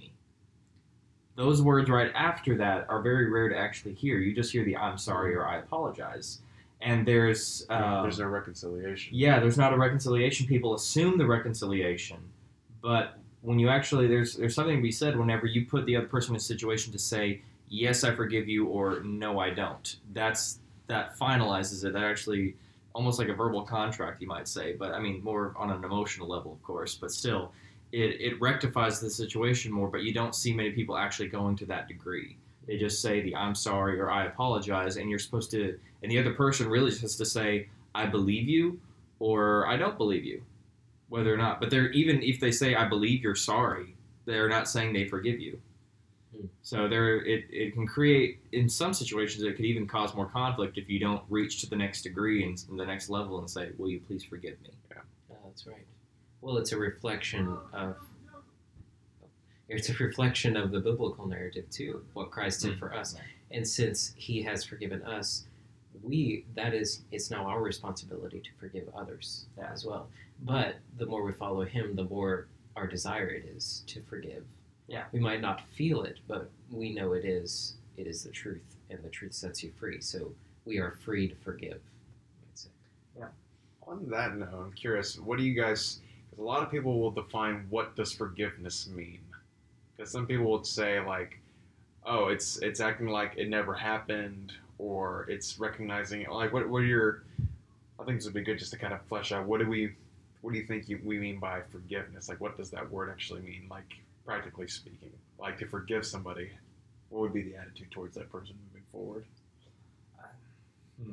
Those 1.40 1.62
words 1.62 1.88
right 1.88 2.12
after 2.14 2.55
that 2.59 2.85
are 2.90 3.00
very 3.00 3.31
rare 3.31 3.48
to 3.48 3.57
actually 3.57 3.94
hear. 3.94 4.18
You 4.18 4.35
just 4.35 4.53
hear 4.53 4.62
the 4.62 4.76
I'm 4.76 4.98
sorry 4.98 5.35
or 5.35 5.46
I 5.46 5.57
apologize. 5.57 6.40
And 6.83 7.09
there's. 7.09 7.64
Um, 7.70 8.03
There's 8.03 8.18
no 8.18 8.26
reconciliation. 8.26 9.14
yeah, 9.14 9.40
there's 9.40 9.57
not 9.57 9.72
a 9.72 9.76
reconciliation. 9.79 10.46
People 10.46 10.74
assume 10.74 11.16
the 11.16 11.26
reconciliation, 11.26 12.18
but 12.83 13.16
when 13.40 13.59
you 13.59 13.70
actually 13.70 14.07
there's 14.07 14.37
there's 14.37 14.55
something 14.55 14.76
to 14.76 14.83
be 14.83 14.92
said 14.92 15.18
whenever 15.18 15.46
you 15.46 15.64
put 15.64 15.87
the 15.87 15.96
other 15.96 16.07
person 16.07 16.33
in 16.35 16.37
a 16.37 16.40
situation 16.40 16.92
to 16.92 16.98
say 16.98 17.40
yes, 17.70 18.05
I 18.05 18.14
forgive 18.14 18.46
you, 18.46 18.66
or 18.66 19.00
no, 19.03 19.38
I 19.38 19.48
don't. 19.50 19.96
That's 20.12 20.59
that 20.88 21.18
finalizes 21.18 21.85
it. 21.87 21.94
That 21.94 22.05
actually 22.05 22.57
almost 22.94 23.18
like 23.18 23.29
a 23.29 23.35
verbal 23.35 23.62
contract, 23.62 24.20
you 24.20 24.29
might 24.29 24.48
say, 24.48 24.74
but 24.79 24.92
I 24.92 24.98
mean 25.00 25.24
more 25.24 25.55
on 25.57 25.70
an 25.70 25.85
emotional 25.85 26.29
level, 26.29 26.53
of 26.53 26.62
course. 26.62 26.94
But 26.96 27.11
still, 27.11 27.53
it 27.92 28.20
it 28.20 28.40
rectifies 28.40 29.00
the 29.00 29.11
situation 29.11 29.72
more. 29.72 29.88
But 29.88 30.03
you 30.03 30.12
don't 30.12 30.35
see 30.35 30.53
many 30.53 30.70
people 30.70 30.96
actually 30.96 31.29
going 31.29 31.57
to 31.57 31.66
that 31.66 31.88
degree. 31.88 32.37
They 32.66 32.76
just 32.76 33.03
say 33.03 33.20
the 33.20 33.35
I'm 33.35 33.55
sorry 33.55 33.98
or 33.98 34.11
I 34.11 34.26
apologize, 34.26 34.96
and 34.96 35.11
you're 35.11 35.18
supposed 35.18 35.50
to, 35.53 35.79
and 36.03 36.11
the 36.11 36.18
other 36.18 36.35
person 36.35 36.68
really 36.68 36.90
just 36.90 37.03
has 37.03 37.16
to 37.16 37.24
say 37.24 37.68
I 37.94 38.07
believe 38.07 38.48
you 38.48 38.81
or 39.18 39.66
I 39.66 39.76
don't 39.76 39.98
believe 39.98 40.24
you, 40.24 40.42
whether 41.09 41.33
or 41.33 41.37
not. 41.37 41.61
But 41.61 41.70
they're 41.70 41.90
even 41.90 42.22
if 42.22 42.40
they 42.40 42.53
say 42.53 42.74
I 42.74 42.88
believe 42.88 43.22
you're 43.22 43.35
sorry, 43.35 43.94
they're 44.24 44.48
not 44.48 44.68
saying 44.68 44.92
they 44.92 45.09
forgive 45.09 45.40
you. 45.40 45.61
Hmm. 46.37 46.46
So 46.62 46.88
there, 46.88 47.16
it, 47.24 47.46
it 47.50 47.72
can 47.74 47.87
create 47.87 48.38
in 48.53 48.68
some 48.68 48.94
situations 48.94 49.42
it 49.42 49.57
could 49.57 49.64
even 49.64 49.87
cause 49.87 50.14
more 50.14 50.26
conflict 50.26 50.79
if 50.79 50.88
you 50.88 50.98
don't 50.98 51.22
reach 51.29 51.61
to 51.62 51.68
the 51.68 51.76
next 51.76 52.03
degree 52.03 52.44
and, 52.44 52.62
and 52.70 52.79
the 52.79 52.87
next 52.87 53.09
level 53.09 53.38
and 53.38 53.50
say, 53.50 53.70
"Will 53.79 53.90
you 53.90 54.00
please 54.00 54.24
forgive 54.24 54.61
me?" 54.62 54.70
Yeah. 54.90 55.03
That's 55.44 55.66
right. 55.66 55.87
Well, 56.40 56.57
it's 56.59 56.72
a 56.72 56.79
reflection 56.79 57.57
of. 57.72 57.96
It's 59.68 59.88
a 59.88 59.94
reflection 59.94 60.57
of 60.57 60.72
the 60.72 60.81
biblical 60.81 61.26
narrative 61.29 61.70
too, 61.70 62.05
what 62.14 62.33
Christ 62.33 62.62
did 62.62 62.76
for 62.79 62.92
us, 62.92 63.14
mm-hmm. 63.14 63.22
and 63.53 63.66
since 63.68 64.12
He 64.16 64.42
has 64.42 64.64
forgiven 64.64 65.00
us, 65.03 65.44
we 66.03 66.44
that 66.57 66.74
is 66.74 67.03
it's 67.12 67.31
now 67.31 67.44
our 67.46 67.62
responsibility 67.62 68.40
to 68.40 68.50
forgive 68.59 68.88
others 68.96 69.46
Yeah. 69.57 69.70
as 69.72 69.85
well. 69.85 70.09
But 70.42 70.76
the 70.98 71.07
more 71.07 71.22
we 71.22 71.33
follow 71.33 71.64
Him, 71.64 71.94
the 71.94 72.05
more 72.05 72.48
our 72.74 72.87
desire 72.88 73.29
it 73.29 73.44
is 73.44 73.85
to 73.88 74.03
forgive. 74.03 74.44
Yeah. 74.88 75.05
we 75.12 75.20
might 75.20 75.40
not 75.40 75.68
feel 75.68 76.03
it, 76.03 76.18
but 76.26 76.50
we 76.72 76.92
know 76.92 77.12
it 77.12 77.24
is. 77.24 77.74
It 77.96 78.09
is 78.09 78.24
the 78.24 78.31
truth, 78.31 78.76
and 78.88 79.00
the 79.05 79.09
truth 79.09 79.35
sets 79.35 79.62
you 79.62 79.70
free. 79.79 80.00
So 80.00 80.33
we 80.64 80.79
are 80.79 80.96
free 81.05 81.29
to 81.29 81.35
forgive. 81.37 81.81
I'd 82.50 82.59
say. 82.59 82.70
On 83.87 84.09
that 84.11 84.37
note, 84.37 84.48
I'm 84.53 84.72
curious. 84.72 85.18
What 85.18 85.38
do 85.38 85.44
you 85.44 85.55
guys? 85.55 86.00
Because 86.40 86.48
a 86.48 86.57
lot 86.57 86.62
of 86.62 86.70
people 86.70 86.98
will 86.98 87.11
define 87.11 87.66
what 87.68 87.94
does 87.96 88.14
forgiveness 88.14 88.88
mean. 88.88 89.20
Because 89.96 90.11
some 90.11 90.26
people 90.26 90.50
would 90.53 90.66
say 90.66 90.98
like, 90.98 91.38
oh, 92.07 92.29
it's 92.29 92.57
it's 92.62 92.81
acting 92.81 93.09
like 93.09 93.35
it 93.37 93.50
never 93.50 93.74
happened, 93.74 94.55
or 94.79 95.26
it's 95.29 95.59
recognizing 95.59 96.26
like 96.31 96.53
what 96.55 96.66
what 96.66 96.79
are 96.81 96.87
your? 96.87 97.24
I 97.98 98.05
think 98.05 98.18
this 98.18 98.24
would 98.24 98.33
be 98.33 98.42
good 98.42 98.59
just 98.59 98.72
to 98.72 98.79
kind 98.79 98.94
of 98.94 99.03
flesh 99.03 99.33
out. 99.33 99.44
What 99.46 99.61
do 99.61 99.68
we? 99.68 99.92
What 100.40 100.55
do 100.55 100.59
you 100.59 100.64
think 100.64 100.88
you, 100.88 100.98
we 101.05 101.18
mean 101.18 101.38
by 101.38 101.61
forgiveness? 101.70 102.31
Like, 102.31 102.40
what 102.40 102.57
does 102.57 102.70
that 102.70 102.90
word 102.90 103.11
actually 103.11 103.42
mean? 103.42 103.66
Like, 103.70 103.98
practically 104.24 104.68
speaking, 104.68 105.12
like 105.38 105.59
to 105.59 105.66
forgive 105.66 106.07
somebody, 106.07 106.48
what 107.11 107.20
would 107.20 107.35
be 107.35 107.42
the 107.42 107.57
attitude 107.57 107.90
towards 107.90 108.14
that 108.14 108.33
person 108.33 108.55
moving 108.68 108.87
forward? 108.90 109.26
I 110.18 111.12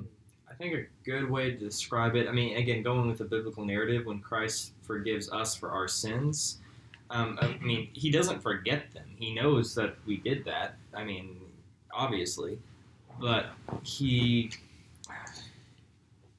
think 0.57 0.73
a 0.73 0.85
good 1.03 1.29
way 1.29 1.51
to 1.51 1.57
describe 1.57 2.15
it, 2.15 2.27
I 2.27 2.31
mean, 2.31 2.57
again, 2.57 2.83
going 2.83 3.07
with 3.07 3.19
the 3.19 3.25
biblical 3.25 3.65
narrative, 3.65 4.05
when 4.05 4.19
Christ 4.19 4.73
forgives 4.81 5.31
us 5.31 5.55
for 5.55 5.69
our 5.71 5.87
sins, 5.87 6.59
um, 7.09 7.37
I 7.41 7.57
mean, 7.61 7.89
he 7.93 8.11
doesn't 8.11 8.41
forget 8.41 8.91
them. 8.93 9.05
He 9.17 9.33
knows 9.33 9.75
that 9.75 9.95
we 10.05 10.17
did 10.17 10.45
that. 10.45 10.75
I 10.93 11.03
mean, 11.03 11.39
obviously, 11.93 12.59
but 13.19 13.47
he, 13.83 14.51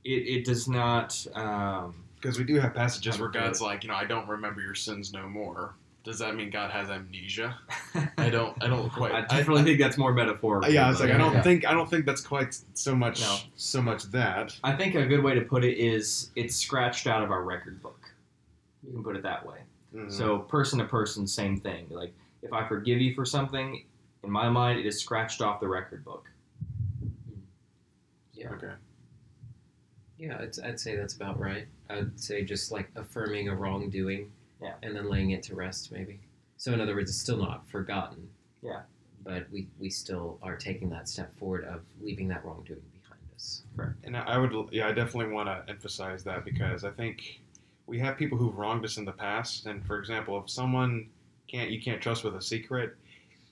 it, 0.05 0.11
it 0.11 0.45
does 0.45 0.69
not. 0.69 1.27
Um, 1.35 1.95
Because 2.21 2.37
we 2.39 2.45
do 2.45 2.59
have 2.59 2.75
passages 2.75 3.19
where 3.19 3.29
God's 3.31 3.61
like, 3.61 3.85
you 3.85 3.89
know, 3.89 3.95
I 3.95 4.05
don't 4.05 4.29
remember 4.29 4.61
your 4.61 4.75
sins 4.75 5.13
no 5.13 5.29
more. 5.29 5.75
Does 6.09 6.21
that 6.21 6.35
mean 6.37 6.49
God 6.49 6.71
has 6.71 6.89
amnesia? 6.89 7.55
I 8.17 8.31
don't. 8.31 8.57
I 8.63 8.67
don't 8.67 8.91
quite. 8.91 9.13
I 9.13 9.21
definitely 9.27 9.65
think 9.65 9.79
that's 9.79 9.99
more 9.99 10.11
metaphorical. 10.15 10.73
yeah, 10.73 10.87
I 10.87 10.89
was 10.89 11.01
like, 11.01 11.11
but- 11.11 11.17
I 11.17 11.19
don't 11.19 11.35
yeah. 11.35 11.43
think. 11.43 11.67
I 11.67 11.73
don't 11.73 11.91
think 11.91 12.07
that's 12.07 12.23
quite 12.23 12.59
so 12.73 12.95
much. 12.95 13.21
No. 13.21 13.37
So 13.57 13.83
much 13.83 14.05
that. 14.05 14.57
I 14.65 14.73
think 14.75 14.95
a 14.95 15.05
good 15.05 15.23
way 15.23 15.35
to 15.35 15.43
put 15.43 15.67
it 15.67 15.77
is 15.77 16.31
it's 16.35 16.57
scratched 16.57 17.07
out 17.07 17.23
of 17.23 17.31
our 17.31 17.43
record 17.43 17.83
book. 17.83 18.09
You 18.87 18.95
can 18.95 19.05
put 19.05 19.17
it 19.17 19.23
that 19.25 19.45
way. 19.45 19.59
Mhm. 19.95 20.11
So 20.11 20.39
person 20.39 20.79
to 20.79 20.87
person, 20.87 21.27
same 21.27 21.61
thing. 21.61 21.89
Like 21.91 22.15
if 22.41 22.55
I 22.55 22.67
forgive 22.67 23.03
you 23.03 23.13
for 23.15 23.27
something, 23.27 23.85
in 24.25 24.31
my 24.31 24.49
mind, 24.49 24.79
it 24.79 24.87
is 24.87 24.99
scratched 24.99 25.43
off 25.43 25.61
the 25.61 25.69
record 25.69 26.07
book. 26.07 26.25
Yeah. 28.33 28.49
Okay. 28.53 28.73
Yeah, 30.17 30.39
I'd, 30.41 30.59
I'd 30.65 30.81
say 30.81 30.97
that's 30.97 31.15
about 31.15 31.39
right. 31.39 31.67
I'd 31.91 32.19
say 32.19 32.45
just 32.45 32.73
like 32.73 32.89
affirming 32.97 33.51
a 33.51 33.55
wrongdoing, 33.55 34.33
Yeah. 34.63 34.75
and 34.83 34.95
then 34.97 35.09
laying 35.09 35.31
it 35.31 35.43
to 35.45 35.55
rest, 35.55 35.93
maybe. 35.93 36.21
So 36.57 36.73
in 36.73 36.81
other 36.81 36.95
words, 36.95 37.11
it's 37.11 37.19
still 37.21 37.37
not 37.39 37.69
forgotten. 37.69 38.29
Yeah. 38.63 38.83
But 39.25 39.47
we, 39.51 39.69
we 39.79 39.91
still 39.91 40.39
are 40.43 40.57
taking 40.57 40.89
that 40.91 41.09
step 41.09 41.33
forward 41.39 41.65
of 41.65 41.83
leaving 42.01 42.29
that 42.29 42.45
wrongdoing 42.45 42.81
behind 43.01 43.21
us. 43.35 43.63
And 44.05 44.17
I 44.17 44.23
I 44.23 44.39
would. 44.39 44.53
Yeah, 44.73 44.89
I 44.89 44.93
definitely 44.93 45.33
want 45.33 45.49
to 45.49 45.65
emphasize 45.69 46.25
that 46.25 46.45
because 46.45 46.85
I 46.85 46.91
think 46.91 47.41
we 47.87 47.99
have 48.01 48.17
people 48.17 48.39
who've 48.39 48.57
wronged 48.57 48.85
us 48.85 48.97
in 48.97 49.05
the 49.05 49.13
past. 49.13 49.67
And 49.67 49.85
for 49.87 49.99
example, 49.99 50.41
if 50.43 50.51
someone 50.51 51.09
can't 51.47 51.71
you 51.71 51.81
can't 51.81 52.01
trust 52.01 52.25
with 52.25 52.37
a 52.37 52.43
secret, 52.43 52.97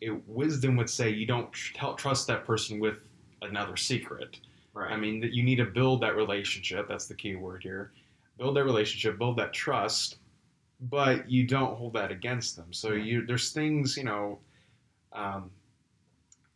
it, 0.00 0.10
wisdom 0.28 0.76
would 0.76 0.90
say 0.90 1.10
you 1.10 1.26
don't 1.26 1.52
tr- 1.52 1.92
trust 1.96 2.26
that 2.28 2.44
person 2.44 2.78
with 2.80 3.08
another 3.42 3.76
secret. 3.76 4.40
Right. 4.72 4.92
I 4.92 4.96
mean, 4.96 5.20
that 5.20 5.32
you 5.32 5.42
need 5.42 5.56
to 5.56 5.64
build 5.66 6.00
that 6.02 6.16
relationship. 6.16 6.86
That's 6.88 7.06
the 7.06 7.14
key 7.14 7.34
word 7.36 7.62
here. 7.62 7.92
Build 8.38 8.56
that 8.56 8.64
relationship, 8.64 9.18
build 9.18 9.38
that 9.38 9.52
trust, 9.54 10.16
but 10.80 11.30
you 11.30 11.46
don't 11.46 11.76
hold 11.76 11.94
that 11.94 12.10
against 12.10 12.56
them. 12.56 12.72
So 12.72 12.92
you 12.92 13.24
there's 13.26 13.52
things 13.52 13.96
you 13.96 14.04
know, 14.04 14.38
um, 15.12 15.50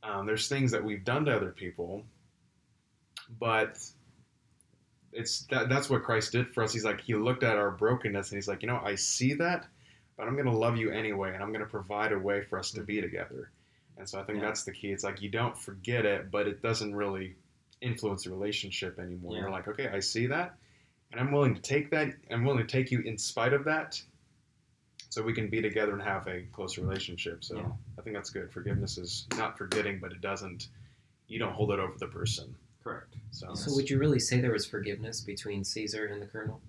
um, 0.03 0.27
there's 0.27 0.49
things 0.49 0.71
that 0.73 0.83
we've 0.85 1.05
done 1.05 1.25
to 1.27 1.35
other 1.37 1.51
people, 1.51 2.03
but 3.39 3.79
it's 5.13 5.47
that, 5.51 5.69
that's 5.69 5.91
what 5.91 6.03
Christ 6.03 6.33
did 6.33 6.49
for 6.49 6.63
us. 6.63 6.73
He's 6.73 6.85
like 6.85 7.01
he 7.01 7.15
looked 7.15 7.43
at 7.43 7.57
our 7.57 7.71
brokenness 7.71 8.31
and 8.31 8.37
he's 8.37 8.49
like, 8.49 8.63
you 8.63 8.69
know, 8.69 8.81
I 8.85 8.95
see 8.95 9.35
that, 9.35 9.67
but 10.17 10.29
I'm 10.29 10.37
gonna 10.37 10.57
love 10.57 10.77
you 10.77 10.91
anyway, 10.91 11.33
and 11.35 11.43
I'm 11.43 11.53
gonna 11.53 11.67
provide 11.67 12.13
a 12.13 12.19
way 12.19 12.43
for 12.43 12.59
us 12.59 12.71
to 12.73 12.83
be 12.83 13.01
together. 13.01 13.51
And 13.99 14.09
so 14.09 14.19
I 14.19 14.23
think 14.25 14.39
Yeah. 14.39 14.47
that's 14.47 14.65
the 14.65 14.73
key. 14.73 14.93
It's 14.93 15.05
like 15.05 15.21
you 15.21 15.29
don't 15.29 15.57
forget 15.59 16.07
it, 16.07 16.31
but 16.31 16.47
it 16.47 16.63
doesn't 16.63 16.95
really 16.95 17.35
influence 17.81 18.25
the 18.25 18.31
relationship 18.31 18.99
anymore. 18.99 19.35
Yeah. 19.35 19.41
You're 19.41 19.51
like, 19.51 19.69
okay, 19.69 19.89
I 19.89 20.01
see 20.01 20.27
that, 20.27 20.57
and 21.11 21.21
I'm 21.21 21.33
willing 21.33 21.55
to 21.55 21.61
take 21.61 21.91
that. 21.91 22.15
I'm 22.31 22.45
willing 22.45 22.65
to 22.67 22.71
take 22.71 22.91
you 22.91 23.01
in 23.01 23.19
spite 23.19 23.53
of 23.53 23.65
that, 23.65 24.01
so 25.11 25.23
we 25.23 25.33
can 25.33 25.49
be 25.49 25.61
together 25.61 25.93
and 25.93 26.01
have 26.03 26.27
a 26.29 26.43
close 26.53 26.79
relationship. 26.79 27.45
So 27.45 27.57
Yeah. 27.57 27.71
I 27.99 28.03
think 28.03 28.15
that's 28.17 28.31
good. 28.31 28.51
Forgiveness 28.51 28.97
is 28.97 29.27
not 29.37 29.59
forgetting, 29.59 29.99
but 30.01 30.13
it 30.13 30.21
doesn't. 30.21 30.69
You 31.27 31.39
don't 31.39 31.53
hold 31.53 31.73
it 31.73 31.79
over 31.81 31.93
the 31.99 32.07
person. 32.07 32.55
Correct. 32.83 33.15
So 33.33 33.53
So 33.55 33.75
would 33.75 33.91
you 33.91 33.99
really 33.99 34.21
say 34.21 34.41
there 34.41 34.53
was 34.53 34.65
forgiveness 34.67 35.21
between 35.21 35.65
Caesar 35.65 36.07
and 36.07 36.23
the 36.23 36.27
colonel? 36.27 36.61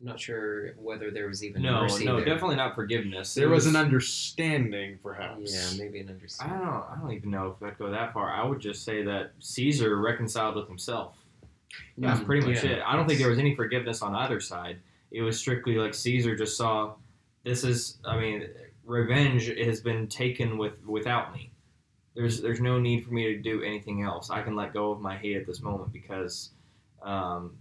I'm 0.00 0.06
not 0.06 0.18
sure 0.20 0.72
whether 0.74 1.10
there 1.10 1.26
was 1.26 1.44
even 1.44 1.60
No, 1.60 1.82
mercy 1.82 2.04
no, 2.06 2.16
there. 2.16 2.24
definitely 2.24 2.56
not 2.56 2.74
forgiveness. 2.74 3.34
there 3.34 3.48
It 3.48 3.50
was 3.50 3.66
an 3.66 3.76
understanding, 3.76 4.98
perhaps. 5.02 5.52
Yeah, 5.52 5.84
maybe 5.84 6.00
an 6.00 6.08
understanding. 6.08 6.56
I 6.56 6.60
understanding. 6.60 6.88
don't. 6.90 6.98
I 6.98 7.00
don't 7.02 7.12
even 7.16 7.30
know 7.32 7.48
if 7.60 7.62
I'd 7.62 7.76
go 7.78 7.90
that 7.90 8.14
far. 8.14 8.30
I 8.32 8.44
would 8.46 8.60
just 8.60 8.82
say 8.84 9.02
that 9.02 9.32
Caesar 9.40 9.96
reconciled 9.98 10.54
with 10.56 10.68
himself. 10.68 11.16
That's 11.98 12.20
Mm, 12.20 12.24
pretty 12.26 12.46
much 12.46 12.64
yeah. 12.64 12.70
it. 12.70 12.82
I 12.86 12.96
don't 12.96 13.06
think 13.06 13.18
there 13.18 13.28
was 13.28 13.38
any 13.38 13.54
forgiveness 13.54 14.00
on 14.02 14.14
either 14.14 14.40
side. 14.40 14.78
It 15.10 15.22
was 15.22 15.38
strictly 15.38 15.76
like 15.76 15.94
Caesar 15.94 16.36
just 16.36 16.56
saw, 16.56 16.94
this 17.44 17.64
is. 17.64 17.98
I 18.04 18.18
mean, 18.18 18.48
revenge 18.84 19.46
has 19.46 19.80
been 19.80 20.06
taken 20.06 20.58
with 20.58 20.84
without 20.86 21.34
me. 21.34 21.50
There's 22.14 22.40
there's 22.40 22.60
no 22.60 22.78
need 22.78 23.04
for 23.04 23.12
me 23.12 23.34
to 23.34 23.40
do 23.40 23.62
anything 23.62 24.02
else. 24.02 24.30
I 24.30 24.42
can 24.42 24.54
let 24.54 24.72
go 24.72 24.92
of 24.92 25.00
my 25.00 25.16
hate 25.16 25.36
at 25.36 25.46
this 25.46 25.62
moment 25.62 25.92
because, 25.92 26.50
um, 27.02 27.56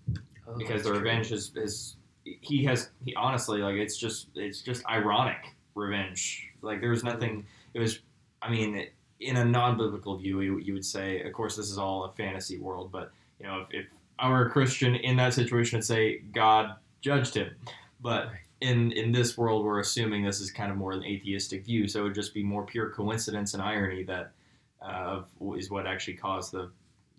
Oh, 0.50 0.58
because 0.58 0.84
the 0.84 0.92
revenge 0.92 1.32
is 1.32 1.52
is 1.56 1.96
he 2.24 2.64
has 2.66 2.90
he 3.06 3.14
honestly 3.16 3.60
like 3.60 3.76
it's 3.76 3.98
just 3.98 4.28
it's 4.36 4.62
just 4.62 4.86
ironic 4.88 5.56
revenge. 5.76 6.48
Like 6.62 6.82
there 6.82 6.90
was 6.90 7.04
nothing. 7.04 7.46
It 7.74 7.80
was. 7.80 8.00
I 8.42 8.50
mean, 8.50 8.88
in 9.20 9.36
a 9.36 9.44
non-biblical 9.44 10.18
view, 10.18 10.40
you, 10.40 10.60
you 10.60 10.74
would 10.74 10.86
say, 10.86 11.22
of 11.24 11.34
course, 11.34 11.58
this 11.58 11.70
is 11.70 11.78
all 11.78 12.06
a 12.06 12.12
fantasy 12.14 12.58
world, 12.58 12.90
but 12.90 13.12
you 13.38 13.46
know, 13.46 13.60
if, 13.60 13.68
if 13.72 13.86
I 14.18 14.30
were 14.30 14.46
a 14.46 14.50
Christian 14.50 14.96
in 14.96 15.18
that 15.18 15.34
situation, 15.34 15.78
I'd 15.78 15.84
say 15.84 16.20
God 16.34 16.76
judged 17.02 17.36
him. 17.36 17.56
But 18.02 18.30
in 18.62 18.92
in 18.94 19.12
this 19.12 19.38
world, 19.38 19.66
we're 19.66 19.80
assuming 19.80 20.24
this 20.24 20.40
is 20.42 20.52
kind 20.52 20.72
of 20.72 20.78
more 20.78 20.92
an 20.94 21.04
atheistic 21.04 21.66
view, 21.66 21.88
so 21.88 22.02
it 22.02 22.04
would 22.04 22.16
just 22.16 22.34
be 22.34 22.44
more 22.44 22.66
pure 22.66 22.90
coincidence 22.90 23.54
and 23.54 23.64
irony 23.64 24.04
that 24.04 24.32
uh, 24.82 25.24
is 25.58 25.70
what 25.70 25.88
actually 25.88 26.16
caused 26.16 26.52
the 26.52 26.72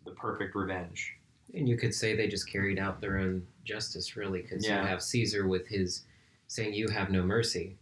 the 0.04 0.12
perfect 0.12 0.54
revenge. 0.54 1.16
And 1.54 1.68
you 1.68 1.76
could 1.76 1.94
say 1.94 2.14
they 2.14 2.28
just 2.28 2.48
carried 2.50 2.78
out 2.78 3.00
their 3.00 3.18
own 3.18 3.46
justice, 3.64 4.16
really, 4.16 4.42
because 4.42 4.66
Yeah. 4.66 4.80
you 4.82 4.86
have 4.88 5.02
Caesar 5.02 5.46
with 5.48 5.66
his 5.66 6.04
saying, 6.46 6.74
"You 6.74 6.88
have 6.88 7.10
no 7.10 7.22
mercy," 7.22 7.76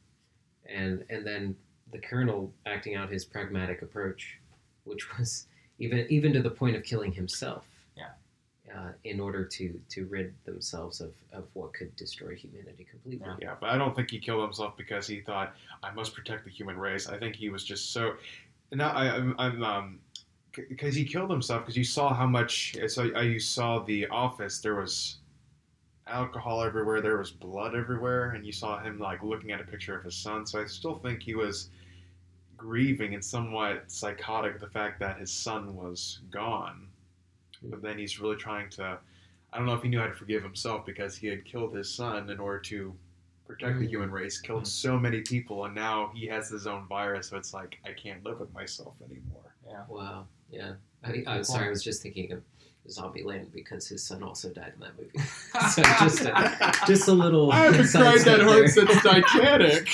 and 0.66 1.04
and 1.10 1.26
then 1.26 1.56
the 1.92 1.98
colonel 1.98 2.52
acting 2.66 2.94
out 2.96 3.10
his 3.10 3.24
pragmatic 3.24 3.82
approach, 3.82 4.38
which 4.84 5.16
was 5.18 5.46
even 5.78 6.06
even 6.10 6.32
to 6.32 6.42
the 6.42 6.50
point 6.50 6.76
of 6.76 6.82
killing 6.82 7.12
himself. 7.12 7.66
Uh, 8.76 8.92
in 9.04 9.18
order 9.18 9.44
to 9.44 9.80
to 9.88 10.04
rid 10.06 10.34
themselves 10.44 11.00
of, 11.00 11.12
of 11.32 11.44
what 11.54 11.72
could 11.72 11.94
destroy 11.96 12.34
humanity 12.34 12.86
completely. 12.90 13.26
Yeah. 13.26 13.36
Yeah, 13.40 13.54
but 13.58 13.70
I 13.70 13.78
don't 13.78 13.96
think 13.96 14.10
he 14.10 14.18
killed 14.18 14.42
himself 14.42 14.76
because 14.76 15.06
he 15.06 15.20
thought 15.20 15.54
I 15.82 15.90
must 15.92 16.14
protect 16.14 16.44
the 16.44 16.50
human 16.50 16.76
race. 16.76 17.08
I 17.08 17.18
think 17.18 17.34
he 17.36 17.48
was 17.48 17.64
just 17.64 17.92
so. 17.92 18.14
Now 18.70 18.90
I, 18.90 19.14
I'm, 19.14 19.34
I'm 19.38 19.62
um, 19.62 20.00
because 20.52 20.94
he 20.94 21.04
killed 21.04 21.30
himself 21.30 21.62
because 21.62 21.76
you 21.76 21.84
saw 21.84 22.12
how 22.12 22.26
much. 22.26 22.76
So 22.88 23.10
uh, 23.14 23.20
you 23.20 23.38
saw 23.40 23.78
the 23.80 24.06
office. 24.08 24.58
There 24.58 24.74
was 24.74 25.16
alcohol 26.06 26.62
everywhere. 26.62 27.00
There 27.00 27.18
was 27.18 27.30
blood 27.30 27.74
everywhere, 27.74 28.32
and 28.32 28.44
you 28.44 28.52
saw 28.52 28.80
him 28.80 28.98
like 28.98 29.22
looking 29.22 29.52
at 29.52 29.60
a 29.60 29.64
picture 29.64 29.96
of 29.96 30.04
his 30.04 30.16
son. 30.16 30.46
So 30.46 30.60
I 30.60 30.66
still 30.66 30.98
think 30.98 31.22
he 31.22 31.34
was 31.34 31.70
grieving 32.56 33.14
and 33.14 33.24
somewhat 33.24 33.84
psychotic 33.86 34.60
the 34.60 34.66
fact 34.66 34.98
that 35.00 35.18
his 35.18 35.32
son 35.32 35.76
was 35.76 36.20
gone. 36.30 36.87
But 37.68 37.82
then 37.82 37.98
he's 37.98 38.18
really 38.20 38.36
trying 38.36 38.70
to. 38.70 38.98
I 39.52 39.56
don't 39.56 39.66
know 39.66 39.74
if 39.74 39.82
he 39.82 39.88
knew 39.88 40.00
how 40.00 40.06
to 40.06 40.14
forgive 40.14 40.42
himself 40.42 40.84
because 40.84 41.16
he 41.16 41.26
had 41.26 41.44
killed 41.44 41.74
his 41.74 41.88
son 41.92 42.28
in 42.30 42.38
order 42.38 42.58
to 42.60 42.94
protect 43.46 43.78
the 43.78 43.86
Mm. 43.86 43.90
human 43.90 44.10
race, 44.10 44.38
killed 44.40 44.66
so 44.66 44.98
many 44.98 45.22
people, 45.22 45.64
and 45.64 45.74
now 45.74 46.10
he 46.14 46.26
has 46.26 46.50
his 46.50 46.66
own 46.66 46.86
virus. 46.86 47.28
So 47.28 47.36
it's 47.38 47.54
like 47.54 47.78
I 47.86 47.92
can't 47.92 48.22
live 48.24 48.40
with 48.40 48.52
myself 48.52 48.94
anymore. 49.02 49.54
Yeah. 49.66 49.84
Wow. 49.88 50.26
Yeah. 50.50 50.72
I, 51.04 51.22
I'm 51.26 51.44
sorry. 51.44 51.66
I 51.66 51.70
was 51.70 51.82
just 51.82 52.02
thinking 52.02 52.32
of 52.32 52.42
Zombieland 52.88 53.52
because 53.52 53.86
his 53.88 54.02
son 54.02 54.22
also 54.22 54.48
died 54.50 54.72
in 54.74 54.80
that 54.80 54.98
movie. 54.98 55.10
So 55.74 55.82
just 55.82 56.20
a, 56.22 56.72
just 56.86 57.08
a 57.08 57.12
little. 57.12 57.50
I 57.52 57.60
haven't 57.64 57.88
cried 57.90 58.20
that 58.20 58.40
hard 58.40 58.68
since 58.70 58.90
Titanic. 59.02 59.88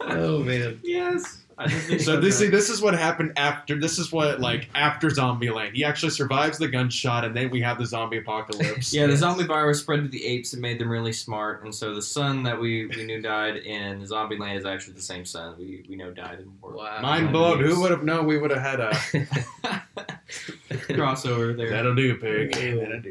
oh 0.00 0.42
man. 0.42 0.80
yes. 0.82 1.42
I 1.60 1.66
didn't 1.66 1.80
think 1.82 2.00
So 2.02 2.20
this 2.20 2.38
that. 2.38 2.44
see, 2.44 2.50
this 2.50 2.70
is 2.70 2.80
what 2.80 2.94
happened 2.94 3.32
after. 3.36 3.78
This 3.80 3.98
is 3.98 4.12
what 4.12 4.40
like 4.40 4.70
after 4.76 5.08
Zombieland. 5.08 5.74
He 5.74 5.84
actually 5.84 6.10
survives 6.10 6.56
the 6.56 6.68
gunshot, 6.68 7.24
and 7.24 7.36
then 7.36 7.50
we 7.50 7.60
have 7.62 7.78
the 7.78 7.84
zombie 7.86 8.18
apocalypse. 8.18 8.92
Yeah, 8.98 9.06
the 9.08 9.16
zombie 9.16 9.44
virus 9.44 9.80
spread 9.80 10.02
to 10.02 10.08
the 10.08 10.24
apes 10.24 10.52
and 10.52 10.62
made 10.62 10.78
them 10.78 10.88
really 10.88 11.12
smart, 11.12 11.64
and 11.64 11.74
so 11.74 11.94
the 11.94 12.02
son 12.02 12.44
that 12.44 12.58
we, 12.60 12.86
we 12.86 13.02
knew 13.04 13.20
died 13.20 13.56
in 13.56 14.02
Zombieland 14.04 14.56
is 14.56 14.64
actually 14.64 14.94
the 14.94 15.02
same 15.02 15.24
son 15.24 15.56
we, 15.58 15.84
we 15.88 15.96
know 15.96 16.12
died 16.12 16.38
in 16.40 16.52
war. 16.62 16.74
Wow. 16.76 17.00
Mind 17.02 17.32
blown. 17.32 17.58
Who 17.60 17.80
would 17.80 17.90
have 17.90 18.04
known 18.04 18.26
we 18.26 18.38
would 18.38 18.50
have 18.52 18.62
had 18.62 18.78
a 18.80 18.90
crossover 20.70 21.56
there. 21.56 21.70
that'll 21.70 21.94
do, 21.94 22.14
pig. 22.16 22.54
Ew. 22.56 22.80
That'll 22.80 23.00
do. 23.00 23.10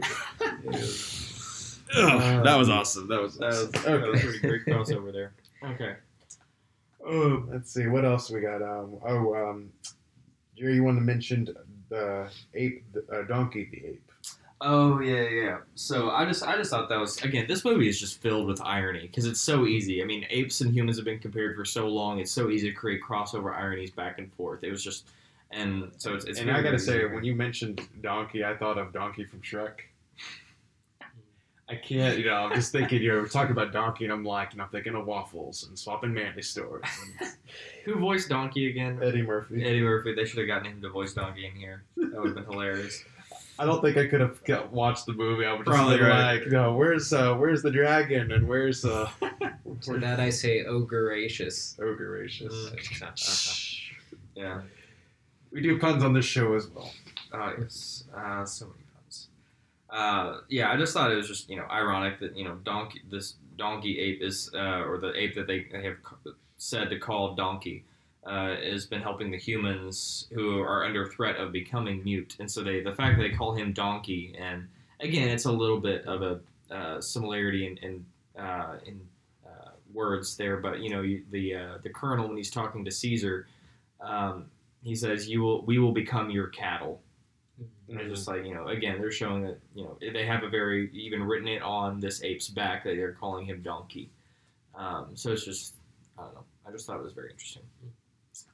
Uh, 1.95 2.01
Ugh, 2.01 2.43
that 2.43 2.55
was 2.57 2.69
awesome. 2.69 3.07
That 3.07 3.21
was 3.21 3.37
That 3.37 3.47
was, 3.47 3.59
awesome. 3.69 3.71
that 3.83 4.01
was 4.01 4.09
Okay. 4.09 4.21
pretty 4.21 4.39
great 4.39 4.65
crossover 4.65 5.11
there. 5.13 5.31
Okay. 5.63 5.95
Um, 7.07 7.49
let's 7.51 7.73
see 7.73 7.87
what 7.87 8.05
else 8.05 8.29
we 8.29 8.41
got. 8.41 8.61
Um, 8.61 8.97
oh, 9.05 9.35
um, 9.35 9.71
Jerry, 10.57 10.75
you 10.75 10.83
wanted 10.83 10.99
to 10.99 11.05
mention 11.05 11.47
the 11.89 12.29
ape, 12.53 12.83
the, 12.93 13.05
uh, 13.11 13.23
donkey, 13.27 13.69
the 13.71 13.87
ape. 13.87 14.11
Oh 14.59 14.99
yeah, 14.99 15.29
yeah. 15.29 15.57
So 15.75 16.09
I 16.09 16.25
just 16.25 16.43
I 16.43 16.57
just 16.57 16.71
thought 16.71 16.89
that 16.89 16.99
was 16.99 17.21
again 17.21 17.45
this 17.47 17.63
movie 17.63 17.87
is 17.87 17.99
just 17.99 18.19
filled 18.21 18.47
with 18.47 18.59
irony 18.61 19.01
because 19.01 19.25
it's 19.25 19.39
so 19.39 19.67
easy. 19.67 20.01
I 20.01 20.05
mean, 20.05 20.25
apes 20.31 20.61
and 20.61 20.73
humans 20.73 20.97
have 20.97 21.05
been 21.05 21.19
compared 21.19 21.55
for 21.55 21.63
so 21.63 21.87
long. 21.87 22.19
It's 22.19 22.31
so 22.31 22.49
easy 22.49 22.69
to 22.69 22.75
create 22.75 23.01
crossover 23.07 23.55
ironies 23.55 23.91
back 23.91 24.17
and 24.17 24.33
forth. 24.33 24.63
It 24.63 24.71
was 24.71 24.83
just 24.83 25.07
and 25.51 25.91
so 25.97 26.15
it's. 26.15 26.25
it's 26.25 26.39
and 26.39 26.49
I 26.49 26.55
gotta 26.55 26.77
very 26.77 26.79
say, 26.79 27.05
when 27.05 27.23
you 27.23 27.35
mentioned 27.35 27.87
donkey, 28.01 28.43
I 28.43 28.57
thought 28.57 28.77
of 28.77 28.91
Donkey 28.91 29.25
from 29.25 29.41
Shrek. 29.41 29.75
I 31.69 31.75
can't, 31.75 32.17
you 32.17 32.25
know, 32.25 32.33
I'm 32.33 32.55
just 32.55 32.71
thinking, 32.71 33.01
you 33.01 33.11
know, 33.11 33.19
we're 33.19 33.27
talking 33.27 33.51
about 33.51 33.73
Donkey, 33.73 34.05
and 34.05 34.13
I'm 34.13 34.23
like, 34.23 34.53
and 34.53 34.61
I'm 34.61 34.69
thinking 34.69 34.95
of 34.95 35.05
waffles 35.05 35.67
and 35.67 35.77
swapping 35.77 36.13
Manly 36.13 36.41
stores. 36.41 36.85
And 37.19 37.29
who 37.85 37.99
voiced 37.99 38.29
Donkey 38.29 38.69
again? 38.69 38.99
Eddie 39.03 39.21
Murphy. 39.21 39.63
Eddie 39.65 39.81
Murphy. 39.81 40.15
They 40.15 40.23
should 40.23 40.39
have 40.39 40.47
gotten 40.47 40.71
him 40.71 40.81
to 40.81 40.89
voice 40.89 41.13
Donkey 41.13 41.45
in 41.45 41.53
here. 41.53 41.83
That 41.97 42.21
would 42.21 42.27
have 42.27 42.35
been 42.35 42.45
hilarious. 42.45 43.03
I 43.59 43.65
don't 43.65 43.81
think 43.81 43.97
I 43.97 44.05
could 44.05 44.21
have 44.21 44.39
watched 44.71 45.07
the 45.07 45.13
movie. 45.13 45.45
I 45.45 45.51
would 45.53 45.65
just 45.65 45.75
Probably 45.75 45.97
been 45.97 46.07
right. 46.07 46.39
like, 46.41 46.51
no, 46.51 46.73
where's 46.73 47.11
uh, 47.11 47.33
where's 47.35 47.63
the 47.63 47.71
dragon 47.71 48.31
and 48.31 48.47
where's 48.47 48.85
uh, 48.85 49.09
for 49.85 49.97
that 49.97 50.19
I 50.19 50.29
say, 50.29 50.63
oh 50.65 50.81
gracious. 50.81 51.75
ogre 51.81 52.17
gracious. 52.17 52.53
Mm. 52.53 53.81
Yeah. 54.35 54.61
We 55.51 55.61
do 55.61 55.79
puns 55.79 56.03
on 56.03 56.13
this 56.13 56.25
show 56.25 56.53
as 56.53 56.67
well. 56.67 56.91
Uh, 57.33 57.53
yes. 57.59 58.03
Uh, 58.15 58.45
so 58.45 58.65
many 58.65 58.77
puns. 58.77 58.86
Uh, 59.89 60.39
yeah, 60.49 60.71
I 60.71 60.77
just 60.77 60.93
thought 60.93 61.11
it 61.11 61.15
was 61.15 61.27
just 61.27 61.49
you 61.49 61.55
know 61.55 61.65
ironic 61.71 62.19
that 62.19 62.35
you 62.35 62.43
know 62.43 62.55
donkey 62.63 63.01
this 63.09 63.35
donkey 63.57 63.99
ape 63.99 64.21
is 64.21 64.51
uh, 64.53 64.83
or 64.83 64.97
the 64.97 65.13
ape 65.15 65.35
that 65.35 65.47
they 65.47 65.67
have 65.71 65.95
said 66.57 66.89
to 66.89 66.99
call 66.99 67.35
donkey 67.35 67.85
uh, 68.25 68.55
has 68.57 68.85
been 68.85 69.01
helping 69.01 69.31
the 69.31 69.37
humans 69.37 70.27
who 70.33 70.59
are 70.59 70.83
under 70.83 71.07
threat 71.07 71.37
of 71.37 71.53
becoming 71.53 72.03
mute, 72.03 72.35
and 72.39 72.51
so 72.51 72.63
they 72.63 72.81
the 72.81 72.93
fact 72.93 73.17
that 73.17 73.23
they 73.23 73.35
call 73.35 73.55
him 73.55 73.71
donkey 73.71 74.35
and 74.37 74.67
again 74.99 75.29
it's 75.29 75.45
a 75.45 75.51
little 75.51 75.79
bit 75.79 76.05
of 76.05 76.21
a 76.21 76.39
uh, 76.73 76.99
similarity 76.99 77.65
in 77.65 77.77
in, 77.77 78.05
uh, 78.43 78.75
in 78.85 78.99
uh, 79.45 79.69
words 79.93 80.35
there, 80.35 80.57
but 80.57 80.79
you 80.79 80.89
know 80.89 81.01
the 81.01 81.79
the 81.83 81.89
colonel 81.89 82.27
when 82.27 82.35
he's 82.35 82.51
talking 82.51 82.83
to 82.83 82.91
Caesar. 82.91 83.47
Um, 84.01 84.47
he 84.83 84.95
says, 84.95 85.27
"You 85.29 85.41
will, 85.41 85.65
we 85.65 85.79
will 85.79 85.91
become 85.93 86.29
your 86.29 86.47
cattle." 86.47 87.01
And 87.89 87.99
it's 88.01 88.09
just 88.15 88.27
like 88.27 88.45
you 88.45 88.53
know, 88.53 88.67
again, 88.67 88.99
they're 88.99 89.11
showing 89.11 89.43
that 89.43 89.57
you 89.75 89.83
know 89.83 89.97
they 90.01 90.25
have 90.25 90.43
a 90.43 90.49
very 90.49 90.89
even 90.93 91.23
written 91.23 91.47
it 91.47 91.61
on 91.61 91.99
this 91.99 92.21
ape's 92.23 92.49
back 92.49 92.83
that 92.83 92.95
they're 92.95 93.13
calling 93.13 93.45
him 93.45 93.61
Donkey. 93.61 94.09
Um, 94.75 95.11
so 95.15 95.31
it's 95.31 95.45
just 95.45 95.75
I 96.17 96.23
don't 96.23 96.35
know. 96.35 96.43
I 96.67 96.71
just 96.71 96.85
thought 96.85 96.97
it 96.99 97.03
was 97.03 97.13
very 97.13 97.31
interesting. 97.31 97.63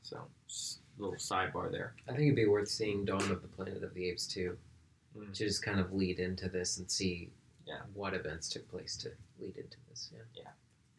So 0.03 0.19
just 0.47 0.79
a 0.99 1.01
little 1.01 1.17
sidebar 1.17 1.71
there. 1.71 1.93
I 2.07 2.11
think 2.11 2.23
it'd 2.23 2.35
be 2.35 2.45
worth 2.45 2.67
seeing 2.69 3.05
Dawn 3.05 3.21
of 3.31 3.41
the 3.41 3.47
Planet 3.47 3.83
of 3.83 3.93
the 3.93 4.09
Apes 4.09 4.27
too, 4.27 4.57
Mm. 5.17 5.31
to 5.33 5.45
just 5.45 5.61
kind 5.63 5.79
of 5.79 5.93
lead 5.93 6.19
into 6.19 6.49
this 6.49 6.77
and 6.79 6.89
see 6.89 7.29
Yeah. 7.67 7.81
what 7.93 8.13
events 8.15 8.49
took 8.49 8.67
place 8.69 8.97
to 8.97 9.11
lead 9.39 9.55
into 9.57 9.77
this. 9.89 10.09
Yeah. 10.11 10.21
Yeah. 10.35 10.49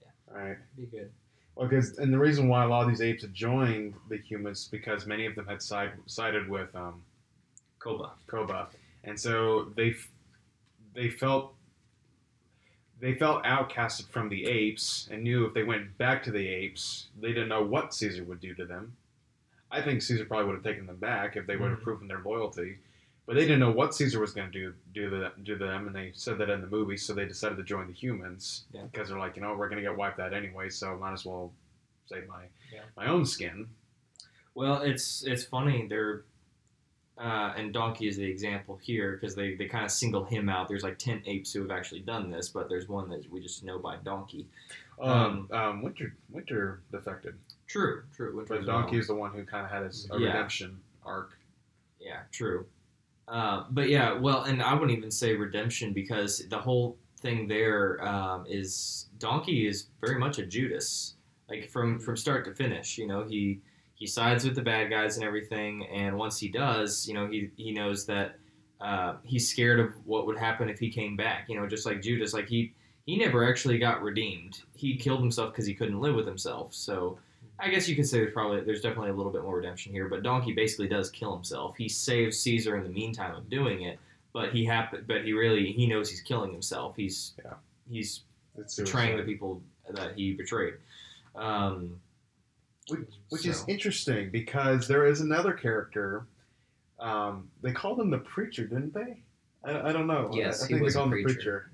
yeah. 0.03 0.33
All 0.33 0.39
right. 0.49 0.59
Be 0.77 0.87
good. 0.87 1.11
Well, 1.57 1.69
because 1.69 1.99
and 1.99 2.13
the 2.13 2.19
reason 2.19 2.47
why 2.49 2.63
a 2.65 2.69
lot 2.69 2.83
of 2.85 2.89
these 2.91 3.01
apes 3.01 3.23
had 3.23 3.35
joined 3.35 3.95
the 4.09 4.17
humans 4.19 4.69
because 4.71 5.05
many 5.07 5.27
of 5.27 5.35
them 5.35 5.47
had 5.47 5.61
side, 5.63 5.93
sided 6.07 6.49
with 6.49 6.75
um, 6.77 7.03
Koba. 7.85 8.13
Koba, 8.27 8.69
and 9.05 9.21
so 9.21 9.71
they 9.77 9.95
they 10.95 11.11
felt 11.11 11.55
they 13.01 13.15
felt 13.15 13.45
outcasted 13.45 14.09
from 14.09 14.29
the 14.31 14.47
apes 14.47 15.07
and 15.11 15.23
knew 15.23 15.45
if 15.45 15.53
they 15.53 15.65
went 15.65 15.99
back 15.99 16.23
to 16.23 16.31
the 16.31 16.49
apes, 16.49 17.09
they 17.21 17.29
didn't 17.29 17.49
know 17.51 17.63
what 17.63 17.93
Caesar 17.95 18.25
would 18.25 18.41
do 18.41 18.55
to 18.55 18.65
them. 18.65 18.97
I 19.71 19.83
think 19.83 20.01
Caesar 20.01 20.25
probably 20.25 20.47
would 20.47 20.55
have 20.55 20.65
taken 20.65 20.87
them 20.87 20.97
back 20.97 21.37
if 21.37 21.47
they 21.47 21.57
would 21.57 21.71
have 21.71 21.81
Mhm. 21.81 21.85
proven 21.85 22.09
their 22.09 22.23
loyalty, 22.23 22.79
but 23.27 23.35
they 23.35 23.43
didn't 23.43 23.59
know 23.61 23.73
what 23.73 23.95
Caesar 23.95 24.21
was 24.21 24.33
going 24.33 24.51
to 24.51 24.59
do 24.59 24.75
do 24.95 25.11
to 25.11 25.17
them, 25.19 25.33
do 25.43 25.59
to 25.59 25.65
them, 25.67 25.87
and 25.89 25.95
they 25.95 26.13
said 26.15 26.39
that 26.39 26.49
in 26.49 26.61
the 26.63 26.69
movie, 26.69 26.97
so 26.97 27.13
they 27.13 27.27
decided 27.27 27.57
to 27.57 27.65
join 27.65 27.87
the 27.89 27.93
humans 27.93 28.65
Yeah. 28.73 28.85
because 28.85 29.09
they're 29.11 29.19
like, 29.19 29.37
you 29.37 29.43
know, 29.43 29.55
we're 29.57 29.69
going 29.69 29.83
to 29.83 29.89
get 29.89 29.97
wiped 29.97 30.21
out 30.21 30.33
anyway, 30.33 30.71
so 30.71 30.97
might 30.97 31.13
as 31.13 31.27
well 31.27 31.53
save 32.07 32.27
my 32.29 32.45
Yeah. 32.73 32.85
my 32.97 33.07
own 33.09 33.27
skin. 33.27 33.69
Well, 34.55 34.81
it's 34.83 35.25
it's 35.25 35.45
funny. 35.45 35.89
They're 35.89 36.25
uh, 37.19 37.53
and 37.57 37.73
Donkey 37.73 38.09
is 38.09 38.17
the 38.17 38.25
example 38.25 38.79
here 38.83 39.13
because 39.13 39.35
they, 39.35 39.55
they 39.55 39.67
kind 39.67 39.85
of 39.85 39.91
single 39.91 40.25
him 40.25 40.49
out. 40.49 40.69
There's 40.69 40.83
like 40.83 40.99
ten 40.99 41.23
apes 41.27 41.53
who 41.53 41.63
have 41.63 41.71
actually 41.71 42.01
done 42.01 42.31
this, 42.31 42.49
but 42.49 42.69
there's 42.69 42.89
one 42.89 43.09
that 43.11 43.31
we 43.31 43.41
just 43.41 43.63
know 43.65 43.79
by 43.79 43.97
Donkey. 44.05 44.47
Um, 45.01 45.49
um, 45.53 45.83
Winter 45.83 46.15
Winter 46.31 46.81
defected. 46.91 47.35
True, 47.67 48.03
true. 48.15 48.37
Winter 48.37 48.57
But 48.57 48.67
well. 48.67 48.81
Donkey 48.83 48.99
is 48.99 49.07
the 49.07 49.15
one 49.15 49.33
who 49.33 49.45
kind 49.45 49.65
of 49.65 49.71
had 49.71 49.85
his 49.85 50.09
a 50.11 50.19
Yeah. 50.19 50.29
redemption 50.29 50.81
arc. 51.05 51.37
Yeah, 52.01 52.21
true. 52.33 52.67
Uh, 53.27 53.65
but 53.71 53.89
yeah, 53.89 54.13
well, 54.19 54.43
and 54.43 54.63
I 54.63 54.75
wouldn't 54.75 54.97
even 54.97 55.11
say 55.11 55.35
redemption 55.35 55.93
because 55.93 56.47
the 56.49 56.59
whole 56.59 56.97
thing 57.21 57.49
there 57.49 58.05
um, 58.07 58.45
is 58.47 59.07
Donkey 59.19 59.67
is 59.67 59.87
very 60.01 60.19
much 60.19 60.39
a 60.39 60.45
Judas, 60.47 61.15
like 61.49 61.71
from 61.71 61.99
from 61.99 62.17
start 62.17 62.45
to 62.45 62.55
finish. 62.55 62.99
You 62.99 63.07
know, 63.07 63.25
he 63.25 63.61
he 63.95 64.07
sides 64.07 64.45
with 64.45 64.55
the 64.55 64.63
bad 64.63 64.91
guys 64.91 65.17
and 65.17 65.25
everything, 65.25 65.87
and 65.87 66.17
once 66.17 66.39
he 66.39 66.49
does, 66.49 67.07
you 67.07 67.15
know, 67.15 67.27
he 67.27 67.51
he 67.57 67.73
knows 67.73 68.05
that 68.07 68.37
uh, 68.81 69.15
he's 69.23 69.49
scared 69.49 69.81
of 69.81 69.93
what 70.07 70.27
would 70.27 70.39
happen 70.39 70.69
if 70.69 70.79
he 70.79 70.91
came 70.91 71.17
back. 71.17 71.49
You 71.49 71.59
know, 71.61 71.67
just 71.67 71.87
like 71.87 72.03
Judas, 72.03 72.35
like 72.35 72.49
he 72.49 72.73
he 73.07 73.17
never 73.17 73.49
actually 73.49 73.79
got 73.79 74.03
redeemed. 74.03 74.63
He 74.75 74.97
killed 74.97 75.21
himself 75.21 75.53
because 75.53 75.67
he 75.67 75.75
couldn't 75.75 76.01
live 76.01 76.15
with 76.15 76.27
himself. 76.27 76.75
So. 76.75 77.19
I 77.61 77.69
guess 77.69 77.89
you 77.89 77.95
could 77.95 78.09
say 78.09 78.19
there's 78.19 78.33
probably 78.33 78.63
there's 78.63 78.81
definitely 78.81 79.11
a 79.11 79.15
little 79.15 79.31
bit 79.31 79.45
more 79.45 79.57
redemption 79.57 79.93
here, 79.93 80.09
but 80.09 80.25
Donkey 80.25 80.53
basically 80.53 80.89
does 80.89 81.09
kill 81.09 81.33
himself. 81.33 81.77
He 81.77 81.89
saves 81.89 82.41
Caesar 82.41 82.77
in 82.77 82.83
the 82.83 82.89
meantime 82.89 83.33
of 83.33 83.49
doing 83.49 83.83
it, 83.83 84.01
but 84.33 84.53
he 84.53 84.65
happen 84.65 85.05
but 85.07 85.25
he 85.25 85.33
really 85.35 85.71
he 85.71 85.87
knows 85.87 86.11
he's 86.11 86.21
killing 86.21 86.51
himself. 86.51 86.97
He's 86.97 87.35
Yeah. 87.45 87.53
he's 87.89 88.23
betraying 88.77 89.17
the 89.17 89.23
people 89.23 89.63
that 89.89 90.17
he 90.17 90.33
betrayed. 90.33 90.75
Um, 91.37 92.01
which, 92.89 93.01
which 93.31 93.47
is 93.47 93.65
interesting 93.69 94.31
because 94.31 94.87
there 94.87 95.07
is 95.07 95.21
another 95.21 95.53
character. 95.53 96.27
Um, 97.01 97.51
they 97.63 97.73
called 97.73 98.01
him 98.01 98.11
the 98.11 98.19
preacher, 98.19 98.67
didn't 98.67 98.95
they? 98.95 99.19
I, 99.65 99.89
I 99.89 99.93
don't 99.93 100.07
know. 100.07 100.31
Yes, 100.33 100.63
I, 100.63 100.65
I 100.65 100.69
he 100.69 100.75
think 100.75 100.85
was 100.85 100.95
they 100.95 100.99
called 101.01 101.13
him 101.13 101.19
the 101.19 101.23
preacher. 101.25 101.35
preacher. 101.41 101.71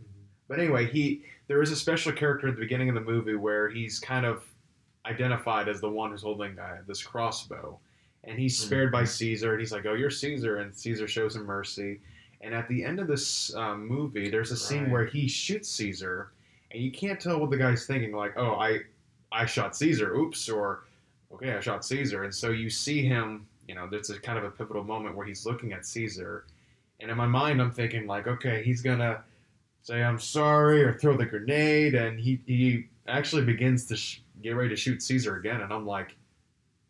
But 0.49 0.59
anyway, 0.61 0.87
he 0.87 1.23
there 1.49 1.63
is 1.63 1.71
a 1.73 1.77
special 1.77 2.13
character 2.13 2.49
at 2.49 2.55
the 2.55 2.61
beginning 2.61 2.89
of 2.89 2.95
the 2.95 3.01
movie 3.01 3.35
where 3.35 3.69
he's 3.69 3.99
kind 3.99 4.25
of 4.25 4.45
identified 5.07 5.69
as 5.69 5.81
the 5.81 5.89
one 5.91 6.11
who's 6.11 6.23
holding 6.23 6.59
uh, 6.59 6.79
this 6.87 7.03
crossbow, 7.03 7.79
and 8.25 8.39
he's 8.39 8.57
Mhm. 8.59 8.67
spared 8.67 8.93
by 8.93 9.05
Caesar, 9.05 9.53
and 9.53 9.61
he's 9.61 9.73
like, 9.73 9.87
"Oh, 9.87 9.95
you're 9.95 10.11
Caesar," 10.11 10.59
and 10.59 10.75
Caesar 10.75 11.09
shows 11.09 11.37
him 11.37 11.45
mercy. 11.45 12.01
And 12.43 12.55
at 12.55 12.69
the 12.69 12.85
end 12.85 13.01
of 13.01 13.07
this 13.07 13.55
um, 13.55 13.87
movie, 13.87 14.31
there's 14.31 14.51
a 14.51 14.57
scene 14.57 14.85
Right. 14.85 14.93
where 14.93 15.05
he 15.07 15.29
shoots 15.29 15.69
Caesar, 15.71 16.31
and 16.71 16.83
you 16.83 16.91
can't 16.91 17.21
tell 17.21 17.39
what 17.41 17.51
the 17.51 17.57
guy's 17.59 17.87
thinking. 17.87 18.13
Like, 18.13 18.33
"Oh, 18.37 18.53
I 18.55 18.81
I 19.33 19.47
shot 19.47 19.77
Caesar. 19.77 20.15
Oops," 20.15 20.49
or 20.49 20.85
"Okay, 21.33 21.53
I 21.53 21.61
shot 21.61 21.85
Caesar." 21.85 22.25
And 22.25 22.35
so 22.35 22.51
you 22.51 22.71
see 22.71 23.05
him. 23.05 23.47
You 23.69 23.75
know, 23.77 23.87
there's 23.89 24.11
a 24.11 24.19
kind 24.19 24.37
of 24.39 24.45
a 24.45 24.51
pivotal 24.51 24.83
moment 24.83 25.17
where 25.17 25.27
he's 25.27 25.47
looking 25.47 25.73
at 25.73 25.87
Caesar, 25.87 26.45
and 26.99 27.11
in 27.11 27.17
my 27.17 27.27
mind, 27.27 27.61
I'm 27.63 27.71
thinking 27.71 28.07
like, 28.07 28.27
"Okay, 28.27 28.63
he's 28.63 28.83
gonna." 28.83 29.25
say 29.83 30.03
I'm 30.03 30.19
sorry 30.19 30.83
or 30.83 30.93
throw 30.93 31.17
the 31.17 31.27
grenade, 31.27 31.95
and 31.95 32.21
he 32.21 32.41
he 32.47 32.87
actually 33.09 33.45
begins 33.45 33.87
to 33.87 33.97
sh- 33.97 34.21
get 34.43 34.51
ready 34.51 34.69
to 34.71 34.77
shoot 34.77 35.03
Caesar 35.03 35.37
again, 35.37 35.61
and 35.63 35.73
I'm 35.73 35.87
like, 35.87 36.17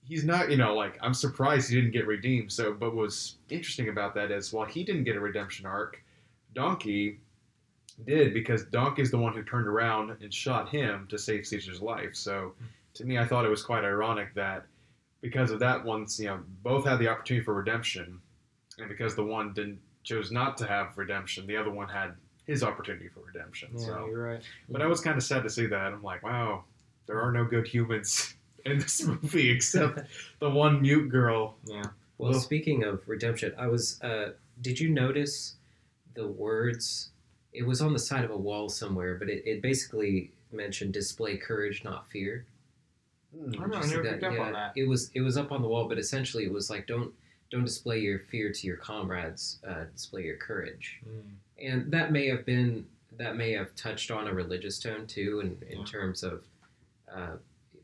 he's 0.02 0.24
not, 0.24 0.50
you 0.50 0.56
know, 0.56 0.74
like 0.74 0.98
I'm 1.00 1.14
surprised 1.14 1.70
he 1.70 1.76
didn't 1.76 1.92
get 1.92 2.06
redeemed. 2.06 2.52
So, 2.52 2.72
but 2.72 2.94
what's 2.94 3.36
interesting 3.48 3.88
about 3.88 4.14
that 4.14 4.30
is 4.30 4.52
while 4.52 4.66
he 4.66 4.84
didn't 4.84 5.04
get 5.04 5.16
a 5.16 5.20
redemption 5.20 5.66
arc, 5.66 6.02
Donkey 6.54 7.20
did 8.06 8.34
because 8.34 8.64
Donkey's 8.64 9.10
the 9.10 9.18
one 9.18 9.34
who 9.34 9.42
turned 9.42 9.68
around 9.68 10.16
and 10.20 10.32
shot 10.32 10.68
him 10.68 11.06
to 11.10 11.18
save 11.18 11.46
Caesar's 11.46 11.80
life. 11.80 12.14
So, 12.14 12.54
to 13.00 13.06
me, 13.06 13.18
I 13.18 13.24
thought 13.24 13.44
it 13.46 13.48
was 13.48 13.62
quite 13.62 13.82
ironic 13.84 14.34
that 14.34 14.66
because 15.22 15.50
of 15.50 15.58
that 15.60 15.84
once, 15.84 16.18
you 16.20 16.26
know, 16.26 16.40
both 16.62 16.86
had 16.86 16.98
the 16.98 17.08
opportunity 17.08 17.42
for 17.44 17.54
redemption, 17.54 18.20
and 18.78 18.88
because 18.88 19.14
the 19.16 19.24
one 19.24 19.52
didn't 19.54 19.80
chose 20.04 20.30
not 20.30 20.56
to 20.58 20.66
have 20.66 20.96
redemption. 20.96 21.46
The 21.46 21.56
other 21.56 21.70
one 21.70 21.88
had 21.88 22.12
his 22.46 22.62
opportunity 22.62 23.08
for 23.08 23.20
redemption. 23.20 23.70
Yeah, 23.74 23.84
so, 23.86 24.06
you're 24.06 24.22
right. 24.22 24.42
but 24.68 24.82
I 24.82 24.86
was 24.86 25.00
kind 25.00 25.16
of 25.16 25.22
sad 25.22 25.42
to 25.44 25.50
see 25.50 25.66
that. 25.66 25.92
I'm 25.92 26.02
like, 26.02 26.22
wow, 26.22 26.64
there 27.06 27.20
are 27.20 27.32
no 27.32 27.44
good 27.44 27.66
humans 27.66 28.34
in 28.66 28.78
this 28.78 29.02
movie 29.04 29.50
except 29.50 30.00
the 30.40 30.50
one 30.50 30.82
mute 30.82 31.08
girl. 31.08 31.56
Yeah. 31.64 31.82
Well, 32.18 32.32
Well- 32.32 32.40
speaking 32.40 32.84
of 32.84 33.02
redemption, 33.08 33.54
I 33.58 33.66
was. 33.66 34.00
Uh, 34.02 34.32
did 34.60 34.78
you 34.78 34.90
notice 34.90 35.54
the 36.14 36.26
words? 36.26 37.08
It 37.54 37.66
was 37.66 37.80
on 37.80 37.94
the 37.94 37.98
side 37.98 38.24
of 38.24 38.30
a 38.30 38.36
wall 38.36 38.68
somewhere, 38.68 39.14
but 39.16 39.28
it, 39.30 39.42
it 39.46 39.62
basically 39.62 40.30
mentioned 40.52 40.92
display 40.92 41.36
courage, 41.36 41.82
not 41.82 42.08
fear. 42.10 42.44
Hmm. 43.36 43.62
I 43.62 43.66
know, 43.66 43.76
I 43.76 43.80
Did 43.80 43.82
you 43.82 43.82
see 43.82 43.96
never 43.96 44.08
picked 44.12 44.24
up 44.24 44.38
on 44.40 44.52
that. 44.52 44.72
It 44.76 44.88
was 44.88 45.10
it 45.14 45.20
was 45.20 45.36
up 45.36 45.52
on 45.52 45.62
the 45.62 45.68
wall, 45.68 45.88
but 45.88 45.98
essentially 45.98 46.44
it 46.44 46.52
was 46.52 46.70
like 46.70 46.86
don't 46.86 47.12
don't 47.50 47.64
display 47.64 47.98
your 48.00 48.18
fear 48.20 48.52
to 48.52 48.66
your 48.66 48.76
comrades, 48.76 49.58
uh, 49.66 49.84
display 49.92 50.24
your 50.24 50.36
courage. 50.36 51.00
And 51.62 51.90
that 51.92 52.12
may 52.12 52.28
have 52.28 52.44
been 52.46 52.86
that 53.18 53.36
may 53.36 53.52
have 53.52 53.74
touched 53.74 54.10
on 54.10 54.28
a 54.28 54.32
religious 54.34 54.78
tone 54.78 55.06
too, 55.06 55.40
in, 55.40 55.58
in 55.68 55.80
Yeah. 55.80 55.84
terms 55.84 56.22
of 56.22 56.44
uh, 57.12 57.36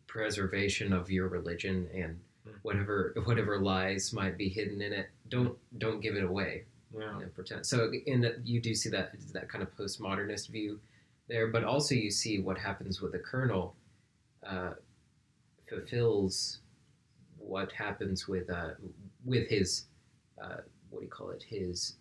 preservation 0.07 0.93
of 0.93 1.11
your 1.11 1.29
religion 1.29 1.89
and 1.95 2.21
Mm. 2.47 2.53
whatever 2.63 3.13
whatever 3.25 3.59
lies 3.59 4.13
might 4.13 4.37
be 4.39 4.49
hidden 4.49 4.81
in 4.81 4.93
it. 4.93 5.09
Don't 5.29 5.59
don't 5.79 6.01
give 6.01 6.15
it 6.17 6.23
away. 6.23 6.65
Know, 6.95 7.21
pretend. 7.35 7.67
So 7.67 7.93
in 8.07 8.21
that 8.21 8.47
you 8.47 8.61
do 8.61 8.73
see 8.73 8.89
that 8.91 9.15
that 9.33 9.49
kind 9.49 9.63
of 9.63 9.77
postmodernist 9.77 10.49
view 10.51 10.79
there, 11.27 11.49
but 11.49 11.65
also 11.65 11.97
you 11.97 12.11
see 12.13 12.39
what 12.41 12.57
happens 12.57 13.01
with 13.03 13.11
the 13.13 13.19
colonel 13.19 13.75
uh, 14.45 14.75
fulfills 15.69 16.61
what 17.39 17.73
happens 17.73 18.27
with 18.29 18.51
uh, 18.51 18.71
with 19.25 19.49
his 19.49 19.87
uh, 20.43 20.59
what 20.91 21.01
do 21.01 21.05
you 21.05 21.11
call 21.11 21.31
it 21.31 21.43
his 21.49 21.97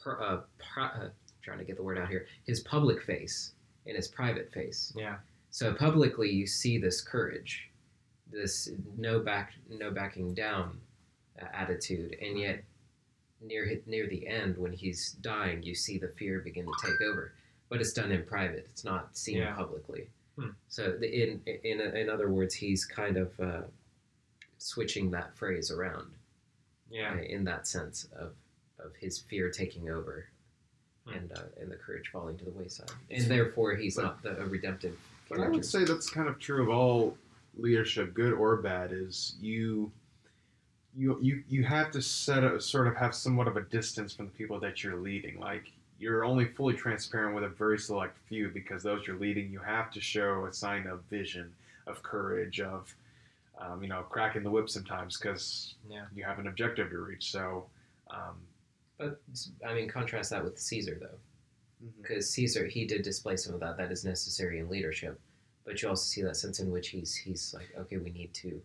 per, 0.00 0.20
uh, 0.22 0.40
pro, 0.58 0.84
uh, 0.84 1.08
trying 1.42 1.58
to 1.58 1.64
get 1.64 1.76
the 1.76 1.82
word 1.82 1.98
out 1.98 2.08
here 2.08 2.26
his 2.44 2.60
public 2.60 3.02
face 3.02 3.52
and 3.86 3.96
his 3.96 4.08
private 4.08 4.52
face. 4.52 4.92
Yeah. 4.96 5.16
So 5.50 5.72
publicly 5.72 6.28
you 6.30 6.46
see 6.46 6.76
this 6.78 7.00
courage, 7.00 7.70
this 8.30 8.68
no 8.98 9.20
back 9.20 9.52
no 9.70 9.90
backing 9.90 10.34
down 10.34 10.78
uh, 11.40 11.46
attitude, 11.54 12.16
and 12.20 12.38
yet 12.38 12.64
near 13.40 13.80
near 13.86 14.08
the 14.08 14.26
end 14.26 14.56
when 14.56 14.72
he's 14.72 15.12
dying 15.20 15.62
you 15.62 15.74
see 15.74 15.98
the 15.98 16.08
fear 16.08 16.40
begin 16.40 16.64
to 16.64 16.72
take 16.82 17.00
over 17.02 17.34
but 17.68 17.80
it's 17.82 17.92
done 17.92 18.10
in 18.10 18.24
private 18.24 18.66
it's 18.70 18.82
not 18.82 19.14
seen 19.16 19.36
Yeah. 19.36 19.54
publicly 19.54 20.08
Hmm. 20.38 20.50
so 20.68 20.92
the, 20.92 21.08
in, 21.08 21.40
in 21.64 21.80
in 21.80 22.10
other 22.10 22.28
words 22.28 22.54
he's 22.54 22.84
kind 22.84 23.16
of 23.16 23.38
uh, 23.40 23.62
switching 24.58 25.10
that 25.12 25.34
phrase 25.34 25.70
around 25.70 26.10
Yeah. 26.90 27.14
uh, 27.14 27.22
in 27.22 27.44
that 27.44 27.66
sense 27.66 28.06
of 28.18 28.32
of 28.78 28.94
his 28.96 29.18
fear 29.18 29.50
taking 29.50 29.88
over 29.90 30.26
Hmm. 31.06 31.14
and 31.14 31.32
uh, 31.32 31.42
and 31.60 31.70
the 31.70 31.76
courage 31.76 32.08
falling 32.12 32.36
to 32.38 32.44
the 32.44 32.50
wayside 32.50 32.90
and 33.10 33.24
therefore 33.24 33.74
he's 33.76 33.96
But- 33.96 34.02
not 34.02 34.22
the, 34.22 34.38
a 34.40 34.46
redemptive 34.46 34.98
But 35.28 35.40
I 35.40 35.48
would 35.48 35.64
say 35.64 35.84
that's 35.84 36.10
kind 36.10 36.28
of 36.28 36.38
true 36.38 36.62
of 36.62 36.68
all 36.68 37.16
leadership, 37.58 38.12
good 38.14 38.32
or 38.34 38.56
bad. 38.58 38.92
Is 38.92 39.36
you 39.40 39.90
you 40.94 41.18
you 41.20 41.42
you 41.48 41.64
have 41.64 41.90
to 41.92 42.02
set 42.02 42.44
a, 42.44 42.60
sort 42.60 42.86
of 42.86 42.94
have 42.96 43.14
somewhat 43.14 43.48
of 43.48 43.56
a 43.56 43.62
distance 43.62 44.14
from 44.14 44.26
the 44.26 44.32
people 44.32 44.60
that 44.60 44.84
you're 44.84 44.96
leading. 45.00 45.38
Like 45.40 45.72
you're 45.98 46.24
only 46.24 46.44
fully 46.44 46.74
transparent 46.74 47.34
with 47.34 47.44
a 47.44 47.48
very 47.48 47.78
select 47.78 48.16
few 48.28 48.48
because 48.48 48.82
those 48.82 49.06
you're 49.06 49.18
leading. 49.18 49.50
You 49.50 49.60
have 49.60 49.90
to 49.92 50.00
show 50.00 50.46
a 50.46 50.52
sign 50.52 50.86
of 50.86 51.02
vision, 51.04 51.52
of 51.86 52.02
courage, 52.02 52.60
of 52.60 52.94
um, 53.58 53.82
you 53.82 53.88
know 53.88 54.02
cracking 54.02 54.42
the 54.42 54.50
whip 54.50 54.68
sometimes 54.68 55.18
because 55.18 55.74
Yeah. 55.88 56.04
you 56.14 56.24
have 56.24 56.38
an 56.38 56.46
objective 56.46 56.90
to 56.90 56.98
reach. 56.98 57.30
So. 57.30 57.66
Um, 58.10 58.36
but 58.98 59.20
i 59.66 59.74
mean 59.74 59.90
contrast 59.90 60.30
that 60.30 60.42
with 60.42 60.58
caesar 60.58 60.96
though 60.98 61.18
because 62.00 62.30
Caesar 62.30 62.64
he 62.66 62.86
did 62.86 63.02
display 63.02 63.36
some 63.36 63.52
of 63.52 63.60
that 63.60 63.76
that 63.76 63.92
is 63.92 64.04
necessary 64.04 64.58
in 64.58 64.70
leadership, 64.70 65.20
but 65.66 65.82
you 65.82 65.88
also 65.90 66.04
see 66.04 66.22
that 66.22 66.36
sense 66.36 66.60
in 66.60 66.70
which 66.70 66.88
he's 66.88 67.14
he's 67.14 67.52
like 67.54 67.68
okay 67.78 67.98
we 67.98 68.10
need 68.10 68.32
to 68.32 68.60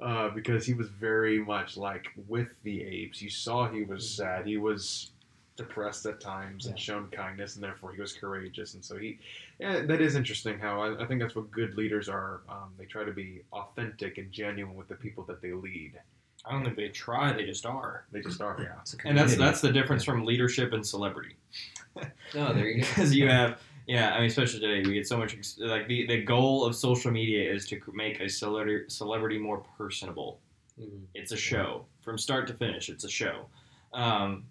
uh, 0.00 0.28
because 0.30 0.64
he 0.66 0.74
was 0.74 0.88
very 0.88 1.38
much 1.38 1.76
like 1.76 2.08
with 2.28 2.54
the 2.62 2.82
apes. 2.82 3.20
You 3.22 3.30
saw 3.30 3.68
he 3.68 3.82
was 3.82 4.04
Mm-hmm. 4.04 4.22
sad. 4.22 4.46
He 4.46 4.56
was 4.56 5.10
depressed 5.56 6.06
at 6.06 6.20
times 6.20 6.66
and 6.66 6.78
shown 6.78 7.08
kindness, 7.10 7.56
and 7.56 7.64
therefore 7.64 7.92
he 7.92 8.00
was 8.00 8.12
courageous. 8.12 8.74
And 8.74 8.84
so 8.84 8.96
he, 8.96 9.18
yeah, 9.58 9.80
that 9.80 10.00
is 10.00 10.14
interesting. 10.14 10.56
How 10.58 10.80
I, 10.82 11.02
I 11.02 11.06
think 11.06 11.20
that's 11.20 11.34
what 11.34 11.50
good 11.50 11.74
leaders 11.74 12.08
are. 12.08 12.42
Um, 12.48 12.72
they 12.78 12.84
try 12.84 13.02
to 13.04 13.12
be 13.12 13.42
authentic 13.52 14.18
and 14.18 14.30
genuine 14.30 14.76
with 14.76 14.86
the 14.88 14.94
people 14.94 15.24
that 15.24 15.42
they 15.42 15.52
lead. 15.52 15.98
I 16.46 16.52
don't 16.52 16.62
think 16.62 16.76
they 16.76 16.88
try; 16.90 17.32
they 17.32 17.44
just 17.44 17.66
are. 17.66 18.04
They 18.12 18.20
just 18.20 18.40
are. 18.40 18.56
Yeah. 18.60 18.76
And 19.04 19.18
that's 19.18 19.34
that's 19.36 19.60
the 19.60 19.72
difference 19.72 20.04
from 20.04 20.24
leadership 20.24 20.72
and 20.72 20.86
celebrity. 20.86 21.34
oh 21.96 22.52
there 22.54 22.68
you 22.68 22.82
go 22.82 22.88
because 22.88 23.12
you 23.14 23.28
have 23.28 23.60
yeah 23.88 24.12
i 24.14 24.18
mean 24.18 24.26
especially 24.28 24.60
today 24.60 24.86
we 24.88 24.94
get 24.94 25.06
so 25.08 25.16
much 25.16 25.36
like 25.58 25.88
the, 25.88 26.06
the 26.06 26.22
goal 26.22 26.64
of 26.64 26.74
social 26.76 27.10
media 27.10 27.52
is 27.52 27.66
to 27.66 27.80
make 27.92 28.20
a 28.20 28.28
celebrity 28.28 28.84
celebrity 28.88 29.38
more 29.38 29.58
personable 29.76 30.38
Mhm. 30.80 31.00
it's 31.14 31.32
a 31.32 31.36
show 31.36 31.84
from 32.04 32.16
start 32.18 32.46
to 32.46 32.54
finish 32.54 32.88
it's 32.88 33.02
a 33.04 33.08
show 33.10 33.46
um, 33.94 34.44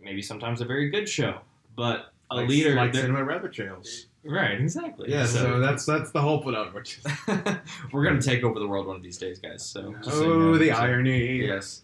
maybe 0.00 0.22
sometimes 0.22 0.62
a 0.62 0.64
very 0.64 0.88
good 0.88 1.06
show 1.08 1.40
but 1.76 2.12
a 2.30 2.36
Like- 2.36 2.48
leader 2.48 2.74
like 2.74 2.94
Cinema 2.94 3.22
Rabbit 3.22 3.52
Trails. 3.52 4.06
right 4.24 4.58
exactly 4.58 5.10
Yeah, 5.10 5.26
so, 5.26 5.58
that's 5.60 5.84
that's 5.84 6.10
the 6.10 6.22
whole 6.22 6.40
put 6.42 6.54
of 6.54 6.74
it. 6.74 6.98
we're 7.92 8.02
gonna 8.04 8.22
take 8.22 8.44
over 8.44 8.58
the 8.58 8.66
world 8.66 8.86
one 8.86 8.96
of 8.96 9.02
these 9.02 9.18
days 9.18 9.38
guys 9.40 9.62
so 9.62 9.92
just 10.02 10.16
so 10.16 10.24
you 10.24 10.32
Oh, 10.32 10.38
know. 10.52 10.58
the 10.58 10.68
So- 10.70 10.74
irony. 10.76 11.44
Yes. 11.46 11.82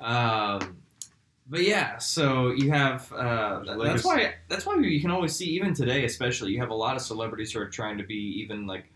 Um, 0.00 0.76
but 1.52 1.64
yeah, 1.64 1.98
so 1.98 2.50
you 2.50 2.70
have 2.70 3.12
uh, 3.12 3.58
There's 3.58 3.68
a 3.68 3.74
th- 3.74 3.86
that's 3.86 4.04
why 4.04 4.34
that's 4.48 4.64
why 4.64 4.74
you 4.76 5.02
can 5.02 5.10
always 5.10 5.36
see 5.36 5.44
even 5.50 5.74
today, 5.74 6.06
especially 6.06 6.50
you 6.50 6.58
have 6.60 6.70
a 6.70 6.74
lot 6.74 6.96
of 6.96 7.02
celebrities 7.02 7.52
who 7.52 7.60
are 7.60 7.68
trying 7.68 7.98
to 7.98 8.04
be 8.04 8.40
even 8.40 8.66
like 8.66 8.90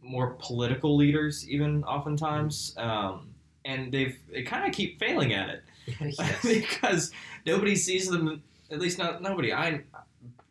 more 0.00 0.38
political 0.38 0.96
leaders, 0.96 1.46
even 1.50 1.84
oftentimes, 1.84 2.74
um, 2.78 3.28
and 3.66 3.92
they've 3.92 4.16
they 4.32 4.42
kind 4.42 4.66
of 4.66 4.74
keep 4.74 4.98
failing 4.98 5.34
at 5.34 5.50
it 5.50 5.64
yes. 6.18 6.42
because 6.42 7.12
nobody 7.44 7.76
sees 7.76 8.08
them. 8.08 8.42
At 8.70 8.78
least 8.78 8.96
not 8.96 9.20
nobody. 9.20 9.52
I 9.52 9.82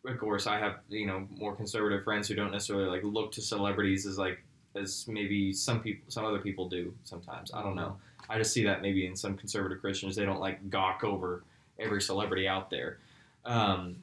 of 0.06 0.18
course 0.20 0.46
I 0.46 0.60
have 0.60 0.76
you 0.88 1.08
know 1.08 1.26
more 1.28 1.56
conservative 1.56 2.04
friends 2.04 2.28
who 2.28 2.36
don't 2.36 2.52
necessarily 2.52 2.86
like 2.88 3.02
look 3.02 3.32
to 3.32 3.42
celebrities 3.42 4.06
as 4.06 4.16
like 4.16 4.44
as 4.76 5.08
maybe 5.08 5.52
some 5.52 5.80
people 5.80 6.04
some 6.08 6.24
other 6.24 6.38
people 6.38 6.68
do 6.68 6.94
sometimes. 7.02 7.50
I 7.52 7.64
don't 7.64 7.74
know. 7.74 7.96
I 8.28 8.38
just 8.38 8.52
see 8.52 8.64
that 8.64 8.82
maybe 8.82 9.06
in 9.06 9.16
some 9.16 9.36
conservative 9.36 9.80
Christians 9.80 10.16
they 10.16 10.24
don't 10.24 10.40
like 10.40 10.70
gawk 10.70 11.04
over 11.04 11.44
every 11.78 12.00
celebrity 12.00 12.48
out 12.48 12.70
there. 12.70 12.98
Um, 13.44 13.96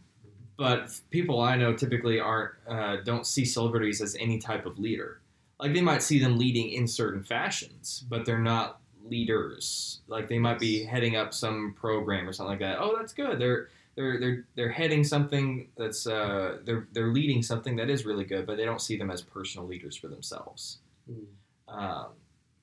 but 0.58 1.00
people 1.10 1.42
I 1.42 1.56
know 1.56 1.74
typically 1.74 2.20
aren't 2.20 2.52
uh, 2.68 2.98
don't 3.04 3.26
see 3.26 3.46
celebrities 3.46 4.02
as 4.02 4.16
any 4.20 4.38
type 4.38 4.66
of 4.66 4.80
leader. 4.80 5.20
Like 5.60 5.74
they 5.74 5.82
might 5.82 6.04
see 6.04 6.20
them 6.20 6.38
leading 6.38 6.72
in 6.72 6.88
certain 6.88 7.24
fashions, 7.24 8.06
but 8.10 8.26
they're 8.26 8.38
not 8.40 8.80
leaders. 9.06 10.02
Like 10.08 10.28
they 10.28 10.40
might 10.40 10.60
be 10.60 10.84
heading 10.84 11.16
up 11.16 11.34
some 11.34 11.74
program 11.74 12.28
or 12.28 12.34
something 12.34 12.52
like 12.52 12.60
that. 12.60 12.80
Oh, 12.80 12.96
that's 12.98 13.14
good. 13.14 13.40
They're 13.40 13.70
they're 13.96 14.20
they're 14.20 14.46
they're 14.56 14.72
heading 14.72 15.04
something 15.04 15.68
that's 15.78 16.08
uh, 16.08 16.60
they're 16.66 16.88
they're 16.94 17.12
leading 17.12 17.44
something 17.44 17.76
that 17.78 17.90
is 17.90 18.06
really 18.06 18.26
good, 18.26 18.46
but 18.46 18.58
they 18.58 18.66
don't 18.66 18.82
see 18.82 18.98
them 18.98 19.12
as 19.12 19.22
personal 19.22 19.68
leaders 19.68 19.96
for 19.96 20.08
themselves. 20.08 20.80
Mm. 21.10 21.26
Um, 21.68 22.08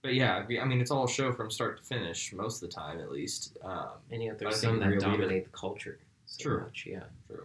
but 0.02 0.14
yeah, 0.14 0.44
I 0.60 0.64
mean, 0.64 0.80
it's 0.80 0.90
all 0.90 1.06
show 1.06 1.32
from 1.32 1.50
start 1.50 1.78
to 1.78 1.82
finish 1.84 2.32
most 2.32 2.62
of 2.62 2.68
the 2.70 2.74
time, 2.74 3.00
at 3.00 3.10
least. 3.10 3.56
Um, 3.62 3.88
and 4.10 4.22
yet 4.22 4.38
there's 4.38 4.60
some 4.60 4.78
that 4.80 4.88
leader. 4.88 5.00
dominate 5.00 5.44
the 5.44 5.50
culture 5.56 5.98
so 6.26 6.42
True. 6.42 6.60
much 6.62 6.86
yeah 6.88 7.00
True. 7.26 7.44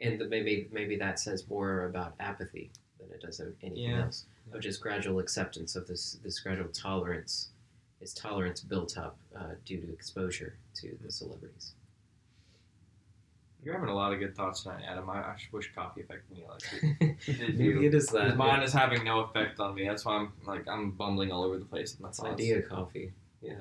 and 0.00 0.18
the, 0.18 0.24
maybe 0.26 0.68
maybe 0.72 0.96
that 0.96 1.20
says 1.20 1.44
more 1.50 1.84
about 1.84 2.14
apathy 2.18 2.70
than 2.98 3.10
it 3.12 3.20
does 3.20 3.40
of 3.40 3.52
anything 3.62 3.90
Yeah. 3.90 4.04
else 4.04 4.24
of 4.52 4.60
just 4.62 4.80
gradual 4.80 5.18
acceptance 5.18 5.76
of 5.76 5.86
this 5.86 6.18
this 6.24 6.40
gradual 6.40 6.68
tolerance 6.68 7.50
is 8.00 8.14
tolerance 8.14 8.60
built 8.62 8.96
up 8.96 9.18
uh, 9.38 9.54
due 9.66 9.80
to 9.82 9.92
exposure 9.92 10.56
to 10.76 10.96
the 11.04 11.10
celebrities 11.12 11.74
You're 13.66 13.74
having 13.74 13.88
a 13.88 13.94
lot 13.96 14.12
of 14.12 14.20
good 14.20 14.36
thoughts 14.36 14.62
tonight, 14.62 14.84
Adam. 14.88 15.10
I, 15.10 15.14
I 15.18 15.36
wish 15.50 15.74
coffee 15.74 16.00
affected 16.02 16.36
me 16.38 16.44
like 16.48 17.18
it 17.26 17.36
did 17.36 17.58
you. 17.58 17.64
maybe 17.72 17.86
it 17.86 17.94
is 17.94 18.06
that 18.10 18.22
Because 18.26 18.36
mine 18.38 18.62
is 18.62 18.72
having 18.72 19.02
no 19.02 19.22
effect 19.22 19.58
on 19.58 19.74
me. 19.74 19.84
That's 19.88 20.04
why 20.04 20.18
I'm 20.18 20.32
like 20.46 20.68
I'm 20.68 20.92
bumbling 20.92 21.32
all 21.32 21.42
over 21.42 21.58
the 21.58 21.64
place. 21.64 21.90
with 21.94 22.00
my 22.00 22.06
That's 22.06 22.20
thoughts. 22.20 22.32
idea 22.34 22.62
coffee 22.62 23.12
yeah 23.42 23.54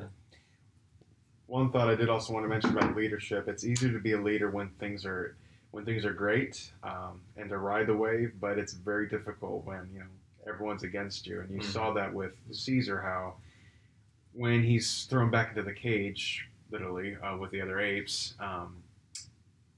One 1.48 1.72
thought 1.72 1.90
I 1.90 1.96
did 1.96 2.10
also 2.10 2.34
want 2.34 2.44
to 2.44 2.48
mention 2.50 2.78
about 2.78 2.96
leadership: 2.96 3.48
it's 3.48 3.66
easier 3.66 3.92
to 3.94 4.00
be 4.00 4.12
a 4.12 4.22
leader 4.22 4.52
when 4.52 4.70
things 4.80 5.08
are 5.08 5.36
when 5.72 5.86
things 5.86 6.06
are 6.06 6.14
great 6.14 6.72
um, 6.84 7.22
and 7.36 7.50
to 7.50 7.58
ride 7.58 7.88
the 7.88 7.98
wave, 7.98 8.34
but 8.40 8.60
it's 8.60 8.74
very 8.74 9.08
difficult 9.10 9.66
when 9.66 9.90
you 9.92 10.02
know 10.02 10.06
everyone's 10.48 10.84
against 10.84 11.26
you. 11.26 11.42
And 11.42 11.50
you 11.50 11.62
Mhm. 11.62 11.64
saw 11.74 11.94
that 11.94 12.14
with 12.14 12.34
Caesar, 12.52 13.02
how 13.02 13.38
when 14.34 14.62
he's 14.62 15.06
thrown 15.06 15.32
back 15.32 15.50
into 15.50 15.64
the 15.64 15.74
cage, 15.74 16.48
literally 16.70 17.16
uh, 17.16 17.38
with 17.38 17.50
the 17.50 17.60
other 17.62 17.80
apes, 17.80 18.36
um, 18.40 18.84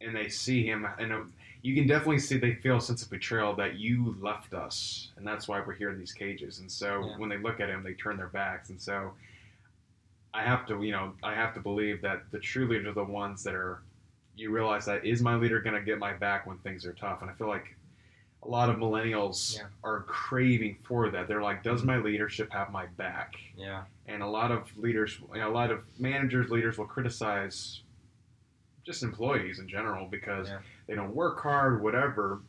and 0.02 0.16
they 0.16 0.30
see 0.30 0.66
him, 0.66 0.88
and 1.00 1.12
uh, 1.12 1.22
you 1.64 1.74
can 1.76 1.88
definitely 1.88 2.20
see 2.20 2.38
they 2.38 2.54
feel 2.56 2.78
a 2.78 2.82
sense 2.82 3.02
of 3.04 3.10
betrayal 3.10 3.56
that 3.56 3.76
you 3.76 4.16
left 4.22 4.54
us, 4.54 5.10
and 5.18 5.26
that's 5.26 5.48
why 5.48 5.60
we're 5.60 5.74
here 5.74 5.90
in 5.90 5.98
these 6.00 6.14
cages. 6.14 6.60
And 6.60 6.72
so 6.72 7.04
Yeah. 7.06 7.18
when 7.18 7.30
they 7.30 7.38
look 7.38 7.60
at 7.60 7.70
him, 7.70 7.84
they 7.84 7.94
turn 7.94 8.16
their 8.18 8.28
backs. 8.28 8.70
And 8.70 8.80
so 8.80 9.14
I 10.34 10.44
have 10.44 10.66
to, 10.68 10.82
you 10.84 10.92
know, 10.92 11.14
I 11.24 11.34
have 11.34 11.54
to 11.56 11.60
believe 11.60 12.02
that 12.02 12.30
the 12.32 12.40
true 12.40 12.68
leaders 12.68 12.88
are 12.88 12.94
the 12.94 13.04
ones 13.04 13.44
that 13.44 13.56
are. 13.56 13.82
You 14.36 14.52
realize 14.52 14.86
that 14.86 15.04
is 15.04 15.24
my 15.24 15.34
leader 15.36 15.60
going 15.62 15.76
to 15.76 15.82
get 15.82 15.98
my 15.98 16.14
back 16.14 16.46
when 16.46 16.60
things 16.60 16.86
are 16.86 16.94
tough, 16.94 17.22
and 17.24 17.32
I 17.32 17.34
feel 17.34 17.48
like 17.48 17.76
a 18.44 18.48
lot 18.48 18.70
of 18.70 18.76
millennials 18.76 19.58
Yeah. 19.58 19.64
are 19.84 20.02
craving 20.02 20.78
for 20.84 21.10
that. 21.10 21.28
They're 21.28 21.42
like, 21.42 21.64
does 21.64 21.84
my 21.84 21.98
leadership 21.98 22.52
have 22.52 22.72
my 22.72 22.86
back? 22.86 23.34
Yeah. 23.58 23.86
and 24.10 24.22
a 24.24 24.28
lot 24.28 24.52
of 24.54 24.70
leaders, 24.78 25.20
you 25.34 25.40
know, 25.42 25.50
a 25.50 25.52
lot 25.52 25.70
of 25.72 25.84
managers, 26.00 26.50
leaders 26.50 26.78
will 26.78 26.86
criticize 26.86 27.82
just 28.88 29.04
employees 29.04 29.60
in 29.60 29.68
general 29.68 30.08
because 30.08 30.48
Yeah. 30.48 30.60
they 30.88 30.96
don't 30.96 31.14
work 31.14 31.42
hard, 31.42 31.84
whatever. 31.84 32.40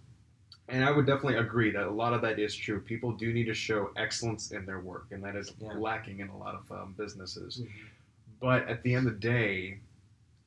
And 0.68 0.84
I 0.84 0.90
would 0.92 1.04
definitely 1.04 1.36
agree 1.38 1.70
that 1.72 1.86
a 1.86 1.90
lot 1.90 2.12
of 2.14 2.22
that 2.22 2.38
is 2.38 2.54
true. 2.54 2.80
People 2.80 3.10
do 3.12 3.32
need 3.32 3.46
to 3.46 3.54
show 3.54 3.90
excellence 3.96 4.52
in 4.52 4.64
their 4.64 4.78
work, 4.80 5.06
and 5.10 5.22
that 5.24 5.34
is 5.34 5.52
Yeah. 5.58 5.72
lacking 5.72 6.20
in 6.20 6.28
a 6.28 6.36
lot 6.36 6.54
of 6.54 6.70
um, 6.70 6.94
businesses. 6.96 7.62
But 8.40 8.68
at 8.68 8.82
the 8.84 8.94
end 8.94 9.08
of 9.08 9.14
the 9.14 9.18
day, 9.18 9.80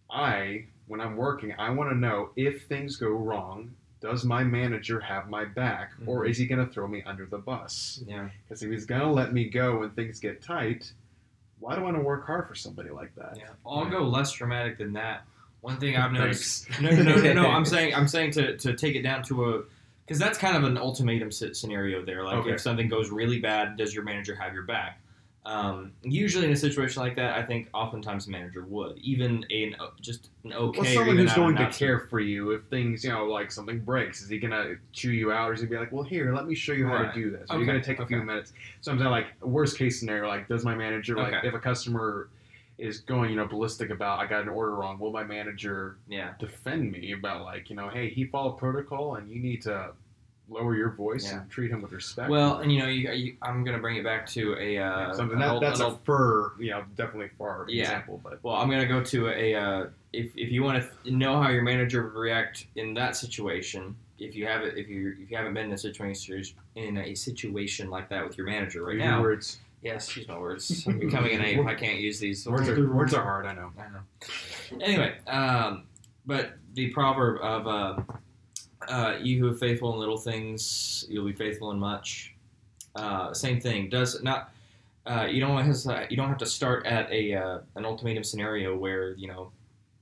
I, 0.10 0.66
when 0.88 1.02
I'm 1.02 1.18
working, 1.18 1.54
I 1.58 1.70
want 1.72 1.89
to 1.89 1.96
know 1.98 2.30
if 2.38 2.68
things 2.68 2.96
go 2.96 3.10
wrong, 3.10 3.76
does 4.00 4.24
my 4.24 4.44
manager 4.46 5.00
have 5.02 5.30
my 5.30 5.44
back, 5.44 5.92
or 6.06 6.22
Mhm. 6.24 6.30
is 6.30 6.38
he 6.38 6.46
going 6.48 6.66
to 6.66 6.72
throw 6.72 6.88
me 6.88 7.04
under 7.04 7.26
the 7.26 7.38
bus? 7.38 8.02
Yeah. 8.08 8.30
Because 8.44 8.64
if 8.64 8.72
he's 8.72 8.86
gonna 8.86 9.12
let 9.12 9.34
me 9.34 9.50
go 9.50 9.80
when 9.80 9.89
things 9.92 10.20
get 10.22 10.42
tight, 10.42 10.94
why 11.60 11.76
do 11.76 11.82
I 11.82 11.84
want 11.84 11.98
to 11.98 12.02
work 12.02 12.26
hard 12.26 12.48
for 12.48 12.56
somebody 12.56 12.89
like 12.89 13.14
that? 13.16 13.38
Yeah. 13.38 13.50
I'll 13.66 13.86
go 13.89 14.04
less 14.08 14.32
dramatic 14.32 14.78
than 14.80 14.94
that. 14.94 15.26
One 15.62 15.78
thing 15.78 15.95
I've 15.95 16.12
noticed. 16.12 16.68
No, 16.82 16.89
no, 16.89 17.03
no, 17.03 17.16
no, 17.22 17.34
no. 17.34 17.47
I'm 17.49 17.66
saying, 17.74 17.93
I'm 17.93 18.07
saying 18.07 18.32
to, 18.32 18.57
to 18.57 18.74
take 18.76 18.95
it 18.95 19.03
down 19.03 19.24
to 19.24 19.45
a, 19.51 19.62
because 20.05 20.20
that's 20.20 20.38
kind 20.38 20.57
of 20.57 20.64
an 20.64 20.78
ultimatum 20.78 21.32
scenario 21.32 22.03
there. 22.03 22.24
Like 22.24 22.38
Okay. 22.39 22.51
if 22.51 22.62
something 22.62 22.89
goes 22.89 23.12
really 23.12 23.39
bad, 23.39 23.78
does 23.78 23.93
your 23.93 24.03
manager 24.03 24.36
have 24.36 24.53
your 24.53 24.64
back? 24.64 24.99
Um, 25.43 25.93
usually 26.03 26.45
in 26.45 26.51
a 26.51 26.55
situation 26.55 27.01
like 27.01 27.16
that, 27.16 27.36
I 27.36 27.41
think 27.41 27.68
oftentimes 27.74 28.26
the 28.26 28.32
manager 28.32 28.64
would, 28.64 28.97
even 28.99 29.43
in 29.49 29.76
uh, 29.80 29.88
just 29.99 30.30
an 30.43 30.53
okay. 30.53 30.80
Well, 30.82 30.93
someone 30.93 31.18
who's 31.18 31.34
going 31.34 31.55
to 31.55 31.68
care 31.72 31.97
for 31.99 32.20
you 32.20 32.51
if 32.51 32.66
things, 32.66 33.03
you 33.03 33.09
know, 33.09 33.26
like 33.26 33.51
something 33.51 33.80
breaks, 33.80 34.22
is 34.22 34.30
he 34.30 34.38
gonna 34.38 34.76
chew 34.93 35.09
you 35.09 35.32
out, 35.32 35.49
or 35.49 35.53
is 35.53 35.62
he 35.62 35.66
be 35.66 35.78
like, 35.78 35.91
"Well, 35.91 36.03
here, 36.03 36.32
let 36.36 36.45
me 36.45 36.53
show 36.53 36.74
you 36.74 36.86
how 36.86 36.93
Right. 36.93 37.12
to 37.12 37.20
do 37.20 37.32
this"? 37.32 37.49
Or 37.49 37.55
Okay, 37.55 37.57
You're 37.57 37.66
gonna 37.74 37.84
take 37.84 37.97
a 37.99 38.05
few 38.05 38.22
minutes. 38.22 38.53
So 38.82 38.91
I'm 38.91 38.99
saying, 38.99 39.09
like, 39.09 39.28
worst 39.41 39.80
case 39.80 39.99
scenario, 39.99 40.28
like, 40.28 40.47
does 40.47 40.64
my 40.64 40.76
manager, 40.76 41.16
like, 41.16 41.34
Okay. 41.34 41.47
if 41.47 41.55
a 41.55 41.59
customer 41.59 42.30
is 42.82 42.99
going, 43.01 43.29
you 43.29 43.36
know, 43.36 43.45
ballistic 43.45 43.91
about, 43.91 44.19
I 44.19 44.25
got 44.25 44.41
an 44.41 44.49
order 44.49 44.73
wrong, 44.75 44.97
will 44.97 45.11
my 45.11 45.23
manager 45.23 45.97
Yeah. 46.09 46.34
defend 46.39 46.91
me 46.91 47.11
about, 47.13 47.43
like, 47.43 47.69
you 47.69 47.75
know, 47.75 47.89
hey, 47.89 48.09
he 48.09 48.25
followed 48.25 48.57
protocol, 48.57 49.15
and 49.15 49.29
you 49.29 49.39
need 49.39 49.61
to 49.63 49.91
lower 50.49 50.75
your 50.75 50.89
voice 50.89 51.32
Yeah. 51.32 51.41
and 51.41 51.49
treat 51.51 51.69
him 51.71 51.82
with 51.84 51.91
respect. 51.91 52.29
Well, 52.29 52.57
and 52.57 52.71
you 52.73 52.79
know, 52.79 52.88
you, 52.88 53.09
you, 53.11 53.38
I'm 53.41 53.63
gonna 53.63 53.77
bring 53.79 53.95
it 53.97 54.03
back 54.03 54.25
to 54.32 54.55
a 54.57 54.77
uh, 54.79 55.13
something 55.13 55.38
that, 55.39 55.49
old- 55.51 55.63
that's 55.63 55.79
a 55.79 55.95
fur, 56.03 56.51
you 56.59 56.71
know, 56.71 56.84
definitely 56.97 57.29
far 57.38 57.65
Yeah. 57.69 57.84
example, 57.84 58.19
but 58.23 58.43
Well, 58.43 58.55
I'm 58.55 58.69
gonna 58.69 58.88
go 58.88 59.01
to 59.03 59.29
a 59.29 59.55
uh, 59.55 59.86
if 60.11 60.36
if 60.36 60.51
you 60.51 60.63
want 60.63 60.84
to 61.05 61.11
know 61.11 61.41
how 61.41 61.49
your 61.49 61.61
manager 61.61 62.03
would 62.03 62.15
react 62.19 62.65
in 62.75 62.93
that 62.95 63.15
situation. 63.15 63.95
If 64.19 64.36
you 64.36 64.45
have 64.45 64.63
it, 64.63 64.77
if 64.77 64.89
you 64.89 65.15
if 65.21 65.32
you 65.32 65.38
haven't 65.38 65.53
been 65.53 65.67
in 65.67 65.71
a 65.71 65.77
situation 65.77 66.43
in 66.75 66.97
a 66.97 67.15
situation 67.15 67.89
like 67.89 68.09
that 68.09 68.27
with 68.27 68.38
your 68.38 68.47
manager 68.47 68.84
right 68.84 68.97
now, 68.97 69.21
words. 69.21 69.59
Yes, 69.82 70.15
use 70.15 70.27
my 70.27 70.38
words. 70.38 70.86
I'm 70.88 70.99
becoming 70.99 71.34
an 71.34 71.41
ape. 71.41 71.65
I 71.65 71.75
can't 71.75 71.99
use 71.99 72.19
these. 72.19 72.45
Words 72.47 72.69
are, 72.69 72.93
words 72.93 73.13
are 73.13 73.23
hard, 73.23 73.45
I 73.45 73.53
know. 73.53 73.71
I 73.77 73.88
know. 73.89 74.84
Anyway, 74.84 75.15
um, 75.27 75.84
but 76.25 76.53
the 76.73 76.89
proverb 76.89 77.41
of 77.41 77.67
uh, 77.67 78.01
uh, 78.88 79.17
"You 79.21 79.39
who 79.39 79.51
are 79.51 79.55
faithful 79.55 79.93
in 79.93 79.99
little 79.99 80.17
things, 80.17 81.05
you'll 81.09 81.25
be 81.25 81.34
faithful 81.34 81.71
in 81.71 81.79
much." 81.79 82.34
Uh, 82.95 83.34
same 83.34 83.59
thing. 83.59 83.89
Does 83.89 84.21
not. 84.23 84.53
Uh, 85.05 85.27
you 85.29 85.39
don't 85.39 85.65
have 85.65 85.75
to, 85.75 86.07
you 86.09 86.17
don't 86.17 86.29
have 86.29 86.38
to 86.38 86.45
start 86.45 86.86
at 86.86 87.11
a 87.11 87.34
uh, 87.34 87.59
an 87.75 87.86
ultimatum 87.86 88.23
scenario 88.23 88.75
where 88.75 89.13
you 89.13 89.27
know 89.27 89.51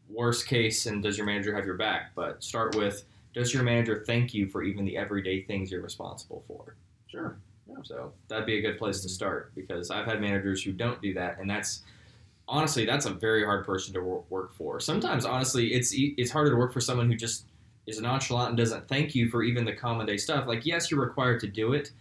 worst 0.10 0.48
case 0.48 0.88
and 0.88 1.04
does 1.04 1.18
your 1.18 1.26
manager 1.26 1.56
have 1.56 1.66
your 1.66 1.78
back, 1.78 2.12
but 2.16 2.44
start 2.44 2.76
with 2.76 3.06
does 3.34 3.54
your 3.54 3.64
manager 3.64 4.04
thank 4.06 4.34
you 4.34 4.48
for 4.48 4.64
even 4.64 4.86
the 4.86 4.98
everyday 4.98 5.42
things 5.44 5.72
you're 5.72 5.82
responsible 5.82 6.44
for. 6.48 6.76
Sure. 7.08 7.38
So 7.84 8.14
that'd 8.28 8.46
be 8.46 8.58
a 8.58 8.62
good 8.62 8.78
place 8.78 9.02
to 9.02 9.10
start 9.10 9.54
because 9.56 9.92
I've 9.92 10.06
had 10.06 10.22
managers 10.22 10.64
who 10.64 10.72
don't 10.72 11.02
do 11.02 11.14
that, 11.14 11.40
and 11.40 11.50
that's 11.50 11.84
honestly 12.48 12.86
that's 12.86 13.06
a 13.06 13.12
very 13.12 13.44
hard 13.44 13.66
person 13.66 13.94
to 13.94 14.02
work 14.02 14.54
for. 14.54 14.80
Sometimes, 14.80 15.26
honestly, 15.26 15.74
it's 15.74 15.94
it's 15.96 16.32
harder 16.32 16.52
to 16.52 16.58
work 16.58 16.74
for 16.74 16.82
someone 16.82 17.10
who 17.10 17.16
just 17.16 17.46
is 17.88 18.00
nonchalant 18.00 18.50
and 18.50 18.58
doesn't 18.58 18.88
thank 18.88 19.16
you 19.16 19.30
for 19.30 19.44
even 19.44 19.66
the 19.66 19.74
common 19.74 20.06
day 20.06 20.18
stuff. 20.18 20.48
Like, 20.48 20.66
yes, 20.66 20.92
you're 20.92 21.00
required 21.00 21.40
to 21.42 21.48
do 21.48 21.74
it, 21.74 21.92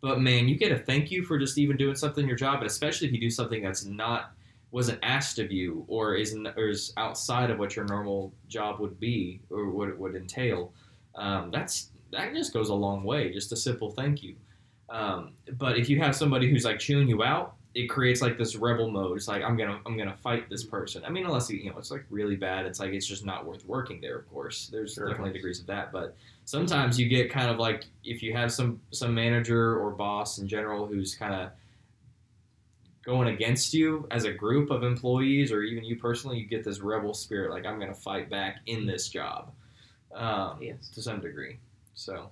but 0.00 0.20
man, 0.20 0.48
you 0.48 0.56
get 0.56 0.72
a 0.72 0.78
thank 0.78 1.10
you 1.10 1.24
for 1.24 1.38
just 1.38 1.58
even 1.58 1.76
doing 1.76 1.94
something 1.94 2.22
in 2.22 2.28
your 2.28 2.36
job, 2.36 2.58
and 2.58 2.66
especially 2.66 3.08
if 3.08 3.14
you 3.14 3.20
do 3.20 3.30
something 3.30 3.62
that's 3.62 3.84
not 3.84 4.32
wasn't 4.70 4.98
asked 5.02 5.38
of 5.38 5.50
you 5.50 5.84
or 5.88 6.14
is 6.14 6.36
or 6.56 6.68
is 6.68 6.92
outside 6.96 7.50
of 7.50 7.58
what 7.58 7.74
your 7.74 7.86
normal 7.86 8.32
job 8.48 8.80
would 8.80 9.00
be 9.00 9.40
or 9.50 9.70
what 9.70 9.88
it 9.88 9.98
would 9.98 10.14
entail. 10.14 10.72
Um, 11.14 11.50
that's 11.50 11.90
that 12.12 12.32
just 12.34 12.52
goes 12.52 12.68
a 12.68 12.74
long 12.74 13.04
way. 13.04 13.32
Just 13.32 13.52
a 13.52 13.56
simple 13.56 13.90
thank 13.90 14.22
you. 14.22 14.36
Um, 14.90 15.32
but 15.58 15.78
if 15.78 15.88
you 15.88 15.98
have 16.00 16.16
somebody 16.16 16.50
who's 16.50 16.64
like 16.64 16.78
chewing 16.78 17.08
you 17.08 17.22
out, 17.22 17.54
it 17.74 17.86
creates 17.88 18.22
like 18.22 18.38
this 18.38 18.56
rebel 18.56 18.90
mode. 18.90 19.16
It's 19.18 19.28
like 19.28 19.42
I'm 19.42 19.56
gonna 19.56 19.78
I'm 19.86 19.96
gonna 19.98 20.16
fight 20.16 20.48
this 20.48 20.64
person. 20.64 21.04
I 21.04 21.10
mean, 21.10 21.26
unless 21.26 21.50
you 21.50 21.70
know 21.70 21.78
it's 21.78 21.90
like 21.90 22.04
really 22.10 22.36
bad, 22.36 22.64
it's 22.66 22.80
like 22.80 22.92
it's 22.92 23.06
just 23.06 23.24
not 23.26 23.44
worth 23.44 23.64
working 23.66 24.00
there. 24.00 24.16
Of 24.18 24.28
course, 24.30 24.68
there's 24.72 24.94
Sure. 24.94 25.08
definitely 25.08 25.34
degrees 25.34 25.60
of 25.60 25.66
that, 25.66 25.92
but 25.92 26.16
sometimes 26.46 26.98
you 26.98 27.08
get 27.08 27.30
kind 27.30 27.50
of 27.50 27.58
like 27.58 27.84
if 28.04 28.22
you 28.22 28.32
have 28.32 28.50
some 28.52 28.80
some 28.90 29.14
manager 29.14 29.78
or 29.78 29.90
boss 29.90 30.38
in 30.38 30.48
general 30.48 30.86
who's 30.86 31.14
kind 31.14 31.34
of 31.34 31.50
going 33.04 33.28
against 33.28 33.72
you 33.72 34.06
as 34.10 34.24
a 34.24 34.32
group 34.32 34.70
of 34.70 34.82
employees 34.82 35.50
or 35.52 35.62
even 35.62 35.84
you 35.84 35.96
personally, 35.96 36.38
you 36.38 36.46
get 36.46 36.64
this 36.64 36.80
rebel 36.80 37.14
spirit. 37.14 37.50
Like 37.50 37.64
I'm 37.66 37.78
gonna 37.78 37.94
fight 37.94 38.28
back 38.30 38.56
in 38.66 38.86
this 38.86 39.08
job, 39.08 39.52
um, 40.14 40.58
Yes. 40.62 40.88
to 40.94 41.02
some 41.02 41.20
degree. 41.20 41.58
So 41.94 42.30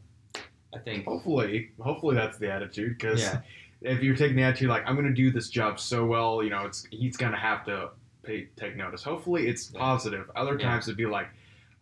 I 0.77 0.79
think 0.81 1.05
Hopefully, 1.07 1.71
hopefully 1.81 2.15
that's 2.15 2.39
the 2.39 2.51
attitude. 2.53 2.97
Because 2.99 3.21
Yeah. 3.23 3.41
if 3.83 4.03
you're 4.03 4.17
taking 4.17 4.37
the 4.37 4.43
attitude 4.43 4.69
like 4.69 4.83
I'm 4.87 4.95
going 4.95 5.07
to 5.09 5.13
do 5.15 5.31
this 5.31 5.49
job 5.49 5.81
so 5.81 6.05
well, 6.07 6.43
you 6.43 6.51
know, 6.51 6.67
it's 6.67 6.87
he's 6.91 7.17
going 7.17 7.33
to 7.33 7.39
have 7.39 7.65
to 7.67 7.91
pay, 8.23 8.49
take 8.57 8.77
notice. 8.77 9.03
Hopefully, 9.03 9.47
it's 9.49 9.71
Yeah. 9.73 9.81
positive. 9.81 10.31
Other 10.37 10.57
Yeah. 10.59 10.69
times 10.69 10.89
it'd 10.89 10.97
be 10.97 11.07
like, 11.07 11.29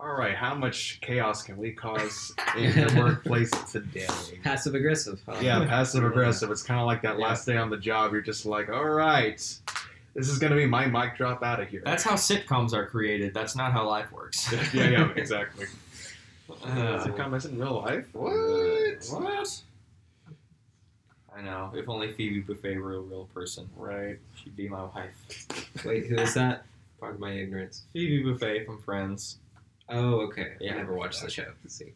all 0.01 0.13
right, 0.15 0.35
how 0.35 0.55
much 0.55 0.99
chaos 1.01 1.43
can 1.43 1.57
we 1.57 1.73
cause 1.73 2.35
in 2.59 2.73
the 2.73 2.95
workplace 3.01 3.51
today? 3.73 4.07
Passive 4.43 4.75
aggressive. 4.75 5.21
huh? 5.27 5.39
Yeah, 5.41 5.65
passive 5.67 6.05
aggressive. 6.11 6.51
It's 6.51 6.63
kind 6.63 6.81
of 6.81 6.87
like 6.87 7.03
that 7.03 7.19
last 7.19 7.47
day 7.47 7.57
on 7.57 7.71
the 7.71 7.77
job. 7.79 8.13
You're 8.13 8.21
just 8.21 8.45
like, 8.45 8.69
all 8.69 8.85
right, 8.85 9.37
this 10.15 10.29
is 10.29 10.39
going 10.39 10.51
to 10.51 10.57
be 10.57 10.67
my 10.67 10.87
mic 10.87 11.17
drop 11.17 11.43
out 11.43 11.61
of 11.61 11.69
here. 11.69 11.81
That's 11.85 12.03
how 12.03 12.15
sitcoms 12.15 12.75
are 12.75 12.87
created. 12.87 13.33
That's 13.33 13.57
not 13.57 13.73
how 13.73 13.89
life 13.89 14.11
works. 14.13 14.53
yeah, 14.75 14.89
yeah, 14.91 15.11
exactly. 15.17 15.67
Uh, 16.51 17.05
Sitcom 17.05 17.35
is 17.37 17.47
in 17.47 17.59
real 17.59 17.81
life. 17.83 18.07
What? 18.13 18.33
What? 19.11 19.63
I 21.37 21.41
know. 21.43 21.73
If 21.75 21.89
only 21.89 22.13
Phoebe 22.13 22.43
Buffay 22.43 22.81
were 22.81 22.97
a 22.97 23.01
real 23.01 23.29
person, 23.35 23.69
Right. 23.77 24.19
she'd 24.37 24.55
be 24.57 24.69
my 24.69 24.85
wife. 24.85 25.15
Wait, 25.85 26.07
who 26.07 26.17
is 26.17 26.35
that? 26.35 26.65
Pardon 27.01 27.21
my 27.21 27.33
ignorance. 27.33 27.83
Phoebe 27.93 28.23
Buffay 28.25 28.65
from 28.65 28.81
Friends. 28.83 29.39
Oh, 29.89 30.21
okay. 30.27 30.53
Yeah. 30.61 30.75
I 30.75 30.77
never 30.79 30.95
watched 30.95 31.23
the 31.23 31.31
show. 31.31 31.47
Let's 31.63 31.75
see. 31.75 31.93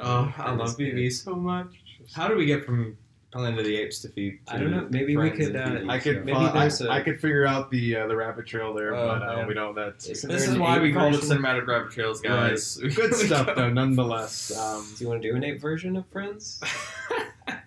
Oh, 0.00 0.32
I 0.36 0.50
That 0.50 0.56
love 0.58 0.76
Phoebe 0.76 1.08
so 1.10 1.34
much. 1.34 1.68
How 2.14 2.28
do 2.28 2.36
we 2.36 2.44
get 2.46 2.64
from 2.64 2.98
Planet 3.36 3.58
of 3.60 3.66
the 3.66 3.76
Apes 3.76 4.00
to 4.00 4.08
Phoebe? 4.08 4.40
I 4.48 4.58
don't 4.58 4.70
know. 4.70 4.86
Maybe 4.90 5.16
we 5.16 5.30
could, 5.30 5.56
uh, 5.56 5.80
I 5.88 5.98
could 5.98 6.24
Maybe 6.24 6.32
fi- 6.38 6.50
I, 6.50 6.60
there's 6.60 6.80
a- 6.80 6.90
I 6.90 7.00
could 7.02 7.20
figure 7.20 7.46
out 7.46 7.70
the 7.70 7.96
uh, 7.96 8.06
the 8.06 8.16
rabbit 8.16 8.46
trail 8.46 8.72
there, 8.74 8.94
Oh, 8.94 9.06
but 9.08 9.22
uh, 9.22 9.36
man. 9.36 9.46
we 9.46 9.54
don't. 9.54 9.74
That's 9.74 10.06
This 10.06 10.24
is 10.24 10.58
why 10.58 10.78
we 10.78 10.92
call 10.92 11.14
it? 11.14 11.20
Cinematic 11.20 11.66
Rabbit 11.66 11.92
Trails, 11.92 12.20
guys. 12.20 12.76
good 12.96 13.14
stuff 13.14 13.48
though, 13.54 13.70
nonetheless. 13.70 14.56
Um, 14.56 14.86
Do 14.96 15.04
you 15.04 15.10
want 15.10 15.22
to 15.22 15.30
do 15.30 15.36
an 15.36 15.44
ape 15.44 15.60
version 15.60 15.96
of 15.96 16.06
Friends? 16.08 16.60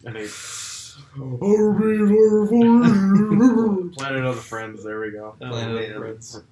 and 0.06 0.18
a 0.18 0.28
Planet 1.16 2.10
Planet 3.98 4.26
of 4.26 4.36
the 4.36 4.42
Friends. 4.42 4.84
There 4.84 5.00
we 5.00 5.12
go. 5.12 5.36
Oh, 5.42 5.46
of 5.46 5.74
the 5.74 5.94
Friends. 5.98 6.44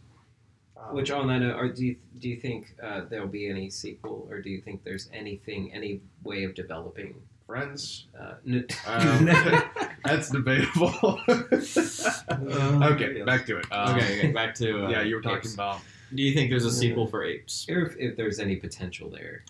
Um, 0.78 0.96
Which 0.96 1.12
on 1.12 1.28
that 1.28 1.40
note, 1.40 1.56
are, 1.56 1.70
do 1.70 1.86
you 1.86 1.96
do 2.20 2.30
you 2.30 2.38
think 2.40 2.76
uh, 2.84 3.02
there'll 3.10 3.28
be 3.28 3.50
any 3.50 3.70
sequel, 3.70 4.28
or 4.30 4.42
do 4.42 4.50
you 4.50 4.62
think 4.62 4.84
there's 4.84 5.10
anything, 5.14 5.72
any 5.74 6.02
way 6.24 6.44
of 6.44 6.56
developing? 6.56 7.16
Friends. 7.48 8.06
Uh, 8.20 8.34
n- 8.46 8.68
Um, 8.86 9.26
that's 10.06 10.30
debatable. 10.30 11.20
okay, 11.28 13.22
back 13.24 13.46
to 13.48 13.58
it. 13.58 13.66
Um, 13.72 13.96
okay, 13.96 14.20
okay, 14.20 14.32
back 14.32 14.54
to 14.56 14.86
uh, 14.86 14.90
yeah, 14.90 15.02
you 15.02 15.16
were 15.16 15.22
talking 15.22 15.38
apes. 15.40 15.54
about. 15.54 15.80
Do 16.14 16.22
you 16.24 16.34
think 16.34 16.50
there's 16.50 16.66
a 16.66 16.72
sequel 16.72 17.08
for 17.08 17.24
apes? 17.24 17.66
if, 17.68 17.96
if 17.98 18.16
there's 18.16 18.40
any 18.40 18.56
potential 18.58 19.10
there. 19.10 19.44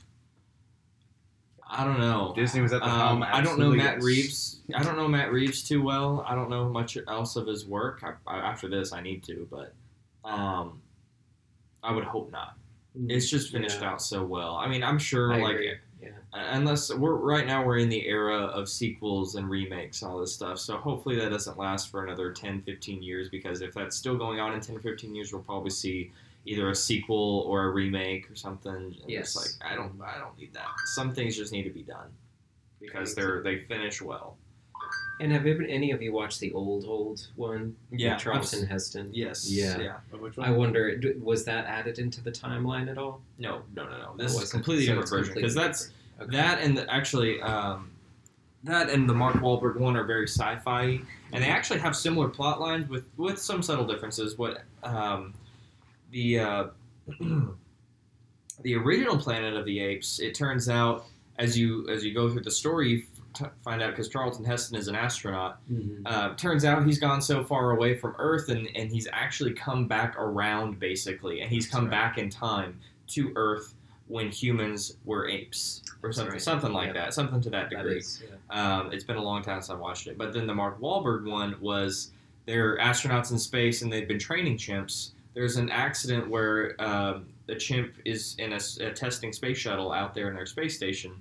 I 1.69 1.83
don't 1.83 1.99
know. 1.99 2.33
Disney 2.35 2.61
was 2.61 2.71
at 2.71 2.81
the 2.81 2.87
Um. 2.89 3.23
I 3.23 3.41
don't 3.41 3.59
know 3.59 3.71
Matt. 3.71 4.01
Reeves. 4.01 4.61
I 4.73 4.81
don't 4.83 4.95
know 4.95 5.07
Matt 5.07 5.31
Reeves 5.31 5.61
too 5.63 5.81
well. 5.83 6.23
I 6.27 6.33
don't 6.33 6.49
know 6.49 6.69
much 6.69 6.97
else 7.07 7.35
of 7.35 7.45
his 7.45 7.65
work. 7.65 8.03
I, 8.03 8.13
I, 8.31 8.37
after 8.39 8.69
this, 8.69 8.93
I 8.93 9.01
need 9.01 9.23
to, 9.25 9.47
but 9.51 9.73
um, 10.23 10.81
I 11.83 11.91
would 11.91 12.05
hope 12.05 12.31
not. 12.31 12.53
It's 13.09 13.29
just 13.29 13.51
finished 13.51 13.81
Yeah. 13.81 13.91
out 13.91 14.01
so 14.01 14.23
well. 14.23 14.55
I 14.55 14.67
mean, 14.67 14.81
I'm 14.83 14.97
sure 14.97 15.33
I 15.33 15.37
like 15.41 15.55
agree. 15.55 15.73
Yeah. 16.38 16.55
unless 16.57 16.93
we're 16.93 17.15
right 17.15 17.45
now 17.45 17.63
we're 17.65 17.77
in 17.77 17.89
the 17.89 18.05
era 18.07 18.35
of 18.38 18.69
sequels 18.69 19.35
and 19.35 19.49
remakes 19.49 20.01
and 20.01 20.11
all 20.11 20.19
this 20.19 20.33
stuff 20.33 20.59
so 20.59 20.77
hopefully 20.77 21.15
that 21.17 21.29
doesn't 21.29 21.57
last 21.57 21.89
for 21.89 22.03
another 22.05 22.31
10 22.31 22.61
15 22.61 23.01
years 23.01 23.29
because 23.29 23.61
if 23.61 23.73
that's 23.73 23.95
still 23.95 24.17
going 24.17 24.39
on 24.39 24.53
in 24.53 24.61
10 24.61 24.79
15 24.79 25.15
years 25.15 25.33
we'll 25.33 25.41
probably 25.41 25.69
see 25.71 26.11
either 26.45 26.69
a 26.69 26.75
sequel 26.75 27.43
or 27.47 27.65
a 27.65 27.69
remake 27.71 28.29
or 28.31 28.35
something 28.35 28.73
and 28.75 28.95
Yes. 29.07 29.35
it's 29.35 29.59
like 29.61 29.71
i 29.71 29.75
don't 29.75 29.99
i 30.01 30.17
don't 30.17 30.38
need 30.38 30.53
that 30.53 30.67
some 30.95 31.13
things 31.13 31.35
just 31.35 31.51
need 31.51 31.63
to 31.63 31.69
be 31.71 31.83
done 31.83 32.09
because 32.79 33.15
they're 33.15 33.41
they 33.41 33.59
finish 33.59 34.01
well 34.01 34.38
And 35.19 35.31
have 35.31 35.47
any 35.47 35.89
of 35.91 36.01
you 36.03 36.13
watched 36.13 36.39
the 36.39 36.53
old 36.53 36.85
old 36.85 37.27
one? 37.35 37.75
Yeah, 37.91 38.13
With 38.13 38.21
Charlton 38.23 38.67
Heston. 38.67 39.09
yes 39.13 39.49
Yeah. 39.49 39.79
yeah 39.79 40.17
which 40.19 40.38
I 40.38 40.51
wonder, 40.51 41.01
was 41.19 41.43
that 41.45 41.65
added 41.65 41.97
into 41.97 42.21
the 42.21 42.31
timeline 42.31 42.88
at 42.89 42.97
all? 42.99 43.21
no 43.39 43.63
no 43.75 43.85
no 43.85 43.97
no 43.97 44.11
It 44.13 44.17
this 44.19 44.31
is 44.31 44.38
a 44.38 44.39
wasn't. 44.41 44.51
completely 44.51 44.85
So 44.85 44.91
different 44.91 45.09
version 45.09 45.33
because 45.33 45.55
that's 45.55 45.79
different. 45.88 45.96
Okay. 46.22 46.36
That 46.36 46.61
and 46.61 46.78
the, 46.78 46.91
actually, 46.91 47.41
um, 47.41 47.91
that 48.63 48.89
and 48.89 49.07
the 49.07 49.13
Mark 49.13 49.36
Wahlberg 49.36 49.78
one 49.78 49.95
are 49.95 50.03
very 50.03 50.28
sci-fi, 50.28 50.99
and 51.32 51.43
they 51.43 51.47
actually 51.47 51.80
have 51.80 51.95
similar 51.95 52.28
plot 52.28 52.59
lines 52.59 52.89
with 52.89 53.05
with 53.18 53.39
some 53.39 53.61
subtle 53.61 53.86
differences. 53.86 54.38
What 54.38 54.63
um, 54.84 55.34
the 56.11 56.39
uh, 56.39 56.68
the 58.61 58.76
original 58.76 59.18
Planet 59.18 59.55
of 59.55 59.65
the 59.65 59.80
Apes, 59.80 60.20
it 60.20 60.34
turns 60.34 60.70
out 60.70 61.05
as 61.38 61.57
you 61.57 61.88
as 61.89 62.03
you 62.03 62.13
go 62.13 62.30
through 62.32 62.43
the 62.43 62.51
story, 62.51 62.89
you 62.89 63.03
f- 63.39 63.51
find 63.63 63.84
out 63.84 63.91
because 63.91 64.09
Charlton 64.09 64.43
Heston 64.43 64.76
is 64.76 64.88
an 64.88 64.95
astronaut. 64.95 65.59
Mhm. 65.72 66.01
Uh, 66.05 66.34
turns 66.34 66.65
out 66.65 66.84
he's 66.84 66.99
gone 66.99 67.22
so 67.22 67.43
far 67.43 67.72
away 67.72 67.95
from 67.95 68.15
Earth, 68.18 68.49
and, 68.49 68.68
and 68.76 68.91
he's 68.91 69.07
actually 69.13 69.53
come 69.53 69.88
back 69.88 70.15
around 70.18 70.80
basically, 70.80 71.41
and 71.41 71.51
he's 71.51 71.68
come 71.68 71.84
right. 71.84 71.91
back 71.91 72.18
in 72.18 72.32
time 72.32 72.80
to 73.09 73.32
Earth 73.36 73.76
when 74.07 74.32
humans 74.32 74.97
were 75.05 75.28
apes 75.28 75.84
or 76.03 76.11
something, 76.11 76.33
right. 76.33 76.41
something 76.41 76.71
like 76.73 76.87
Yeah. 76.87 76.93
that, 77.05 77.13
something 77.13 77.41
to 77.41 77.49
that 77.49 77.69
That 77.69 77.77
degree. 77.77 77.97
is, 77.97 78.23
yeah. 78.51 78.77
Um, 78.79 78.91
it's 78.91 79.03
been 79.03 79.17
a 79.17 79.23
long 79.23 79.41
time 79.41 79.61
since 79.61 79.69
I 79.69 79.75
watched 79.75 80.07
it. 80.07 80.17
But 80.17 80.33
then 80.33 80.47
the 80.47 80.53
Mark 80.55 80.79
Wahlberg 80.79 81.29
one 81.29 81.55
was 81.59 82.11
they're 82.45 82.77
astronauts 82.77 83.31
in 83.31 83.39
space 83.39 83.81
and 83.81 83.91
they've 83.91 84.07
been 84.07 84.19
training 84.19 84.57
chimps. 84.57 85.11
There's 85.33 85.57
an 85.57 85.69
accident 85.69 86.29
where 86.29 86.75
um, 86.81 87.27
the 87.45 87.55
chimp 87.55 87.93
is 88.05 88.35
in 88.39 88.53
a 88.53 88.59
testing 88.93 89.31
space 89.33 89.57
shuttle 89.57 89.91
out 89.91 90.13
there 90.15 90.29
in 90.29 90.35
their 90.35 90.45
space 90.47 90.75
station, 90.75 91.11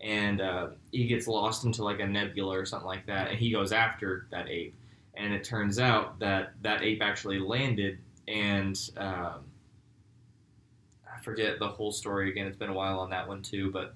and 0.00 0.40
uh, 0.40 0.68
he 0.92 1.06
gets 1.06 1.26
lost 1.28 1.64
into 1.64 1.84
like 1.84 2.00
a 2.00 2.06
nebula 2.06 2.58
or 2.58 2.64
something 2.66 2.86
like 2.88 3.06
that, 3.06 3.28
and 3.30 3.38
he 3.38 3.50
goes 3.50 3.72
after 3.72 4.26
that 4.30 4.48
ape. 4.48 4.74
And 5.14 5.32
it 5.34 5.44
turns 5.44 5.78
out 5.78 6.18
that 6.20 6.52
that 6.62 6.82
ape 6.82 7.00
actually 7.02 7.38
landed, 7.38 7.98
and 8.26 8.76
um, 8.96 9.40
I 11.14 11.20
forget 11.22 11.58
the 11.58 11.68
whole 11.68 11.92
story 11.92 12.30
again. 12.30 12.46
It's 12.46 12.56
been 12.56 12.70
a 12.70 12.74
while 12.74 12.98
on 13.00 13.10
that 13.10 13.28
one 13.28 13.42
too, 13.42 13.70
but 13.70 13.94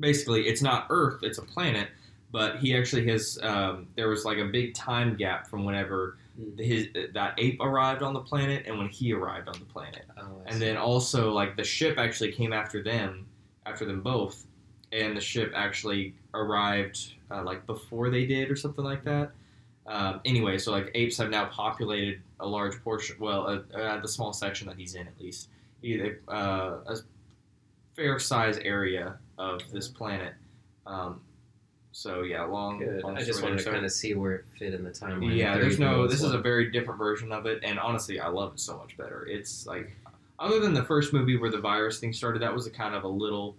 basically 0.00 0.46
it's 0.48 0.62
not 0.62 0.86
Earth, 0.90 1.20
it's 1.22 1.38
a 1.38 1.42
planet. 1.42 1.88
But 2.30 2.56
he 2.60 2.74
actually 2.74 3.06
has. 3.08 3.38
Um, 3.42 3.88
there 3.94 4.08
was 4.08 4.24
like 4.24 4.38
a 4.38 4.46
big 4.46 4.72
time 4.74 5.16
gap 5.16 5.46
from 5.46 5.64
whenever 5.64 6.16
Mm. 6.40 6.58
his 6.58 6.88
that 7.12 7.34
ape 7.36 7.60
arrived 7.60 8.02
on 8.02 8.14
the 8.14 8.20
planet 8.20 8.64
and 8.66 8.78
when 8.78 8.88
he 8.88 9.12
arrived 9.12 9.48
on 9.48 9.54
the 9.58 9.66
planet. 9.66 10.06
Oh, 10.18 10.40
And 10.46 10.58
then 10.62 10.78
also 10.78 11.30
like 11.30 11.58
the 11.58 11.62
ship 11.62 11.98
actually 11.98 12.32
came 12.32 12.54
after 12.54 12.82
them, 12.82 13.26
after 13.66 13.84
them 13.84 14.00
both, 14.00 14.46
and 14.92 15.14
the 15.14 15.20
ship 15.20 15.52
actually 15.54 16.14
arrived 16.32 17.12
uh, 17.30 17.42
like 17.42 17.66
before 17.66 18.08
they 18.08 18.24
did 18.24 18.50
or 18.50 18.56
something 18.56 18.82
like 18.82 19.04
that. 19.04 19.32
Um, 19.86 20.22
anyway, 20.24 20.56
so 20.56 20.72
like 20.72 20.90
apes 20.94 21.18
have 21.18 21.28
now 21.28 21.44
populated 21.46 22.22
a 22.40 22.46
large 22.46 22.82
portion, 22.82 23.16
well, 23.18 23.46
uh, 23.46 23.76
uh, 23.76 24.00
the 24.00 24.08
small 24.08 24.32
section 24.32 24.66
that 24.68 24.76
he's 24.78 24.94
in 24.94 25.06
at 25.06 25.20
least, 25.20 25.50
either 25.82 26.22
uh, 26.28 26.78
a 26.86 26.96
fair 27.94 28.18
size 28.18 28.56
area 28.56 29.18
of 29.42 29.60
this 29.72 29.88
planet. 29.88 30.34
Um, 30.86 31.20
so 31.90 32.22
yeah, 32.22 32.44
long. 32.44 32.78
Good. 32.78 33.02
long 33.02 33.16
I 33.18 33.22
just 33.22 33.42
wanted 33.42 33.58
there. 33.58 33.64
to 33.64 33.64
So- 33.64 33.72
kind 33.72 33.84
of 33.84 33.92
see 33.92 34.14
where 34.14 34.32
it 34.36 34.44
fit 34.58 34.72
in 34.74 34.84
the 34.84 34.90
timeline. 34.90 35.36
yeah, 35.36 35.56
there's 35.58 35.78
no. 35.78 36.02
was 36.02 36.12
This 36.12 36.22
is 36.22 36.32
a 36.32 36.38
very 36.38 36.70
different 36.70 36.98
version 36.98 37.32
of 37.32 37.44
it, 37.46 37.60
and 37.62 37.78
honestly, 37.78 38.20
I 38.20 38.28
love 38.28 38.54
it 38.54 38.60
so 38.60 38.78
much 38.78 38.96
better. 38.96 39.26
It's 39.26 39.66
like, 39.66 39.90
other 40.38 40.60
than 40.60 40.72
the 40.74 40.84
first 40.84 41.12
movie 41.12 41.36
where 41.36 41.50
the 41.50 41.60
virus 41.60 41.98
thing 42.00 42.12
started, 42.12 42.40
that 42.42 42.54
was 42.54 42.66
a 42.66 42.70
kind 42.70 42.94
of 42.94 43.04
a 43.04 43.08
little. 43.08 43.56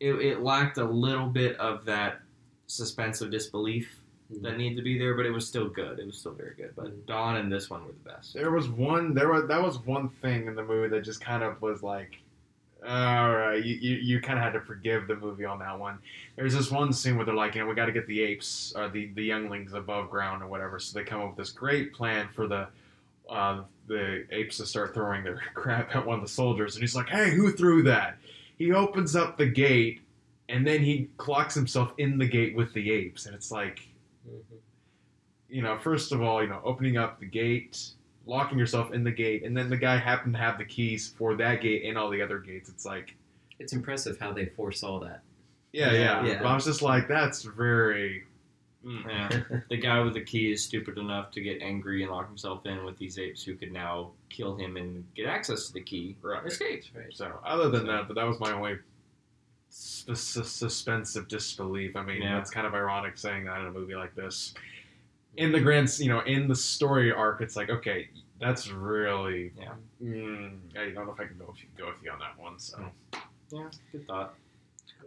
It, 0.00 0.14
it 0.14 0.40
lacked 0.40 0.78
a 0.78 0.84
little 0.84 1.26
bit 1.26 1.56
of 1.58 1.84
that 1.86 2.20
suspense 2.68 3.20
of 3.20 3.30
disbelief 3.30 4.00
Mhm. 4.32 4.42
that 4.42 4.56
needed 4.58 4.76
to 4.76 4.82
be 4.82 4.98
there, 4.98 5.14
but 5.14 5.24
it 5.26 5.30
was 5.30 5.46
still 5.46 5.68
good. 5.68 5.98
It 5.98 6.06
was 6.06 6.18
still 6.18 6.32
very 6.34 6.54
good. 6.54 6.72
But 6.76 6.86
Mhm. 6.86 7.06
Dawn 7.06 7.36
and 7.36 7.50
this 7.50 7.68
one 7.70 7.84
were 7.84 7.92
the 7.92 8.10
best. 8.10 8.34
There 8.34 8.50
was 8.50 8.68
one. 8.68 9.14
There 9.14 9.30
was 9.32 9.46
that 9.48 9.62
was 9.62 9.78
one 9.86 10.08
thing 10.08 10.46
in 10.46 10.54
the 10.54 10.62
movie 10.64 10.88
that 10.88 11.02
just 11.02 11.20
kind 11.20 11.42
of 11.42 11.60
was 11.62 11.82
like, 11.82 12.20
all 12.86 13.34
right, 13.36 13.62
you, 13.64 13.74
you, 13.74 13.96
you 13.96 14.20
kind 14.20 14.38
of 14.38 14.44
had 14.44 14.52
to 14.52 14.60
forgive 14.60 15.08
the 15.08 15.16
movie 15.16 15.44
on 15.44 15.58
that 15.58 15.78
one. 15.78 15.98
There's 16.36 16.54
this 16.54 16.70
one 16.70 16.92
scene 16.92 17.16
where 17.16 17.24
they're 17.26 17.34
like, 17.34 17.54
you 17.54 17.60
know, 17.62 17.66
we 17.66 17.74
got 17.74 17.86
to 17.86 17.92
get 17.92 18.06
the 18.06 18.20
apes 18.22 18.72
or 18.76 18.88
the 18.88 19.06
the 19.14 19.22
younglings 19.24 19.72
above 19.72 20.10
ground 20.10 20.42
or 20.42 20.46
whatever. 20.46 20.78
So 20.78 20.96
they 20.98 21.04
come 21.04 21.20
up 21.20 21.28
with 21.30 21.36
this 21.36 21.50
great 21.50 21.92
plan 21.92 22.28
for 22.28 22.46
the 22.46 22.68
uh, 23.28 23.62
the 23.88 24.24
apes 24.30 24.58
to 24.58 24.66
start 24.66 24.94
throwing 24.94 25.24
their 25.24 25.40
crap 25.54 25.94
at 25.96 26.06
one 26.06 26.16
of 26.16 26.22
the 26.22 26.28
soldiers, 26.28 26.76
and 26.76 26.82
he's 26.82 26.94
like, 26.94 27.08
hey, 27.08 27.30
who 27.30 27.52
threw 27.52 27.82
that? 27.82 28.16
He 28.58 28.72
opens 28.72 29.14
up 29.16 29.36
the 29.38 29.46
gate, 29.46 30.00
and 30.48 30.66
then 30.66 30.80
he 30.82 31.08
clocks 31.16 31.54
himself 31.54 31.92
in 31.98 32.16
the 32.18 32.26
gate 32.26 32.54
with 32.56 32.72
the 32.74 32.90
apes, 32.90 33.26
and 33.26 33.34
it's 33.34 33.50
like 33.50 33.88
Mhm. 34.28 34.40
you 35.48 35.62
know, 35.62 35.76
first 35.78 36.12
of 36.12 36.20
all, 36.22 36.42
you 36.42 36.48
know, 36.48 36.60
opening 36.64 36.96
up 36.96 37.18
the 37.20 37.26
gate, 37.26 37.90
locking 38.28 38.58
yourself 38.58 38.92
in 38.92 39.02
the 39.02 39.10
gate, 39.10 39.42
and 39.44 39.56
then 39.56 39.68
the 39.70 39.76
guy 39.76 39.96
happened 39.96 40.34
to 40.34 40.38
have 40.40 40.58
the 40.58 40.64
keys 40.64 41.08
for 41.16 41.34
that 41.36 41.60
gate 41.60 41.84
and 41.84 41.96
all 41.98 42.10
the 42.10 42.22
other 42.22 42.38
gates. 42.38 42.68
It's 42.68 42.84
like, 42.84 43.16
It's 43.58 43.72
impressive 43.72 44.18
how 44.20 44.32
they 44.32 44.46
foresaw 44.46 45.00
that. 45.00 45.22
yeah, 45.72 45.92
yeah. 45.92 46.24
Yeah. 46.24 46.38
But 46.42 46.46
I 46.48 46.54
was 46.54 46.64
just 46.64 46.82
like, 46.82 47.08
that's 47.08 47.42
very. 47.42 48.24
mm. 48.84 49.04
Yeah, 49.08 49.60
the 49.70 49.76
guy 49.78 50.00
with 50.00 50.14
the 50.14 50.20
key 50.24 50.52
is 50.52 50.62
stupid 50.62 50.98
enough 50.98 51.30
to 51.32 51.40
get 51.40 51.60
angry 51.62 52.02
and 52.02 52.12
lock 52.12 52.28
himself 52.28 52.64
in 52.66 52.84
with 52.84 52.96
these 52.98 53.18
apes 53.18 53.42
who 53.42 53.54
could 53.56 53.72
now 53.72 54.10
kill 54.30 54.54
him 54.56 54.76
and 54.76 55.04
get 55.16 55.26
access 55.26 55.66
to 55.68 55.72
the 55.72 55.80
key. 55.82 56.16
Right. 56.22 56.44
Escape. 56.46 56.84
Right. 56.94 57.06
So, 57.12 57.32
other 57.44 57.70
than 57.70 57.86
that, 57.86 58.06
but 58.08 58.14
that 58.14 58.24
was 58.26 58.38
my 58.40 58.52
only 58.52 58.76
sus- 59.70 60.20
sus- 60.20 60.50
suspense 60.52 61.16
of 61.16 61.28
disbelief. 61.28 61.96
I 61.96 62.02
mean, 62.04 62.22
Yeah. 62.22 62.36
that's 62.36 62.50
kind 62.50 62.66
of 62.66 62.74
ironic 62.74 63.16
saying 63.18 63.44
that 63.46 63.60
in 63.60 63.66
a 63.66 63.70
movie 63.70 63.94
like 63.96 64.14
this. 64.14 64.54
In 65.38 65.52
the 65.52 65.60
grand, 65.60 65.88
you 66.00 66.08
know, 66.08 66.20
in 66.20 66.48
the 66.48 66.54
story 66.56 67.12
arc, 67.12 67.40
it's 67.40 67.54
like, 67.56 67.70
okay, 67.70 68.08
that's 68.40 68.70
really. 68.70 69.52
Yeah. 69.58 69.74
Mm, 70.02 70.58
I 70.76 70.90
don't 70.90 71.06
know 71.06 71.12
if 71.12 71.20
I 71.20 71.26
can 71.26 71.38
go 71.38 71.46
with 71.46 71.62
you, 71.62 71.68
go 71.78 71.86
with 71.86 72.02
you 72.02 72.10
on 72.10 72.18
that 72.18 72.36
one. 72.38 72.58
So. 72.58 72.84
Yeah, 73.50 73.68
good 73.92 74.06
thought. 74.06 74.34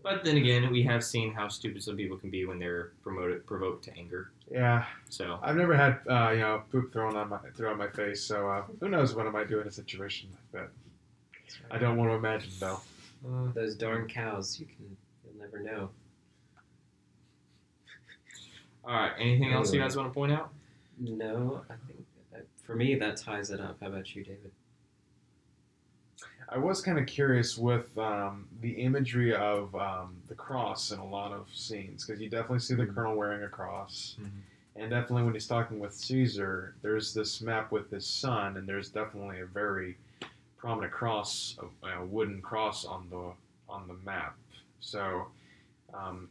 But 0.03 0.23
then 0.23 0.37
again, 0.37 0.71
we 0.71 0.81
have 0.83 1.03
seen 1.03 1.33
how 1.33 1.47
stupid 1.49 1.83
some 1.83 1.95
people 1.97 2.17
can 2.17 2.29
be 2.29 2.45
when 2.45 2.57
they're 2.59 2.91
promoted, 3.03 3.45
provoked 3.45 3.83
to 3.85 3.97
anger. 3.97 4.31
Yeah, 4.49 4.85
So 5.09 5.37
I've 5.43 5.55
never 5.57 5.75
had 5.75 5.99
uh, 6.09 6.31
you 6.31 6.39
know 6.39 6.63
poop 6.71 6.91
thrown 6.93 7.15
on 7.17 7.29
my 7.29 7.37
thrown 7.55 7.73
on 7.73 7.77
my 7.77 7.89
face, 7.89 8.23
so 8.23 8.49
uh, 8.49 8.63
who 8.79 8.89
knows 8.89 9.13
what 9.13 9.27
I 9.27 9.29
might 9.29 9.47
do 9.49 9.59
in 9.59 9.67
a 9.67 9.71
situation 9.71 10.29
like 10.53 10.63
that. 10.63 10.69
I 11.69 11.77
don't 11.77 11.97
want 11.97 12.09
to 12.09 12.15
imagine 12.15 12.51
though. 12.59 12.79
uh, 13.27 13.51
Those 13.53 13.75
darn 13.75 14.07
cows, 14.07 14.59
you 14.59 14.65
can, 14.65 14.97
you'll 15.25 15.39
never 15.45 15.59
know. 15.59 15.89
All 18.83 18.93
right. 18.93 19.13
Anything 19.19 19.51
else 19.53 19.73
you 19.73 19.79
guys 19.79 19.95
want 19.95 20.09
to 20.09 20.13
point 20.13 20.31
out? 20.31 20.51
No, 20.99 21.61
I 21.69 21.73
think 21.87 22.05
that, 22.31 22.45
for 22.63 22.75
me 22.75 22.95
that 22.95 23.17
ties 23.17 23.49
it 23.49 23.59
up. 23.59 23.77
How 23.81 23.87
about 23.87 24.13
you, 24.15 24.23
David? 24.23 24.51
I 26.49 26.57
was 26.57 26.81
kind 26.81 26.99
of 26.99 27.05
curious 27.05 27.57
with 27.57 27.97
um, 27.97 28.47
the 28.59 28.71
imagery 28.71 29.33
of 29.33 29.73
um, 29.75 30.17
the 30.27 30.35
cross 30.35 30.91
in 30.91 30.99
a 30.99 31.05
lot 31.07 31.31
of 31.31 31.47
scenes 31.53 32.05
because 32.05 32.21
you 32.21 32.29
definitely 32.29 32.59
see 32.59 32.75
the 32.75 32.85
Mhm. 32.85 32.93
colonel 32.93 33.15
wearing 33.15 33.43
a 33.43 33.47
cross, 33.47 34.17
Mhm. 34.19 34.29
and 34.75 34.89
definitely 34.89 35.23
when 35.23 35.33
he's 35.33 35.47
talking 35.47 35.79
with 35.79 35.93
Caesar, 35.93 36.75
there's 36.81 37.13
this 37.13 37.41
map 37.41 37.71
with 37.71 37.89
his 37.89 38.05
son, 38.05 38.57
and 38.57 38.67
there's 38.67 38.89
definitely 38.89 39.39
a 39.39 39.45
very 39.45 39.97
prominent 40.57 40.91
cross, 40.91 41.57
a, 41.83 41.87
a 41.87 42.05
wooden 42.05 42.41
cross 42.41 42.83
on 42.85 43.09
the 43.09 43.33
on 43.69 43.87
the 43.87 43.93
map. 44.05 44.35
So, 44.81 45.27
um, 45.93 46.29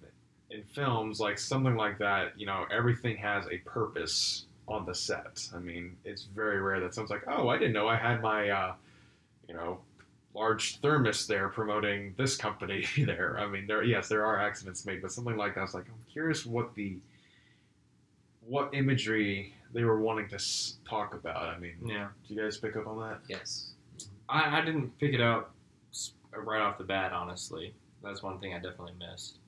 in 0.51 0.62
films 0.64 1.20
like 1.20 1.38
something 1.38 1.76
like 1.76 1.98
that, 1.98 2.38
you 2.38 2.46
know, 2.46 2.66
everything 2.70 3.16
has 3.18 3.46
a 3.46 3.59
purpose 3.59 4.46
on 4.68 4.84
the 4.86 4.94
set. 4.94 5.48
I 5.55 5.59
mean, 5.59 5.96
it's 6.05 6.22
very 6.24 6.61
rare 6.61 6.80
that 6.80 6.94
someone's 6.94 7.11
like, 7.11 7.24
"Oh, 7.28 7.48
I 7.48 7.57
didn't 7.59 7.72
know 7.72 7.88
I 7.88 7.96
had 7.96 8.20
my, 8.22 8.48
uh, 8.51 8.74
you 9.48 9.55
know." 9.55 9.80
large 10.32 10.78
thermos 10.80 11.26
there 11.26 11.48
promoting 11.48 12.14
this 12.16 12.36
company 12.36 12.86
there. 12.98 13.36
I 13.40 13.48
mean, 13.48 13.66
there 13.66 13.82
yes, 13.82 14.07
there 14.09 14.24
are 14.24 14.38
accidents 14.40 14.86
made, 14.86 15.03
but 15.03 15.11
something 15.11 15.36
like 15.36 15.55
that. 15.57 15.61
I 15.61 15.64
was 15.64 15.74
like, 15.74 15.86
I'm 15.88 16.05
curious 16.12 16.46
what 16.46 16.72
the 16.76 16.98
what 18.46 18.72
imagery 18.72 19.53
they 19.72 19.82
were 19.84 20.01
wanting 20.01 20.28
to 20.28 20.36
s- 20.36 20.76
talk 20.88 21.14
about. 21.14 21.48
I 21.48 21.59
mean, 21.59 21.74
Yeah, 21.84 22.09
did 22.26 22.36
you 22.36 22.42
guys 22.42 22.59
pick 22.59 22.76
up 22.76 22.86
on 22.86 23.01
that? 23.01 23.20
Yes. 23.28 23.72
I, 24.28 24.61
I 24.61 24.64
didn't 24.64 24.96
pick 25.01 25.14
it 25.14 25.20
out 25.20 25.51
s- 25.92 26.12
right 26.32 26.61
off 26.61 26.78
the 26.78 26.84
bat. 26.84 27.12
Honestly, 27.12 27.74
that's 28.03 28.22
one 28.22 28.38
thing 28.38 28.55
I 28.55 28.59
definitely 28.59 28.94
missed. 28.98 29.38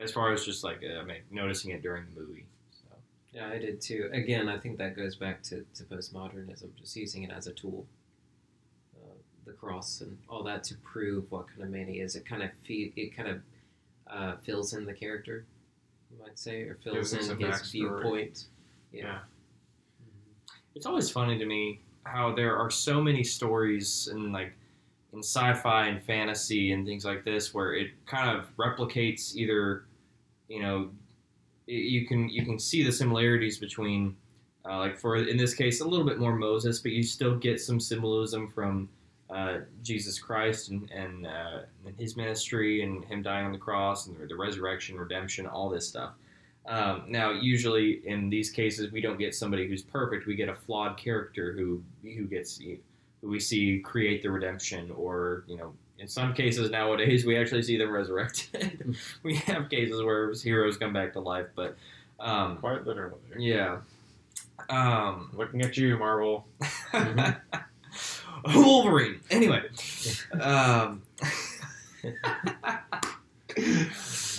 As 0.00 0.12
far 0.12 0.32
as 0.32 0.44
just 0.44 0.64
like 0.64 0.82
uh, 0.82 1.00
I 1.00 1.04
mean, 1.04 1.18
noticing 1.30 1.72
it 1.72 1.82
during 1.82 2.04
the 2.06 2.20
movie. 2.20 2.46
So. 2.72 2.96
Yeah, 3.32 3.48
I 3.48 3.58
did 3.58 3.80
too. 3.80 4.08
Again, 4.12 4.48
I 4.48 4.58
think 4.58 4.78
that 4.78 4.96
goes 4.96 5.16
back 5.16 5.42
to, 5.44 5.64
to 5.74 5.84
postmodernism, 5.84 6.74
just 6.76 6.96
using 6.96 7.22
it 7.24 7.30
as 7.30 7.46
a 7.46 7.52
tool. 7.52 7.86
Uh, 8.96 9.12
the 9.44 9.52
cross 9.52 10.00
and 10.00 10.16
all 10.28 10.42
that 10.44 10.64
to 10.64 10.74
prove 10.78 11.30
what 11.30 11.48
kind 11.48 11.62
of 11.62 11.70
man 11.70 11.86
he 11.86 12.00
is. 12.00 12.16
It 12.16 12.24
kind 12.24 12.42
of 12.42 12.50
feed, 12.66 12.92
it 12.96 13.16
kind 13.16 13.28
of 13.28 13.40
uh, 14.06 14.36
fills 14.44 14.72
in 14.72 14.84
the 14.84 14.94
character, 14.94 15.44
you 16.10 16.18
might 16.22 16.38
say, 16.38 16.62
or 16.62 16.76
fills 16.82 17.12
in 17.12 17.18
his 17.18 17.28
backstory. 17.30 17.70
viewpoint. 17.72 18.44
Yeah. 18.92 19.02
Yeah. 19.02 19.18
It's 20.74 20.86
always 20.86 21.10
funny 21.10 21.38
to 21.38 21.44
me 21.44 21.80
how 22.04 22.34
there 22.34 22.56
are 22.56 22.70
so 22.70 23.00
many 23.02 23.22
stories 23.22 24.08
in 24.10 24.32
like 24.32 24.54
in 25.12 25.18
sci-fi 25.20 25.88
and 25.88 26.02
fantasy 26.02 26.72
and 26.72 26.86
things 26.86 27.04
like 27.04 27.24
this 27.24 27.52
where 27.52 27.74
it 27.74 27.88
kind 28.06 28.36
of 28.36 28.54
replicates 28.56 29.34
either, 29.34 29.84
you 30.50 30.60
know, 30.60 30.90
you 31.66 32.06
can 32.06 32.28
you 32.28 32.44
can 32.44 32.58
see 32.58 32.82
the 32.82 32.90
similarities 32.90 33.56
between, 33.58 34.16
uh, 34.68 34.78
like 34.78 34.98
for 34.98 35.16
in 35.16 35.36
this 35.36 35.54
case 35.54 35.80
a 35.80 35.86
little 35.86 36.04
bit 36.04 36.18
more 36.18 36.34
Moses, 36.34 36.80
but 36.80 36.90
you 36.90 37.04
still 37.04 37.36
get 37.36 37.60
some 37.60 37.78
symbolism 37.78 38.48
from 38.48 38.88
uh, 39.30 39.58
Jesus 39.82 40.18
Christ 40.18 40.70
and 40.70 40.90
and, 40.90 41.26
uh, 41.26 41.60
and 41.86 41.94
his 41.98 42.16
ministry 42.16 42.82
and 42.82 43.04
him 43.04 43.22
dying 43.22 43.46
on 43.46 43.52
the 43.52 43.58
cross 43.58 44.08
and 44.08 44.28
the, 44.28 44.36
resurrection, 44.36 44.98
redemption, 44.98 45.46
all 45.46 45.70
this 45.70 45.86
stuff. 45.86 46.14
Um, 46.66 47.04
now, 47.08 47.30
usually 47.30 48.02
in 48.04 48.28
these 48.28 48.50
cases, 48.50 48.90
we 48.90 49.00
don't 49.00 49.18
get 49.18 49.34
somebody 49.34 49.68
who's 49.68 49.82
perfect. 49.82 50.26
We 50.26 50.34
get 50.34 50.48
a 50.48 50.54
flawed 50.54 50.98
character 50.98 51.52
who 51.52 51.80
who 52.02 52.24
gets 52.24 52.58
who 52.58 53.28
we 53.28 53.38
see 53.38 53.78
create 53.78 54.20
the 54.22 54.32
redemption, 54.32 54.90
or 54.90 55.44
you 55.46 55.56
know, 55.56 55.72
in 56.00 56.08
some 56.08 56.32
cases 56.34 56.70
nowadays 56.70 57.24
we 57.24 57.36
actually 57.36 57.62
see 57.62 57.76
them 57.76 57.90
resurrected. 57.90 58.96
we 59.22 59.36
have 59.36 59.68
cases 59.68 60.02
where 60.02 60.32
heroes 60.32 60.76
come 60.76 60.92
back 60.92 61.12
to 61.12 61.20
life, 61.20 61.46
but 61.54 61.76
um, 62.18 62.56
Quite 62.58 62.86
literally. 62.86 63.18
yeah. 63.38 63.78
Um, 64.68 65.30
Looking 65.34 65.62
at 65.62 65.76
you, 65.76 65.96
Marvel. 65.98 66.46
Wolverine. 68.54 69.20
Anyway, 69.30 69.62
um, 70.40 71.02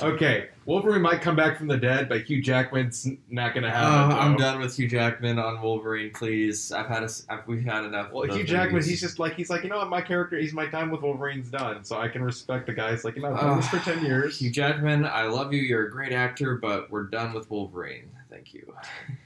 Okay, 0.01 0.49
Wolverine 0.65 1.01
might 1.01 1.21
come 1.21 1.35
back 1.35 1.57
from 1.57 1.67
the 1.67 1.77
dead, 1.77 2.09
but 2.09 2.23
Hugh 2.23 2.41
Jackman's 2.41 3.07
not 3.29 3.53
gonna 3.53 3.67
uh, 3.67 3.71
have 3.71 4.11
it. 4.11 4.13
I'm 4.13 4.35
done 4.35 4.59
with 4.59 4.75
Hugh 4.75 4.87
Jackman 4.87 5.39
on 5.39 5.61
Wolverine. 5.61 6.11
Please, 6.13 6.71
I've 6.71 6.87
had 6.87 7.03
a, 7.03 7.09
I've, 7.29 7.47
we've 7.47 7.63
had 7.63 7.85
enough. 7.85 8.11
Well, 8.11 8.25
Hugh 8.25 8.43
Jackman, 8.43 8.83
he's 8.83 9.01
just 9.01 9.19
like 9.19 9.33
he's 9.35 9.49
like 9.49 9.63
you 9.63 9.69
know 9.69 9.77
what, 9.77 9.89
my 9.89 10.01
character, 10.01 10.37
he's 10.37 10.53
my 10.53 10.67
time 10.67 10.91
with 10.91 11.01
Wolverine's 11.01 11.49
done, 11.49 11.83
so 11.83 11.97
I 11.99 12.07
can 12.07 12.23
respect 12.23 12.67
the 12.67 12.73
guys 12.73 13.03
like 13.03 13.15
you 13.15 13.21
know 13.21 13.33
I've 13.33 13.39
done 13.39 13.57
this 13.57 13.69
for 13.69 13.79
ten 13.79 14.03
years. 14.05 14.37
Hugh 14.39 14.51
Jackman, 14.51 15.05
I 15.05 15.23
love 15.23 15.53
you. 15.53 15.61
You're 15.61 15.87
a 15.87 15.91
great 15.91 16.13
actor, 16.13 16.55
but 16.55 16.89
we're 16.91 17.03
done 17.03 17.33
with 17.33 17.49
Wolverine. 17.49 18.09
Thank 18.31 18.53
you. 18.53 18.73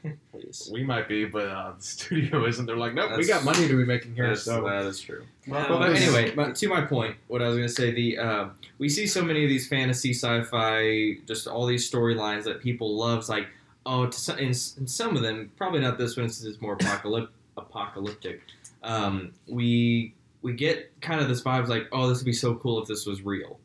Please. 0.32 0.68
We 0.74 0.84
might 0.84 1.08
be, 1.08 1.26
but 1.26 1.48
uh, 1.48 1.74
the 1.78 1.84
studio 1.84 2.46
isn't. 2.48 2.66
They're 2.66 2.76
like, 2.76 2.96
nope, 2.96 3.12
we 3.18 3.28
got 3.28 3.44
money 3.44 3.68
to 3.68 3.78
be 3.78 3.86
making 3.86 4.16
here. 4.16 4.24
That's- 4.26 4.44
So 4.44 4.64
that 4.64 4.84
is 4.86 5.00
true. 5.00 5.24
Now, 5.46 5.70
Well, 5.70 5.80
But 5.80 5.90
this- 5.94 6.02
anyway, 6.08 6.34
but 6.36 6.56
to 6.56 6.68
my 6.68 6.82
point, 6.82 7.16
what 7.28 7.42
I 7.44 7.48
was 7.48 7.56
going 7.56 7.68
to 7.68 7.74
say, 7.74 7.92
the 7.92 8.18
uh, 8.18 8.48
we 8.80 8.90
see 8.90 9.06
so 9.06 9.22
many 9.24 9.44
of 9.44 9.50
these 9.50 9.68
fantasy, 9.68 10.12
sci-fi, 10.12 11.18
just 11.28 11.48
all 11.48 11.68
these 11.68 11.90
storylines 11.90 12.44
that 12.46 12.62
people 12.62 12.98
love. 12.98 13.20
It's 13.20 13.30
like, 13.30 13.48
oh, 13.86 14.08
to 14.08 14.20
some, 14.20 14.40
in, 14.40 14.48
in 14.48 14.88
some 14.88 15.16
of 15.16 15.22
them, 15.22 15.52
probably 15.56 15.82
not 15.82 16.00
this 16.00 16.18
one, 16.18 16.28
since 16.30 16.44
it's 16.52 16.60
more 16.62 16.74
apocalyptic. 16.74 17.30
apocalyptic. 17.58 18.42
Um, 18.82 19.34
we 19.48 20.16
we 20.42 20.54
get 20.54 21.00
kind 21.02 21.22
of 21.22 21.28
this 21.28 21.42
vibes 21.44 21.68
like, 21.68 21.88
oh, 21.92 22.10
this 22.10 22.18
would 22.20 22.26
be 22.26 22.34
so 22.34 22.56
cool 22.56 22.82
if 22.82 22.88
this 22.88 23.06
was 23.06 23.22
real, 23.22 23.60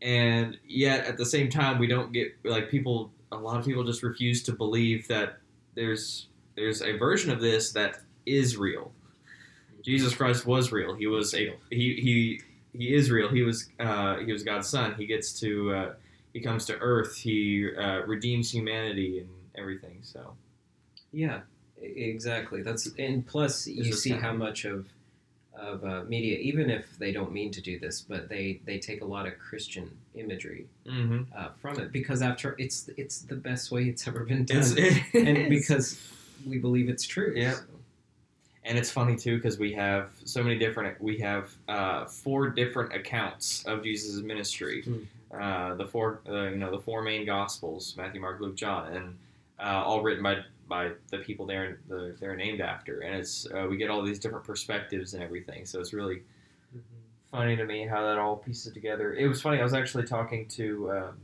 and 0.00 0.56
yet 0.66 1.04
at 1.06 1.16
the 1.16 1.26
same 1.26 1.48
time, 1.50 1.78
we 1.80 1.88
don't 1.88 2.12
get 2.12 2.28
like 2.44 2.70
people. 2.70 3.10
A 3.32 3.36
lot 3.36 3.58
of 3.58 3.64
people 3.64 3.82
just 3.84 4.02
refuse 4.02 4.42
to 4.44 4.52
believe 4.52 5.08
that 5.08 5.38
there's 5.74 6.28
there's 6.54 6.82
a 6.82 6.96
version 6.96 7.32
of 7.32 7.40
this 7.40 7.72
that 7.72 7.96
is 8.26 8.56
real. 8.56 8.92
Jesus 9.82 10.14
Christ 10.14 10.46
was 10.46 10.70
real. 10.70 10.94
He 10.94 11.06
was 11.06 11.34
a 11.34 11.56
he 11.70 11.94
he 11.94 12.40
he 12.72 12.94
is 12.94 13.10
real. 13.10 13.28
He 13.28 13.42
was 13.42 13.68
uh, 13.80 14.18
he 14.18 14.32
was 14.32 14.42
God's 14.42 14.68
son. 14.68 14.94
He 14.94 15.06
gets 15.06 15.38
to 15.40 15.74
uh, 15.74 15.94
he 16.32 16.40
comes 16.40 16.64
to 16.66 16.78
earth. 16.78 17.16
He 17.16 17.68
uh, 17.76 18.02
redeems 18.06 18.52
humanity 18.52 19.20
and 19.20 19.28
everything. 19.56 19.98
So 20.02 20.34
Yeah, 21.12 21.40
exactly. 21.80 22.62
That's 22.62 22.88
and 22.98 23.26
plus 23.26 23.66
you 23.66 23.92
see 23.92 24.12
how 24.12 24.32
much 24.32 24.64
of 24.64 24.86
of 25.54 25.84
uh, 25.84 26.04
media, 26.04 26.38
even 26.38 26.70
if 26.70 26.98
they 26.98 27.12
don't 27.12 27.32
mean 27.32 27.50
to 27.52 27.60
do 27.60 27.78
this, 27.78 28.00
but 28.00 28.28
they 28.28 28.60
they 28.64 28.78
take 28.78 29.02
a 29.02 29.04
lot 29.04 29.26
of 29.26 29.38
Christian 29.38 29.90
imagery 30.14 30.66
mm-hmm. 30.86 31.22
uh, 31.36 31.50
from 31.60 31.78
it 31.78 31.92
because 31.92 32.22
after 32.22 32.54
it's 32.58 32.88
it's 32.96 33.20
the 33.22 33.36
best 33.36 33.70
way 33.70 33.84
it's 33.84 34.06
ever 34.08 34.24
been 34.24 34.44
done, 34.44 34.62
it 34.76 35.02
and 35.14 35.50
because 35.50 36.00
we 36.46 36.58
believe 36.58 36.88
it's 36.88 37.04
true. 37.04 37.32
Yeah. 37.36 37.54
so. 37.54 37.62
and 38.64 38.78
it's 38.78 38.90
funny 38.90 39.16
too 39.16 39.36
because 39.36 39.58
we 39.58 39.72
have 39.74 40.10
so 40.24 40.42
many 40.42 40.58
different. 40.58 41.00
We 41.00 41.18
have 41.18 41.52
uh, 41.68 42.06
four 42.06 42.48
different 42.48 42.94
accounts 42.94 43.64
of 43.64 43.82
Jesus' 43.82 44.22
ministry. 44.22 44.84
Uh, 45.32 45.74
the 45.74 45.86
four 45.86 46.20
uh, 46.28 46.44
you 46.44 46.56
know 46.56 46.70
the 46.70 46.80
four 46.80 47.02
main 47.02 47.26
gospels: 47.26 47.94
Matthew, 47.96 48.20
Mark, 48.20 48.40
Luke, 48.40 48.56
John, 48.56 48.92
and 48.94 49.18
uh, 49.60 49.82
all 49.84 50.02
written 50.02 50.22
by 50.22 50.42
by 50.72 50.90
the 51.10 51.18
people 51.18 51.44
they're 51.44 51.80
the, 51.86 52.16
they're 52.18 52.34
named 52.34 52.62
after. 52.62 53.00
And 53.00 53.14
it's 53.16 53.46
uh, 53.54 53.66
we 53.68 53.76
get 53.76 53.90
all 53.90 54.02
these 54.02 54.18
different 54.18 54.46
perspectives 54.46 55.12
and 55.12 55.22
everything. 55.22 55.66
So 55.66 55.80
it's 55.80 55.92
really 55.92 56.22
funny 57.30 57.56
to 57.56 57.66
me 57.66 57.86
how 57.86 58.00
that 58.06 58.18
all 58.18 58.36
pieces 58.36 58.72
together. 58.72 59.12
It 59.12 59.28
was 59.28 59.42
funny. 59.42 59.60
I 59.60 59.62
was 59.62 59.74
actually 59.74 60.04
talking 60.04 60.48
to 60.48 60.90
um, 60.92 61.14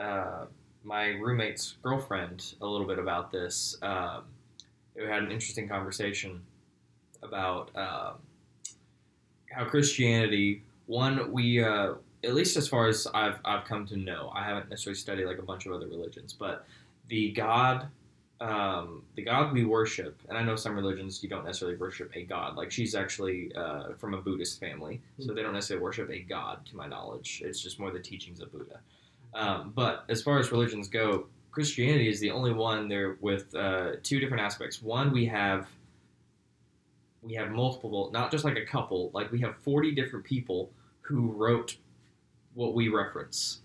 uh, 0.00 0.44
my 0.82 1.10
roommate's 1.10 1.76
girlfriend 1.84 2.54
a 2.60 2.66
little 2.66 2.86
bit 2.86 2.98
about 2.98 3.30
this. 3.30 3.76
Um, 3.80 4.24
we 4.96 5.04
had 5.04 5.22
an 5.22 5.30
interesting 5.30 5.68
conversation 5.68 6.42
about 7.22 7.70
um, 7.76 8.14
how 9.52 9.66
Christianity. 9.66 10.62
One, 10.86 11.30
we 11.30 11.62
uh, 11.62 11.94
at 12.24 12.34
least 12.34 12.56
as 12.56 12.66
far 12.66 12.88
as 12.88 13.06
I've 13.14 13.38
I've 13.44 13.64
come 13.66 13.86
to 13.86 13.96
know, 13.96 14.32
I 14.34 14.42
haven't 14.42 14.68
necessarily 14.68 14.98
studied 14.98 15.26
like 15.26 15.38
a 15.38 15.42
bunch 15.42 15.66
of 15.66 15.72
other 15.72 15.86
religions, 15.86 16.32
but 16.32 16.66
the 17.06 17.30
God. 17.30 17.86
Um, 18.40 19.02
the 19.16 19.22
God 19.22 19.52
we 19.52 19.64
worship, 19.64 20.20
and 20.28 20.38
I 20.38 20.42
know 20.44 20.54
some 20.54 20.76
religions 20.76 21.22
you 21.24 21.28
don't 21.28 21.44
necessarily 21.44 21.76
worship 21.76 22.12
a 22.14 22.22
God. 22.22 22.56
Like 22.56 22.70
she's 22.70 22.94
actually 22.94 23.52
uh, 23.56 23.94
from 23.98 24.14
a 24.14 24.18
Buddhist 24.18 24.60
family, 24.60 25.00
so 25.18 25.34
they 25.34 25.42
don't 25.42 25.52
necessarily 25.54 25.82
worship 25.82 26.08
a 26.10 26.20
God, 26.20 26.64
to 26.66 26.76
my 26.76 26.86
knowledge. 26.86 27.42
It's 27.44 27.60
just 27.60 27.80
more 27.80 27.90
the 27.90 27.98
teachings 27.98 28.40
of 28.40 28.52
Buddha. 28.52 28.78
Um, 29.34 29.72
but 29.74 30.04
as 30.08 30.22
far 30.22 30.38
as 30.38 30.52
religions 30.52 30.86
go, 30.88 31.26
Christianity 31.50 32.08
is 32.08 32.20
the 32.20 32.30
only 32.30 32.52
one 32.52 32.88
there 32.88 33.16
with 33.20 33.52
uh, 33.56 33.92
two 34.04 34.20
different 34.20 34.42
aspects. 34.42 34.80
One, 34.82 35.10
we 35.12 35.26
have 35.26 35.66
we 37.22 37.34
have 37.34 37.50
multiple, 37.50 38.10
not 38.12 38.30
just 38.30 38.44
like 38.44 38.56
a 38.56 38.64
couple. 38.64 39.10
Like 39.12 39.32
we 39.32 39.40
have 39.40 39.56
forty 39.56 39.90
different 39.92 40.24
people 40.24 40.70
who 41.00 41.32
wrote 41.32 41.76
what 42.54 42.74
we 42.74 42.88
reference, 42.88 43.62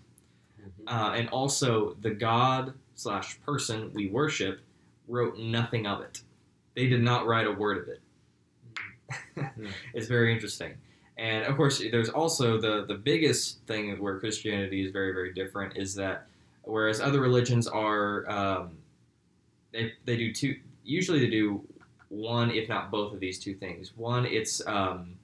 Mhm. 0.60 0.68
uh, 0.88 1.12
and 1.14 1.28
also 1.28 1.94
the 2.00 2.10
God 2.10 2.74
slash 2.94 3.40
person 3.42 3.90
we 3.94 4.08
worship 4.08 4.60
wrote 5.08 5.38
nothing 5.38 5.86
of 5.86 6.00
it. 6.00 6.22
They 6.74 6.88
did 6.88 7.02
not 7.02 7.26
write 7.26 7.46
a 7.46 7.52
word 7.52 7.78
of 7.78 7.88
it. 7.88 8.00
it's 9.94 10.06
very 10.06 10.32
interesting. 10.32 10.74
And 11.16 11.44
of 11.44 11.56
course, 11.56 11.82
there's 11.90 12.08
also 12.08 12.60
the 12.60 12.84
the 12.86 12.94
biggest 12.94 13.60
thing 13.66 13.96
where 14.00 14.18
Christianity 14.18 14.84
is 14.84 14.90
very 14.90 15.12
very 15.12 15.32
different 15.32 15.76
is 15.76 15.94
that 15.94 16.26
whereas 16.62 17.00
other 17.00 17.20
religions 17.20 17.68
are 17.68 18.28
um, 18.28 18.78
they 19.72 19.92
they 20.04 20.16
do 20.16 20.32
two 20.32 20.56
usually 20.84 21.20
they 21.20 21.30
do 21.30 21.62
one 22.08 22.50
if 22.50 22.68
not 22.68 22.90
both 22.90 23.12
of 23.12 23.20
these 23.20 23.38
two 23.38 23.54
things. 23.54 23.92
One, 23.96 24.26
it's 24.26 24.66
um, 24.66 25.14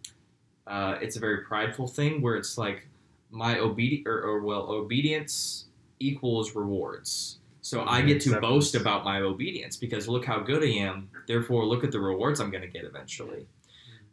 uh, 0.66 0.96
it's 1.00 1.16
a 1.16 1.20
very 1.20 1.38
prideful 1.38 1.88
thing 1.88 2.22
where 2.22 2.36
it's 2.36 2.56
like 2.56 2.86
my 3.30 3.56
obedi 3.56 4.06
or, 4.06 4.20
or 4.22 4.40
well 4.40 4.70
obedience 4.70 5.66
equals 5.98 6.54
rewards. 6.54 7.39
So 7.70 7.84
I 7.86 8.02
get 8.02 8.20
to 8.22 8.40
boast 8.40 8.74
about 8.74 9.04
my 9.04 9.20
obedience 9.20 9.76
because 9.76 10.08
look 10.08 10.24
how 10.24 10.40
good 10.40 10.64
I 10.64 10.70
am. 10.70 11.08
Therefore, 11.28 11.64
look 11.64 11.84
at 11.84 11.92
the 11.92 12.00
rewards 12.00 12.40
I'm 12.40 12.50
going 12.50 12.62
to 12.62 12.68
get 12.68 12.82
eventually. 12.82 13.46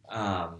Um, 0.09 0.57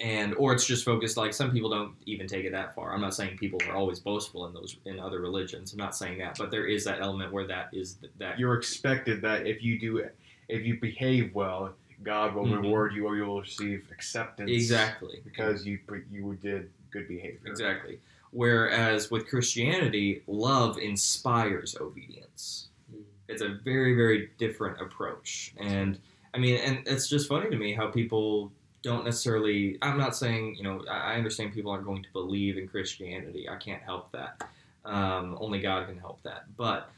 and 0.00 0.34
or 0.34 0.52
it's 0.52 0.66
just 0.66 0.84
focused 0.84 1.16
like 1.16 1.32
some 1.32 1.52
people 1.52 1.70
don't 1.70 1.94
even 2.04 2.26
take 2.26 2.44
it 2.44 2.50
that 2.50 2.74
far. 2.74 2.92
I'm 2.92 3.00
not 3.00 3.14
saying 3.14 3.38
people 3.38 3.60
are 3.68 3.76
always 3.76 4.00
boastful 4.00 4.46
in 4.46 4.52
those 4.52 4.78
in 4.84 4.98
other 4.98 5.20
religions. 5.20 5.72
I'm 5.72 5.78
not 5.78 5.94
saying 5.96 6.18
that, 6.18 6.36
but 6.36 6.50
there 6.50 6.66
is 6.66 6.82
that 6.86 7.00
element 7.00 7.32
where 7.32 7.46
that 7.46 7.68
is 7.72 7.94
th- 7.94 8.12
that 8.18 8.36
You're 8.36 8.54
expected 8.54 9.22
that 9.22 9.46
if 9.46 9.62
you 9.62 9.78
do, 9.78 10.04
if 10.48 10.66
you 10.66 10.80
behave 10.80 11.36
well, 11.36 11.72
God 12.02 12.34
will 12.34 12.46
Mhm. 12.46 12.62
reward 12.62 12.94
you, 12.94 13.06
or 13.06 13.14
you 13.16 13.26
will 13.26 13.42
receive 13.42 13.86
acceptance. 13.92 14.50
exactly 14.50 15.20
because 15.24 15.64
you 15.64 15.78
you 16.10 16.36
did 16.42 16.68
good 16.90 17.06
behavior. 17.06 17.38
exactly. 17.46 18.00
Whereas 18.36 19.10
with 19.10 19.26
Christianity, 19.26 20.22
love 20.26 20.76
inspires 20.76 21.74
obedience. 21.80 22.68
Mm. 22.94 23.04
It's 23.28 23.40
a 23.40 23.58
very 23.64 23.96
very 23.96 24.28
different 24.36 24.78
approach, 24.78 25.54
and 25.56 25.98
I 26.34 26.38
mean, 26.38 26.56
and 26.56 26.82
it's 26.84 27.08
just 27.08 27.30
funny 27.30 27.48
to 27.48 27.56
me 27.56 27.72
how 27.72 27.86
people 27.86 28.52
don't 28.82 29.06
necessarily. 29.06 29.78
I'm 29.80 29.96
not 29.96 30.14
saying 30.14 30.56
you 30.56 30.64
know. 30.64 30.84
I 30.86 31.12
I 31.12 31.14
understand 31.14 31.54
people 31.54 31.70
aren't 31.70 31.86
going 31.86 32.02
to 32.02 32.12
believe 32.12 32.58
in 32.58 32.68
Christianity. 32.68 33.48
I 33.48 33.56
can't 33.56 33.82
help 33.82 34.12
that. 34.12 34.46
Um, 34.84 35.38
only 35.40 35.60
God 35.60 35.88
can 35.88 35.98
help 35.98 36.22
that. 36.24 36.44
But 36.58 36.90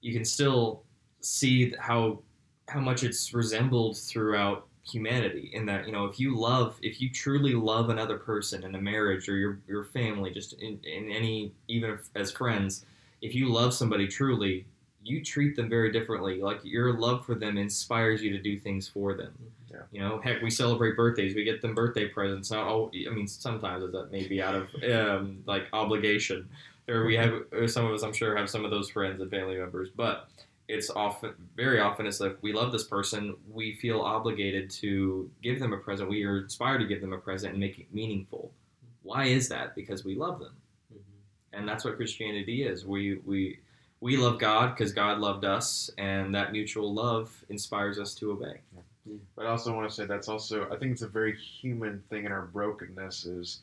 you 0.00 0.12
can 0.12 0.24
still 0.24 0.84
see 1.22 1.74
how 1.80 2.20
how 2.68 2.78
much 2.78 3.02
it's 3.02 3.34
resembled 3.34 3.98
throughout 3.98 4.68
humanity 4.84 5.50
in 5.52 5.66
that 5.66 5.86
you 5.86 5.92
know 5.92 6.06
if 6.06 6.18
you 6.18 6.34
love 6.38 6.78
if 6.82 7.00
you 7.00 7.10
truly 7.10 7.52
love 7.54 7.90
another 7.90 8.16
person 8.16 8.64
in 8.64 8.74
a 8.74 8.80
marriage 8.80 9.28
or 9.28 9.36
your 9.36 9.58
your 9.68 9.84
family 9.84 10.30
just 10.30 10.54
in, 10.54 10.80
in 10.84 11.10
any 11.10 11.52
even 11.68 11.90
if- 11.90 12.08
as 12.14 12.30
friends 12.32 12.86
if 13.20 13.34
you 13.34 13.52
love 13.52 13.74
somebody 13.74 14.06
truly 14.06 14.64
you 15.02 15.24
treat 15.24 15.56
them 15.56 15.68
very 15.70 15.90
differently. 15.90 16.40
Like 16.42 16.60
your 16.64 16.92
love 16.98 17.24
for 17.24 17.34
them 17.34 17.56
inspires 17.56 18.20
you 18.22 18.30
to 18.30 18.38
do 18.42 18.58
things 18.58 18.88
for 18.88 19.14
them. 19.14 19.32
Yeah. 19.70 19.82
you 19.92 20.00
know 20.00 20.20
heck 20.20 20.40
we 20.42 20.50
celebrate 20.50 20.96
birthdays. 20.96 21.34
We 21.34 21.44
get 21.44 21.60
them 21.62 21.74
birthday 21.74 22.08
presents. 22.08 22.50
Not 22.50 22.66
all 22.66 22.90
i 22.94 23.10
mean 23.10 23.26
sometimes 23.28 23.90
that 23.92 24.10
may 24.10 24.26
be 24.26 24.42
out 24.42 24.54
of 24.54 24.68
um, 24.90 25.42
like 25.46 25.64
obligation. 25.72 26.48
Or 26.88 27.04
we 27.04 27.16
have 27.16 27.42
or 27.52 27.68
some 27.68 27.84
of 27.86 27.92
us 27.92 28.02
i'm 28.02 28.12
sure 28.14 28.36
have 28.36 28.48
some 28.50 28.64
of 28.64 28.70
those 28.70 28.90
friends 28.90 29.20
and 29.20 29.30
family 29.30 29.56
members. 29.56 29.88
But 29.94 30.28
it's 30.68 30.90
often 30.90 31.32
very 31.56 31.80
often 31.80 32.06
it's 32.06 32.20
like 32.20 32.36
we 32.42 32.52
love 32.52 32.72
this 32.72 32.84
person 32.84 33.34
we 33.50 33.74
feel 33.76 34.00
obligated 34.00 34.68
to 34.70 35.30
give 35.42 35.58
them 35.60 35.72
a 35.72 35.78
present 35.78 36.08
we 36.10 36.24
are 36.24 36.38
inspired 36.38 36.78
to 36.78 36.86
give 36.86 37.00
them 37.00 37.12
a 37.14 37.18
present 37.18 37.52
and 37.52 37.60
make 37.60 37.78
it 37.78 37.86
meaningful. 37.92 38.52
Why 39.02 39.24
is 39.24 39.48
that? 39.48 39.74
Because 39.74 40.04
we 40.04 40.14
love 40.14 40.38
them. 40.40 40.52
Mhm. 40.92 40.98
and 41.54 41.68
that's 41.68 41.84
what 41.84 41.96
christianity 41.96 42.62
is. 42.64 42.84
We 42.86 43.16
we 43.24 43.58
we 44.00 44.16
love 44.16 44.38
god 44.38 44.74
because 44.74 44.92
god 44.92 45.18
loved 45.18 45.44
us 45.44 45.90
and 45.98 46.34
that 46.34 46.52
mutual 46.52 46.92
love 46.94 47.44
inspires 47.48 47.98
us 47.98 48.14
to 48.16 48.30
obey. 48.32 48.60
But 49.34 49.46
I 49.46 49.48
also 49.48 49.74
want 49.74 49.88
to 49.88 49.94
say 49.94 50.04
that's 50.04 50.28
also 50.28 50.70
I 50.70 50.76
think 50.76 50.92
it's 50.92 51.02
a 51.02 51.08
very 51.08 51.34
human 51.34 52.02
thing 52.10 52.26
in 52.26 52.32
our 52.32 52.42
brokenness 52.46 53.24
is 53.24 53.60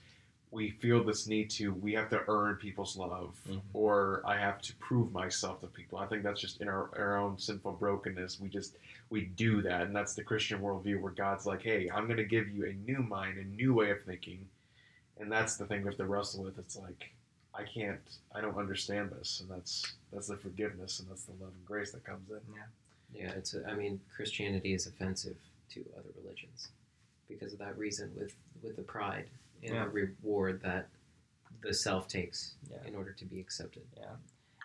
we 0.56 0.70
feel 0.70 1.04
this 1.04 1.28
need 1.28 1.50
to 1.50 1.74
we 1.74 1.92
have 1.94 2.10
to 2.10 2.22
earn 2.30 2.56
people's 2.56 2.96
love 2.96 3.36
Mhm. 3.48 3.62
or 3.74 4.22
I 4.26 4.38
have 4.38 4.62
to 4.62 4.76
prove 4.78 5.12
myself 5.12 5.60
to 5.62 5.68
people. 5.68 5.98
I 6.00 6.08
think 6.08 6.24
that's 6.24 6.40
just 6.40 6.62
in 6.62 6.70
our, 6.70 6.90
our 6.98 7.18
own 7.18 7.38
sinful 7.38 7.74
brokenness. 7.74 8.40
We 8.40 8.48
just 8.50 8.78
we 9.10 9.26
do 9.26 9.62
that 9.64 9.82
and 9.82 9.96
that's 9.96 10.14
the 10.16 10.24
Christian 10.24 10.62
worldview 10.62 11.02
where 11.02 11.12
God's 11.12 11.46
like, 11.46 11.62
Hey, 11.62 11.90
I'm 11.94 12.08
gonna 12.08 12.24
give 12.36 12.48
you 12.50 12.66
a 12.66 12.74
new 12.90 13.00
mind, 13.04 13.38
a 13.38 13.44
new 13.44 13.74
way 13.74 13.90
of 13.92 14.02
thinking. 14.04 14.48
And 15.20 15.32
that's 15.32 15.58
the 15.58 15.66
thing 15.66 15.82
we 15.82 15.90
have 15.90 15.98
to 15.98 16.06
wrestle 16.06 16.44
with. 16.44 16.58
It's 16.58 16.78
like 16.78 17.12
I 17.54 17.64
can't 17.64 18.02
I 18.34 18.40
don't 18.42 18.58
understand 18.58 19.12
this 19.12 19.42
and 19.42 19.50
that's 19.50 19.94
that's 20.14 20.28
the 20.28 20.38
forgiveness 20.38 21.00
and 21.00 21.10
that's 21.10 21.26
the 21.26 21.34
love 21.34 21.54
and 21.58 21.66
grace 21.66 21.92
that 21.92 22.04
comes 22.06 22.30
in. 22.30 22.40
Yeah 22.56 22.68
yeah, 23.14 23.32
it's. 23.32 23.54
A, 23.54 23.66
I 23.68 23.76
mean, 23.76 24.02
Christianity 24.14 24.74
is 24.74 24.88
offensive 24.88 25.38
to 25.70 25.80
other 25.98 26.10
religions 26.22 26.70
because 27.30 27.54
of 27.54 27.60
that 27.60 27.78
reason. 27.78 28.12
With 28.18 28.34
with 28.64 28.76
the 28.76 28.82
pride 28.82 29.28
and 29.66 29.76
Yeah. 29.76 29.84
the 29.86 29.90
reward 29.90 30.62
that 30.62 30.88
the 31.62 31.74
self 31.74 32.08
takes 32.08 32.56
Yeah. 32.70 32.78
in 32.88 32.96
order 32.96 33.12
to 33.14 33.26
be 33.26 33.40
accepted. 33.40 33.84
Yeah. 33.98 34.16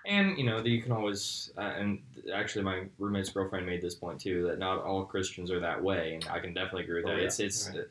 And 0.07 0.38
you 0.38 0.44
know 0.44 0.62
that 0.62 0.68
you 0.68 0.80
can 0.82 0.92
always 0.92 1.51
uh, 1.59 1.61
and 1.61 2.01
actually 2.32 2.64
my 2.64 2.86
roommate's 2.98 3.28
girlfriend 3.30 3.66
made 3.66 3.82
this 3.82 3.94
point 3.94 4.18
too 4.20 4.46
that 4.46 4.59
not 4.59 4.82
all 4.82 5.05
christians 5.05 5.51
are 5.51 5.61
that 5.61 5.82
way 5.82 6.14
and 6.14 6.26
i 6.30 6.38
can 6.38 6.55
definitely 6.55 6.84
agree 6.84 7.03
with 7.03 7.11
Oh, 7.11 7.14
that 7.14 7.20
yeah. 7.20 7.26
it's 7.26 7.38
it's 7.38 7.68
Right. 7.68 7.80
uh, 7.80 7.82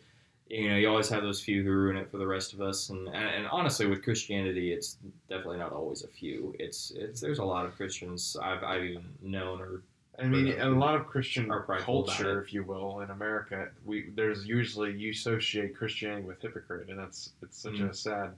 you 0.49 0.70
know 0.72 0.76
you 0.78 0.89
always 0.89 1.07
have 1.10 1.22
those 1.22 1.39
few 1.39 1.62
who 1.64 1.70
ruin 1.72 1.95
it 1.97 2.10
for 2.10 2.18
the 2.18 2.26
rest 2.26 2.53
of 2.53 2.62
us 2.62 2.89
and, 2.89 3.07
and 3.10 3.16
and 3.36 3.47
honestly 3.51 3.86
with 3.86 4.03
christianity 4.03 4.74
it's 4.74 4.97
definitely 5.30 5.60
not 5.60 5.72
always 5.72 6.03
a 6.03 6.07
few 6.07 6.55
it's 6.57 6.89
it's 6.95 7.22
there's 7.22 7.38
a 7.38 7.45
lot 7.45 7.64
of 7.68 7.76
christians 7.76 8.36
i've 8.41 8.64
i've 8.64 8.84
even 8.84 9.05
known 9.22 9.62
or 9.62 9.84
I 10.22 10.26
mean, 10.28 10.46
the 10.46 10.68
a 10.68 10.70
lot 10.70 10.96
of 10.96 11.08
Christian 11.08 11.50
are 11.52 11.62
prideful 11.62 12.04
about 12.04 12.16
culture, 12.18 12.42
if 12.42 12.54
you 12.54 12.64
will, 12.64 13.00
in 13.02 13.10
America, 13.10 13.70
we 13.86 14.10
there's 14.16 14.46
usually 14.46 14.92
you 14.94 15.12
associate 15.12 15.76
Christianity 15.76 16.24
with 16.26 16.42
hypocrite, 16.42 16.90
and 16.90 17.00
that's 17.00 17.32
it's 17.42 17.58
such 17.58 17.76
Mm. 17.76 17.90
a 17.90 17.94
sad 17.94 18.36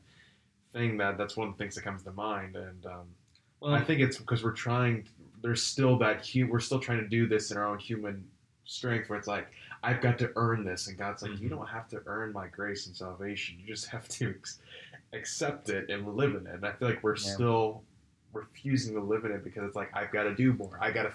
thing 0.74 0.98
that 0.98 1.18
that's 1.18 1.36
one 1.36 1.48
of 1.50 1.58
the 1.58 1.58
things 1.64 1.76
that 1.76 1.82
comes 1.84 2.04
to 2.04 2.12
mind. 2.12 2.56
And 2.56 2.86
um, 2.86 3.08
well 3.60 3.74
I 3.74 3.84
think 3.84 4.00
it's 4.02 4.18
because 4.18 4.44
we're 4.44 4.52
trying. 4.52 5.08
There's 5.42 5.64
still 5.64 5.98
that 6.00 6.30
we're 6.48 6.60
still 6.60 6.80
trying 6.80 7.00
to 7.00 7.08
do 7.08 7.28
this 7.28 7.52
in 7.52 7.58
our 7.58 7.66
own 7.66 7.80
human 7.80 8.24
strength, 8.66 9.10
where 9.10 9.18
it's 9.18 9.28
like 9.28 9.48
I've 9.84 10.02
got 10.02 10.20
to 10.20 10.32
earn 10.36 10.64
this, 10.64 10.88
and 10.88 10.98
God's 10.98 11.24
like, 11.24 11.40
you 11.40 11.48
Mhm. 11.48 11.58
don't 11.58 11.68
have 11.68 11.88
to 11.90 12.02
earn 12.06 12.32
my 12.32 12.48
grace 12.48 12.86
and 12.86 12.96
salvation. 12.96 13.60
You 13.60 13.66
just 13.66 13.88
have 13.88 14.08
to 14.10 14.30
ex- 14.30 14.60
accept 15.14 15.70
it 15.70 15.90
and 15.90 16.16
live 16.16 16.36
in 16.36 16.46
it. 16.46 16.54
And 16.54 16.66
I 16.66 16.72
feel 16.74 16.90
like 16.90 17.02
we're 17.04 17.14
Yeah. 17.16 17.34
still 17.34 17.84
refusing 18.34 18.94
to 18.94 19.02
live 19.02 19.26
in 19.26 19.32
it 19.32 19.44
because 19.44 19.64
it's 19.64 19.76
like 19.76 19.90
I've 19.96 20.12
got 20.12 20.24
to 20.24 20.36
do 20.36 20.54
more. 20.54 20.78
I 20.80 20.92
gotta, 20.92 21.12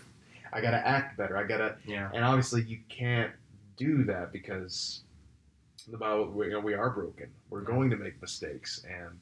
I 0.52 0.60
gotta 0.60 0.86
act 0.86 1.16
better. 1.16 1.36
I 1.36 1.44
gotta, 1.44 1.76
yeah 1.86 2.10
and 2.14 2.24
obviously 2.24 2.62
you 2.62 2.78
can't 2.88 3.32
do 3.76 4.04
that 4.04 4.32
because 4.32 5.02
the 5.88 5.96
Bible, 5.96 6.30
we, 6.30 6.46
you 6.46 6.52
know, 6.52 6.60
we 6.60 6.74
are 6.74 6.90
broken. 6.90 7.28
We're 7.50 7.60
Yeah. 7.62 7.66
going 7.68 7.90
to 7.90 7.96
make 7.96 8.20
mistakes, 8.20 8.84
and 8.88 9.18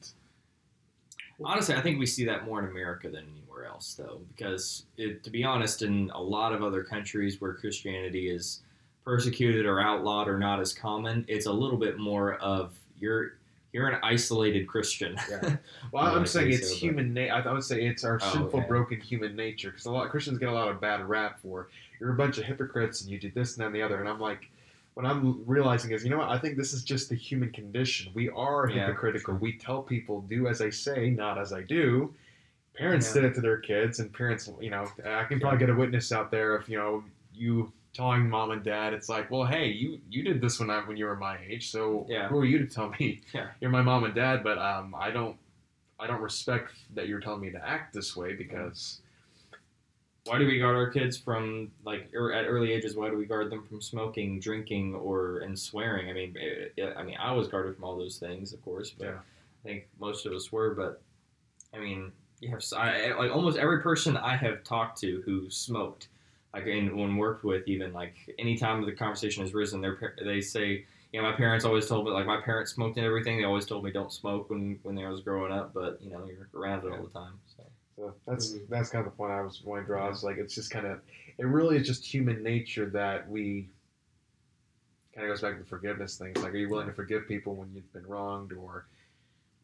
Honestly, 1.43 1.75
I 1.75 1.81
think 1.81 1.99
we 1.99 2.05
see 2.05 2.23
that 2.27 2.45
more 2.45 2.59
in 2.63 2.69
America 2.71 3.09
than 3.09 3.25
anywhere 3.37 3.65
else, 3.65 3.93
though, 3.93 4.21
because 4.29 4.85
it, 4.95 5.21
to 5.25 5.29
be 5.29 5.43
honest, 5.43 5.81
in 5.81 6.09
a 6.15 6.21
lot 6.21 6.53
of 6.53 6.63
other 6.63 6.81
countries 6.81 7.41
where 7.41 7.53
Christianity 7.53 8.29
is 8.29 8.61
persecuted 9.03 9.65
or 9.65 9.81
outlawed 9.81 10.29
or 10.29 10.37
not 10.39 10.61
as 10.61 10.71
common, 10.71 11.25
it's 11.27 11.45
a 11.45 11.51
little 11.51 11.77
bit 11.77 11.97
more 11.99 12.35
of 12.35 12.79
you're 12.97 13.33
you're 13.75 13.89
an 13.89 13.99
isolated 14.03 14.67
Christian. 14.67 15.17
Yeah. 15.29 15.57
Well, 15.91 16.05
I'm 16.15 16.25
saying 16.25 16.51
it's 16.53 16.69
so, 16.69 16.75
human. 16.75 17.13
Na- 17.13 17.33
I 17.35 17.41
I 17.41 17.51
would 17.53 17.63
say 17.63 17.85
it's 17.85 18.03
our 18.05 18.19
Oh, 18.23 18.31
sinful, 18.33 18.59
okay. 18.61 18.67
broken 18.69 18.99
human 19.01 19.35
nature. 19.35 19.69
Because 19.69 19.85
a 19.85 19.91
lot 19.91 20.05
of 20.05 20.11
Christians 20.11 20.37
get 20.39 20.47
a 20.49 20.53
lot 20.53 20.69
of 20.69 20.79
bad 20.81 21.03
rap 21.07 21.39
for 21.41 21.67
you're 21.99 22.11
a 22.11 22.15
bunch 22.15 22.37
of 22.37 22.45
hypocrites 22.45 23.01
and 23.01 23.09
you 23.11 23.19
do 23.19 23.29
this 23.35 23.55
and 23.55 23.61
that 23.61 23.67
and 23.67 23.75
the 23.75 23.81
other. 23.81 23.99
And 23.99 24.07
I'm 24.09 24.19
like, 24.19 24.49
what 24.93 25.05
I'm 25.05 25.43
realizing 25.45 25.91
is, 25.91 26.03
you 26.05 26.09
know 26.09 26.17
what? 26.19 26.29
I 26.29 26.37
think 26.37 26.55
this 26.57 26.71
is 26.73 26.83
just 26.83 27.09
the 27.09 27.15
human 27.15 27.51
condition. 27.51 28.11
We 28.13 28.29
are 28.29 28.69
Yeah, 28.69 28.87
hypocritical. 28.87 29.33
true. 29.33 29.41
We 29.41 29.57
tell 29.57 29.81
people, 29.83 30.21
"Do 30.21 30.47
as 30.47 30.61
I 30.61 30.69
say, 30.69 31.09
not 31.09 31.37
as 31.37 31.51
I 31.51 31.61
do." 31.61 32.13
Parents 32.75 33.07
Yeah. 33.07 33.21
did 33.21 33.31
it 33.31 33.33
to 33.35 33.41
their 33.41 33.57
kids, 33.57 33.99
and 33.99 34.11
parents, 34.13 34.49
you 34.61 34.69
know, 34.69 34.85
I 35.05 35.25
can 35.25 35.39
probably 35.41 35.59
get 35.59 35.69
a 35.69 35.75
witness 35.75 36.11
out 36.13 36.31
there 36.31 36.55
if 36.55 36.67
you 36.69 36.77
know 36.77 37.03
you 37.33 37.71
telling 37.95 38.29
mom 38.29 38.51
and 38.51 38.63
dad, 38.63 38.93
it's 38.93 39.09
like, 39.09 39.31
well, 39.31 39.45
hey, 39.45 39.67
you 39.67 39.99
you 40.09 40.23
did 40.23 40.41
this 40.41 40.59
when 40.59 40.69
I 40.69 40.79
when 40.81 40.97
you 40.97 41.05
were 41.05 41.15
my 41.15 41.37
age, 41.47 41.71
so 41.71 42.05
Yeah. 42.09 42.27
who 42.29 42.37
are 42.39 42.45
you 42.45 42.59
to 42.59 42.67
tell 42.67 42.89
me 42.99 43.21
Yeah. 43.33 43.49
you're 43.61 43.71
my 43.71 43.81
mom 43.81 44.03
and 44.03 44.13
dad? 44.15 44.43
But 44.43 44.57
um, 44.57 44.95
I 44.97 45.11
don't 45.11 45.37
I 45.99 46.07
don't 46.07 46.21
respect 46.21 46.73
that 46.95 47.07
you're 47.07 47.21
telling 47.21 47.41
me 47.41 47.51
to 47.51 47.67
act 47.67 47.93
this 47.93 48.15
way 48.15 48.33
because 48.35 49.01
Why 50.25 50.39
do 50.39 50.47
we 50.47 50.57
guard 50.57 50.75
our 50.75 50.89
kids 50.89 51.17
from 51.17 51.71
like 51.83 52.09
er, 52.15 52.33
at 52.33 52.45
early 52.45 52.71
ages? 52.71 52.95
Why 52.95 53.09
do 53.09 53.17
we 53.17 53.25
guard 53.25 53.51
them 53.51 53.63
from 53.67 53.79
smoking, 53.81 54.39
drinking, 54.39 54.95
or 54.95 55.39
and 55.39 55.57
swearing? 55.57 56.09
I 56.09 56.13
mean, 56.13 56.35
eh, 56.77 56.93
I 56.97 57.03
mean, 57.03 57.17
I 57.17 57.31
was 57.31 57.47
guarded 57.47 57.75
from 57.75 57.83
all 57.83 57.95
those 57.97 58.17
things, 58.17 58.51
of 58.51 58.61
course, 58.63 58.89
but 58.97 59.05
Yeah. 59.05 59.19
I 59.63 59.67
think 59.67 59.87
most 59.99 60.25
of 60.25 60.33
us 60.33 60.51
were. 60.51 60.73
But 60.73 61.01
I 61.73 61.79
mean, 61.79 62.11
you 62.41 62.49
have 62.49 62.63
I, 62.75 63.13
like 63.13 63.31
almost 63.31 63.57
every 63.57 63.81
person 63.81 64.17
I 64.17 64.35
have 64.37 64.63
talked 64.63 64.99
to 65.01 65.21
who 65.23 65.49
smoked, 65.49 66.09
like 66.55 66.67
in, 66.67 66.95
when 66.95 67.17
worked 67.17 67.43
with, 67.43 67.67
even 67.67 67.91
like 67.91 68.15
anytime 68.39 68.85
the 68.85 68.93
conversation 68.93 69.43
has 69.43 69.53
risen, 69.53 69.81
they 69.81 69.89
they 70.23 70.39
say, 70.39 70.85
you 71.11 71.21
know, 71.21 71.29
my 71.29 71.35
parents 71.35 71.65
always 71.65 71.85
told 71.85 72.05
me 72.05 72.11
like 72.11 72.25
my 72.25 72.39
parents 72.39 72.71
smoked 72.71 72.95
and 72.97 73.05
everything. 73.05 73.37
They 73.37 73.43
always 73.43 73.65
told 73.65 73.83
me 73.83 73.91
don't 73.91 74.11
smoke 74.11 74.49
when 74.49 74.79
when 74.83 74.97
I 74.97 75.09
was 75.09 75.19
growing 75.19 75.51
up, 75.51 75.73
but 75.73 75.99
you 76.01 76.09
know, 76.09 76.25
you're 76.25 76.47
around 76.55 76.85
it 76.85 76.91
all 76.93 77.03
the 77.03 77.09
time. 77.09 77.33
So. 77.57 77.63
So 77.97 78.13
that's 78.25 78.53
Mhm. 78.53 78.67
that's 78.69 78.89
kind 78.89 79.05
of 79.05 79.11
the 79.11 79.17
point 79.17 79.31
I 79.31 79.41
was 79.41 79.61
wanting 79.63 79.85
to 79.85 79.87
draw. 79.87 80.09
Is 80.09 80.23
like 80.23 80.37
it's 80.37 80.55
just 80.55 80.71
kind 80.71 80.85
of 80.85 81.01
it 81.37 81.45
really 81.45 81.77
is 81.77 81.87
just 81.87 82.05
human 82.05 82.41
nature 82.41 82.89
that 82.91 83.29
we 83.29 83.69
kind 85.13 85.27
of 85.27 85.31
goes 85.33 85.41
back 85.41 85.53
to 85.53 85.59
the 85.59 85.65
forgiveness 85.65 86.17
thing. 86.17 86.31
It's 86.31 86.41
like, 86.43 86.53
are 86.53 86.57
you 86.57 86.69
willing 86.69 86.87
to 86.87 86.93
forgive 86.93 87.27
people 87.27 87.55
when 87.55 87.73
you've 87.73 87.91
been 87.93 88.05
wronged, 88.05 88.51
or 88.53 88.85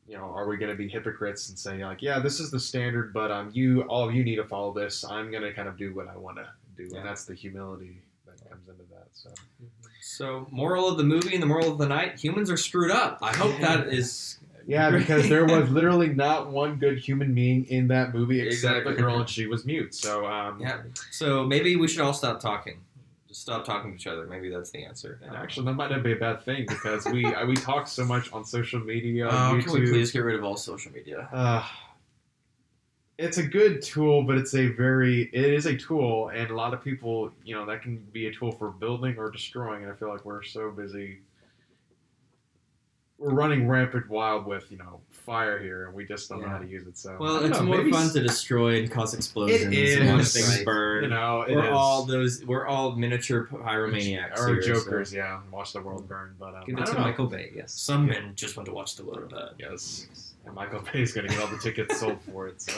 you 0.07 0.17
know, 0.17 0.23
are 0.23 0.47
we 0.47 0.57
going 0.57 0.71
to 0.71 0.77
be 0.77 0.87
hypocrites 0.89 1.49
and 1.49 1.59
say 1.59 1.85
like, 1.85 2.01
yeah, 2.01 2.19
this 2.19 2.39
is 2.39 2.51
the 2.51 2.59
standard, 2.59 3.13
but 3.13 3.31
um, 3.31 3.49
you 3.53 3.81
all 3.83 4.07
of 4.07 4.15
you 4.15 4.23
need 4.23 4.37
to 4.37 4.45
follow 4.45 4.73
this. 4.73 5.03
I'm 5.03 5.29
going 5.29 5.43
to 5.43 5.53
kind 5.53 5.67
of 5.67 5.77
do 5.77 5.93
what 5.93 6.07
I 6.07 6.17
want 6.17 6.37
to 6.37 6.47
do, 6.81 6.89
Yeah. 6.91 6.99
and 6.99 7.07
that's 7.07 7.25
the 7.25 7.33
humility 7.35 8.01
that 8.25 8.49
comes 8.49 8.67
into 8.69 8.83
that. 8.91 9.07
So 9.13 9.29
So, 10.01 10.47
moral 10.51 10.87
of 10.87 10.97
the 10.97 11.03
movie 11.03 11.33
and 11.33 11.41
the 11.43 11.47
moral 11.47 11.71
of 11.71 11.77
the 11.77 11.87
night: 11.87 12.19
humans 12.19 12.49
are 12.49 12.57
screwed 12.57 12.91
up. 12.91 13.19
I 13.21 13.35
hope 13.35 13.59
that 13.61 13.87
is. 13.87 14.37
yeah, 14.67 14.89
because 14.91 15.27
there 15.29 15.45
was 15.45 15.69
literally 15.79 16.09
not 16.09 16.49
one 16.51 16.75
good 16.77 16.97
human 16.99 17.33
being 17.33 17.65
in 17.65 17.87
that 17.89 18.13
movie 18.13 18.39
except 18.41 18.75
Exactly. 18.77 18.93
the 18.95 19.01
girl, 19.01 19.19
and 19.19 19.29
she 19.29 19.47
was 19.47 19.65
mute. 19.65 19.93
So 19.95 20.25
um, 20.25 20.59
Yeah. 20.59 20.81
So 21.11 21.45
maybe 21.45 21.75
we 21.75 21.87
should 21.87 22.01
all 22.01 22.13
stop 22.13 22.39
talking. 22.39 22.79
Just 23.27 23.41
stop 23.43 23.63
talking 23.65 23.91
to 23.91 23.95
each 23.95 24.07
other. 24.07 24.25
Maybe 24.27 24.49
that's 24.49 24.71
the 24.71 24.83
answer. 24.83 25.19
And 25.25 25.35
actually, 25.37 25.65
that 25.67 25.73
might 25.73 25.89
not 25.89 26.03
be 26.03 26.11
a 26.11 26.15
bad 26.17 26.43
thing 26.43 26.65
because 26.67 27.05
we 27.05 27.25
uh, 27.25 27.45
we 27.51 27.55
talk 27.55 27.87
so 27.87 28.03
much 28.05 28.31
on 28.33 28.43
social 28.43 28.79
media, 28.79 29.27
Oh, 29.27 29.31
YouTube. 29.55 29.63
can 29.65 29.73
we 29.73 29.89
please 29.89 30.11
get 30.11 30.19
rid 30.19 30.35
of 30.35 30.43
all 30.43 30.57
social 30.57 30.91
media? 30.91 31.29
Uh, 31.31 31.65
it's 33.21 33.37
a 33.37 33.43
good 33.43 33.81
tool, 33.81 34.23
but 34.23 34.37
it's 34.37 34.53
a 34.55 34.67
very 34.67 35.29
it 35.33 35.53
is 35.53 35.65
a 35.65 35.75
tool, 35.77 36.29
and 36.29 36.49
a 36.49 36.55
lot 36.55 36.73
of 36.73 36.83
people, 36.83 37.31
you 37.45 37.55
know, 37.55 37.65
that 37.65 37.81
can 37.81 37.97
be 38.11 38.27
a 38.27 38.33
tool 38.33 38.51
for 38.51 38.69
building 38.71 39.17
or 39.17 39.29
destroying. 39.29 39.83
And 39.83 39.91
I 39.91 39.95
feel 39.95 40.09
like 40.09 40.25
we're 40.25 40.43
so 40.43 40.71
busy. 40.71 41.19
We're 43.17 43.33
running 43.35 43.67
rampant 43.67 44.09
wild 44.09 44.47
with 44.47 44.71
you 44.71 44.79
know 44.79 44.99
fire 45.11 45.59
here, 45.59 45.85
and 45.85 45.93
we 45.93 46.05
just 46.05 46.27
don't 46.27 46.41
know 46.41 46.47
how 46.47 46.57
to 46.57 46.67
use 46.67 46.87
it. 46.87 46.97
So 46.97 47.13
I 47.13 47.17
Well, 47.17 47.39
don't 47.41 47.51
it's 47.51 47.59
know, 47.59 47.65
more 47.67 47.77
maybe 47.77 47.91
fun 47.91 48.09
to 48.13 48.19
destroy 48.23 48.79
and 48.79 48.89
cause 48.89 49.13
explosions 49.13 49.61
It 49.61 49.99
and 50.01 50.09
watch 50.09 50.21
is. 50.21 50.33
things 50.33 50.57
Right. 50.57 50.65
burn. 50.65 51.03
You 51.03 51.09
know, 51.11 51.41
it 51.43 51.53
we're 51.55 51.65
is. 51.65 51.71
all 51.71 52.03
those. 52.05 52.43
We're 52.43 52.65
all 52.65 52.95
miniature 52.95 53.47
pyromaniacs 53.51 54.39
or 54.39 54.53
here, 54.53 54.63
so- 54.63 54.73
jokers, 54.73 55.13
yeah. 55.13 55.39
Watch 55.51 55.73
the 55.73 55.81
world 55.81 56.07
burn, 56.09 56.33
but 56.39 56.55
um, 56.55 56.63
Give 56.65 56.75
I 56.77 56.81
it 56.81 56.85
to 56.87 56.91
don't 56.93 57.01
know. 57.01 57.07
Michael 57.07 57.27
Bay. 57.27 57.51
Yes. 57.55 57.73
Some 57.73 58.07
men 58.07 58.31
just 58.35 58.57
want 58.57 58.65
to 58.65 58.73
watch 58.73 58.95
the 58.95 59.05
world 59.05 59.29
burn. 59.29 59.49
Yes, 59.59 60.30
and 60.45 60.53
Michael 60.55 60.81
Bay 60.81 61.01
is 61.01 61.13
gonna 61.13 61.27
get 61.27 61.39
all 61.39 61.47
the 61.47 61.57
tickets 61.57 61.99
sold 61.99 62.19
for 62.31 62.47
it. 62.47 62.61
So. 62.61 62.73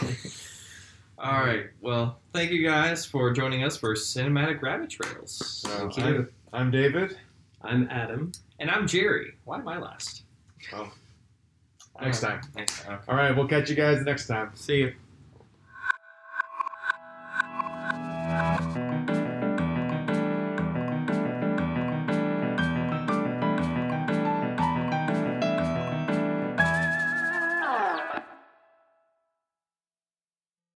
All 1.17 1.39
right. 1.45 1.67
Well, 1.81 2.19
thank 2.33 2.51
you 2.51 2.65
guys 2.67 3.05
for 3.05 3.31
joining 3.31 3.63
us 3.63 3.77
for 3.77 3.93
Cinematic 3.95 4.61
Rabbit 4.61 4.89
Trails. 4.89 5.31
So 5.61 5.69
Thank 5.69 5.97
you. 5.97 6.03
I'm, 6.03 6.29
I'm 6.53 6.71
David. 6.71 7.17
I'm 7.61 7.87
Adam. 7.89 8.31
And 8.59 8.69
I'm 8.69 8.87
Jerry. 8.87 9.33
Why 9.45 9.59
am 9.59 9.67
I 9.67 9.77
last? 9.77 10.23
Next 12.01 12.23
Uh, 12.23 12.27
time. 12.29 12.41
Next 12.55 12.81
time. 12.81 12.93
Okay. 12.95 13.03
All 13.11 13.15
right, 13.15 13.35
we'll 13.35 13.47
catch 13.47 13.69
you 13.69 13.75
guys 13.75 14.03
next 14.03 14.27
time. 14.27 14.51
See 14.55 14.77
you. 14.77 14.93